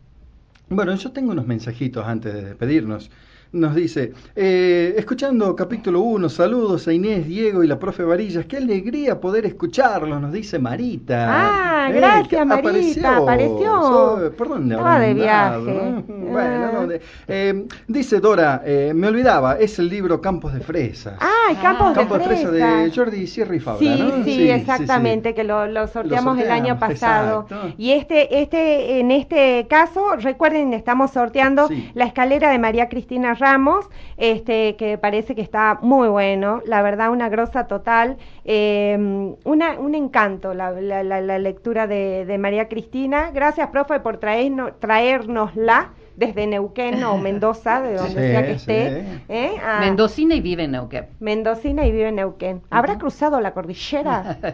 Bueno, 0.68 0.94
yo 0.94 1.10
tengo 1.12 1.32
unos 1.32 1.46
mensajitos 1.46 2.04
antes 2.06 2.32
de 2.32 2.42
despedirnos. 2.44 3.10
Nos 3.52 3.74
dice, 3.76 4.12
eh, 4.34 4.94
escuchando 4.98 5.54
capítulo 5.54 6.00
1, 6.00 6.28
saludos 6.28 6.88
a 6.88 6.92
Inés, 6.92 7.26
Diego 7.26 7.62
y 7.62 7.68
la 7.68 7.78
profe 7.78 8.02
Varillas. 8.02 8.44
Qué 8.46 8.56
alegría 8.58 9.20
poder 9.20 9.46
escucharlos, 9.46 10.20
nos 10.20 10.32
dice 10.32 10.58
Marita. 10.58 11.26
Ah, 11.28 11.88
Eh, 11.88 11.92
gracias, 11.94 12.44
Marita, 12.46 13.16
apareció. 13.18 13.82
So- 13.82 14.32
¿Por 14.36 14.48
dónde 14.48 14.74
Estaba 14.74 14.98
de 14.98 15.14
viaje. 15.14 16.04
no? 16.08 16.15
Bueno, 16.36 16.64
Ah. 16.66 16.70
no, 16.72 16.86
de- 16.86 17.00
eh, 17.28 17.66
dice 17.88 18.20
Dora, 18.20 18.62
eh, 18.64 18.92
me 18.94 19.08
olvidaba, 19.08 19.54
es 19.58 19.78
el 19.78 19.88
libro 19.88 20.20
Campos 20.20 20.54
de 20.54 20.60
Fresas. 20.60 21.14
Ah, 21.20 21.50
el 21.50 21.58
Campos 21.60 21.88
de 21.90 21.94
Campos 21.94 22.18
de 22.18 22.24
Fresas 22.24 22.52
de 22.52 22.58
Fresas. 22.60 22.96
Jordi 22.96 23.26
Sierra 23.26 23.56
y 23.56 23.60
Fabra, 23.60 23.78
Sí, 23.80 23.88
¿no? 23.98 24.24
sí, 24.24 24.50
exactamente, 24.50 25.34
que 25.34 25.44
lo, 25.44 25.66
lo 25.66 25.86
sorteamos 25.88 26.38
el 26.38 26.50
año 26.50 26.74
sorteamos, 26.74 26.80
pasado. 27.00 27.42
exacto. 27.48 27.74
Y 27.78 27.92
este, 27.92 28.40
este, 28.42 29.00
en 29.00 29.10
este 29.10 29.66
caso, 29.68 30.16
recuerden, 30.16 30.72
estamos 30.74 31.10
sorteando 31.10 31.68
Sí. 31.68 31.90
la 31.94 32.04
escalera 32.06 32.50
de 32.50 32.58
María 32.58 32.88
Cristina 32.88 33.34
Ramos, 33.34 33.86
este, 34.16 34.76
que 34.76 34.98
parece 34.98 35.34
que 35.34 35.42
está 35.42 35.78
muy 35.82 36.08
bueno, 36.08 36.62
la 36.66 36.82
verdad, 36.82 37.10
una 37.10 37.28
grosa 37.28 37.66
total, 37.66 38.16
eh, 38.44 38.96
una, 39.44 39.78
un 39.78 39.94
encanto 39.94 40.54
la, 40.54 40.70
la, 40.72 41.02
la- 41.02 41.20
la 41.20 41.38
lectura 41.38 41.86
de, 41.86 42.24
de 42.26 42.38
María 42.38 42.68
Cristina. 42.68 43.30
Gracias, 43.32 43.68
profe, 43.68 44.00
por 44.00 44.18
traernos, 44.18 44.72
traérnosla 44.80 45.90
desde 46.16 46.46
Neuquén 46.46 47.02
o 47.04 47.18
Mendoza, 47.18 47.80
de 47.82 47.94
donde 47.94 48.10
Sí, 48.10 48.16
sea 48.16 48.42
que 48.46 48.58
sí. 48.58 48.72
esté. 48.72 49.04
¿eh? 49.28 49.50
a- 49.64 49.80
Mendocina 49.80 50.34
y 50.34 50.40
vive 50.40 50.64
en 50.64 50.72
Neuquén. 50.72 51.06
Mendocina 51.20 51.86
y 51.86 51.92
vive 51.92 52.08
en 52.08 52.16
Neuquén. 52.16 52.62
¿Habrá 52.70 52.98
cruzado 52.98 53.40
la 53.40 53.52
cordillera? 53.52 54.38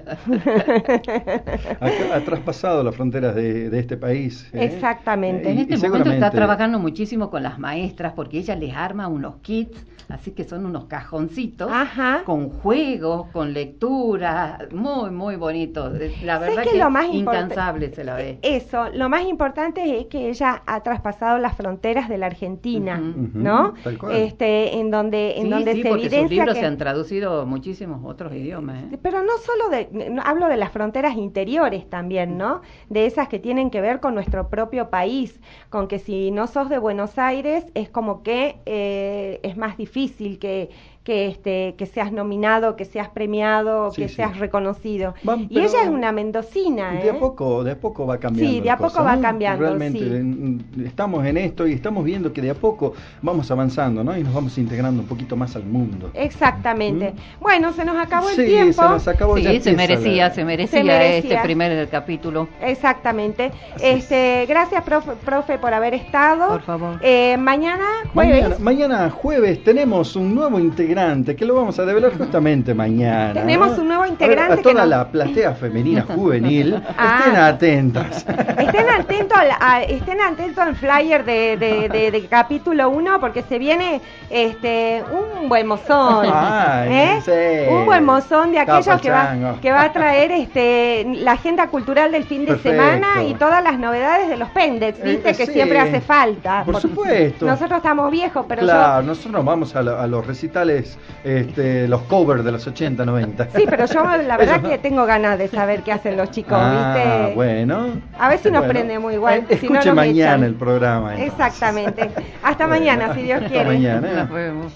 Ha, 1.81 2.17
ha 2.17 2.21
traspasado 2.25 2.83
las 2.83 2.95
fronteras 2.95 3.35
de, 3.35 3.71
de 3.71 3.79
este 3.79 3.97
país. 3.97 4.49
¿eh? 4.53 4.65
Exactamente. 4.65 5.51
En 5.51 5.59
Y- 5.59 5.63
este 5.63 5.75
y 5.75 5.89
momento 5.89 6.11
está 6.13 6.31
trabajando 6.31 6.79
muchísimo 6.79 7.31
con 7.31 7.43
las 7.43 7.59
maestras 7.59 8.13
porque 8.15 8.39
ella 8.39 8.55
les 8.57 8.75
arma 8.75 9.09
unos 9.09 9.37
kits, 9.43 9.85
así 10.09 10.33
que 10.33 10.45
son 10.45 10.67
unos 10.67 10.85
cajoncitos 10.87 11.71
Ajá. 11.73 12.23
con 12.25 12.51
juegos, 12.51 13.27
con 13.33 13.53
lectura, 13.53 14.59
muy, 14.73 15.11
muy 15.11 15.37
bonito. 15.37 15.91
La 16.25 16.35
¿Sabes 16.39 16.49
verdad 16.57 16.63
qué 16.65 16.71
que, 16.73 16.79
lo 16.79 16.91
más 16.91 17.07
incansable 17.13 17.93
se 17.95 18.05
la 18.05 18.15
ve. 18.15 18.39
Eso, 18.43 18.89
lo 18.91 19.09
más 19.09 19.25
importante 19.25 19.99
es 20.01 20.07
que 20.07 20.29
ella 20.29 20.63
ha 20.67 20.81
traspasado 20.83 21.39
las 21.39 21.52
fronteras 21.57 22.09
de 22.09 22.19
la 22.19 22.27
Argentina, 22.27 22.99
¿no? 22.99 23.75
tal 23.83 23.99
cual. 23.99 24.17
Este, 24.17 24.79
en 24.79 24.91
donde, 24.91 25.37
en 25.39 25.45
Sí, 25.45 25.51
donde 25.51 25.75
sí, 25.75 25.83
se 25.83 25.89
porque 25.89 26.11
sus 26.11 26.31
libros 26.31 26.55
que... 26.55 26.61
se 26.61 26.67
han 26.67 26.77
traducido 26.79 27.47
muchísimos 27.47 28.01
otros 28.05 28.33
idiomas. 28.33 28.85
¿eh? 28.85 28.99
Pero 29.03 29.23
no 29.23 29.33
solo 29.39 29.69
de, 29.71 29.89
no, 30.11 30.23
hablo 30.25 30.49
de 30.49 30.57
las 30.57 30.71
fronteras 30.73 31.17
interiores 31.17 31.89
también, 31.89 32.39
¿no? 32.39 32.63
De 32.89 33.07
esas 33.07 33.29
que 33.29 33.39
tienen 33.39 33.71
que 33.71 33.81
ver 33.81 34.01
con 34.01 34.15
nuestro 34.15 34.49
propio 34.49 34.91
país, 34.91 35.41
con 35.71 35.89
que 35.89 35.99
si 35.99 36.31
no 36.31 36.47
sos 36.47 36.69
de 36.69 36.79
Buenos 36.79 37.19
Aires 37.19 37.65
es 37.75 37.89
como 37.89 38.23
que 38.23 38.57
eh, 38.67 39.41
es 39.43 39.57
más 39.57 39.77
difícil 39.77 40.39
que, 40.39 40.71
que 41.05 41.27
este 41.27 41.75
que 41.77 41.87
seas 41.87 42.13
nominado, 42.13 42.77
que 42.77 42.85
seas 42.85 43.09
premiado, 43.09 43.91
Sí, 43.91 44.03
que 44.03 44.09
sí. 44.09 44.15
seas 44.17 44.39
reconocido. 44.39 45.15
Y 45.49 45.59
ella 45.59 45.83
es 45.83 45.89
una 45.89 46.13
mendocina, 46.13 46.93
De 46.93 47.09
¿eh? 47.09 47.11
a 47.11 47.19
poco, 47.19 47.65
de 47.65 47.73
a 47.73 47.77
poco 47.77 48.07
va 48.07 48.19
cambiando. 48.19 48.53
Sí, 48.55 48.61
de 48.61 48.71
a 48.71 48.77
poco 48.77 48.91
cosa, 48.91 49.03
va 49.03 49.17
¿no? 49.17 49.23
cambiando, 49.23 49.65
Realmente 49.65 49.99
sí. 49.99 50.85
estamos 50.85 51.27
en 51.27 51.39
esto 51.39 51.67
y 51.67 51.73
estamos 51.73 52.05
viendo 52.05 52.33
que 52.33 52.41
de 52.41 52.51
a 52.51 52.55
poco 52.55 52.93
vamos 53.21 53.51
avanzando, 53.51 54.05
¿no? 54.05 54.17
Y 54.17 54.23
nos 54.23 54.33
vamos 54.33 54.57
integrando 54.59 55.03
un 55.03 55.09
poquito 55.09 55.35
más 55.35 55.57
al 55.57 55.65
mundo. 55.65 56.11
Exactamente. 56.15 57.11
¿Mm? 57.13 57.43
Bueno, 57.43 57.73
se 57.73 57.85
nos 57.85 57.97
acabó 57.97 58.29
el 58.31 58.37
tiempo. 58.37 58.81
se 58.83 58.89
nos 58.89 59.09
acabó 59.09 59.39
ya 59.39 59.51
Sí, 59.51 59.61
se 59.61 59.73
merecía, 59.73 60.29
la- 60.29 60.35
se 60.35 60.45
merecía, 60.45 60.79
Se 60.79 60.85
merecía. 60.85 61.19
este 61.35 61.43
primer 61.43 61.89
capítulo. 61.89 62.47
Exactamente. 62.61 63.51
Así 63.75 63.85
es. 63.87 64.05
Este, 64.05 64.47
gracias, 64.49 64.85
profe, 64.85 65.13
profe, 65.25 65.59
por 65.59 65.75
haber 65.75 65.95
estado. 65.95 66.49
Por 66.49 66.63
favor. 66.63 67.01
Eh, 67.03 67.37
mañana, 67.39 67.85
jueves. 68.15 68.43
Mañana, 68.43 68.57
mañana 68.61 69.11
jueves 69.11 69.65
tenemos 69.65 70.15
un 70.15 70.33
nuevo 70.35 70.61
integrante 70.61 70.92
que 71.37 71.45
lo 71.47 71.55
vamos 71.55 71.79
a 71.79 71.85
develar 71.87 72.13
justamente 72.19 72.75
mañana. 72.85 73.33
Tenemos 73.35 73.77
¿no? 73.77 73.83
un 73.83 73.89
nuevo 73.89 74.03
A 74.03 74.07
ver, 74.07 74.13
integrante 74.13 74.53
A, 74.53 74.57
que 74.57 74.63
toda 74.63 74.75
nos- 74.83 74.89
la 74.89 75.09
platea 75.09 75.53
femenina 75.55 76.03
juvenil, 76.15 76.83
Ah. 76.99 77.19
estén 77.19 77.37
atentas. 77.41 78.27
Estén 78.63 78.89
atentos 78.89 79.37
al, 79.39 79.51
a- 79.61 79.83
estén 79.83 80.21
atentos 80.21 80.59
al 80.59 80.77
flyer 80.77 81.25
de, 81.25 81.57
de- 81.57 81.89
de- 81.89 82.11
de 82.11 82.27
capítulo 82.27 82.91
1 82.91 83.21
porque 83.21 83.43
se 83.43 83.59
viene 83.59 84.01
este 84.31 85.03
un 85.11 85.49
buen 85.49 85.67
mozón. 85.67 86.27
Ay, 86.33 86.89
¿eh? 86.93 87.21
sí. 87.25 87.73
Un 87.75 87.85
buen 87.87 88.05
mozón 88.05 88.53
de 88.53 88.59
aquellos 88.61 89.01
que 89.01 89.11
va, 89.11 89.57
que 89.61 89.71
va 89.73 89.83
a 89.85 89.93
traer 89.93 90.31
este 90.33 91.05
la 91.19 91.33
agenda 91.33 91.69
cultural 91.69 92.13
del 92.13 92.25
fin 92.25 92.43
de 92.43 92.53
Perfecto. 92.55 92.71
semana 92.83 93.23
y 93.25 93.35
todas 93.35 93.63
las 93.63 93.79
novedades 93.79 94.29
de 94.29 94.37
los 94.37 94.49
pendex, 94.51 95.03
viste 95.03 95.31
Eh, 95.31 95.35
que 95.37 95.47
sí. 95.47 95.53
siempre 95.53 95.79
hace 95.79 96.01
falta. 96.01 96.63
Por 96.65 96.81
supuesto. 96.81 97.47
Nosotros 97.47 97.79
estamos 97.79 98.11
viejos, 98.11 98.45
pero 98.49 98.63
claro, 98.63 99.03
nosotros 99.03 99.33
nos 99.33 99.45
vamos 99.45 99.75
a, 99.77 99.83
lo- 99.83 99.99
a 99.99 100.07
los 100.07 100.27
recitales, 100.27 100.82
este, 101.25 101.89
los 101.89 102.03
covers 102.03 102.45
de 102.45 102.53
los 102.53 102.67
80, 102.67 103.05
90. 103.05 103.49
yo. 103.49 103.59
Sí, 103.59 103.67
pero 103.69 103.87
yo 103.87 104.05
la 104.05 104.37
verdad 104.39 104.59
Ellos- 104.61 104.71
que 104.71 104.79
tengo 104.79 105.07
ganas 105.07 105.39
de 105.39 105.49
saber 105.49 105.83
qué 105.83 105.93
hacen 105.93 106.17
los 106.17 106.31
chicos, 106.31 106.59
Ah, 106.61 106.95
¿viste? 107.25 107.35
bueno. 107.35 107.89
A 108.19 108.29
ver 108.29 108.39
si 108.39 108.51
nos 108.51 108.61
Bueno. 108.61 108.73
prendemos 108.73 109.13
igual, 109.13 109.45
Eh, 109.49 109.57
si 109.59 109.69
no 109.69 109.75
Escuche 109.75 109.89
nos 109.91 109.97
mañana 109.97 110.31
echan. 110.33 110.45
el 110.45 110.55
programa. 110.55 111.15
entonces. 111.15 111.33
Exactamente. 111.33 112.11
Hasta 112.43 112.67
Bueno, 112.67 112.81
mañana, 112.81 113.15
si 113.15 113.23
Dios 113.23 113.39
hasta 113.39 113.49
quiere. 113.51 113.65
mañana. 113.67 114.13
Nos 114.25 114.31
vemos. 114.31 114.73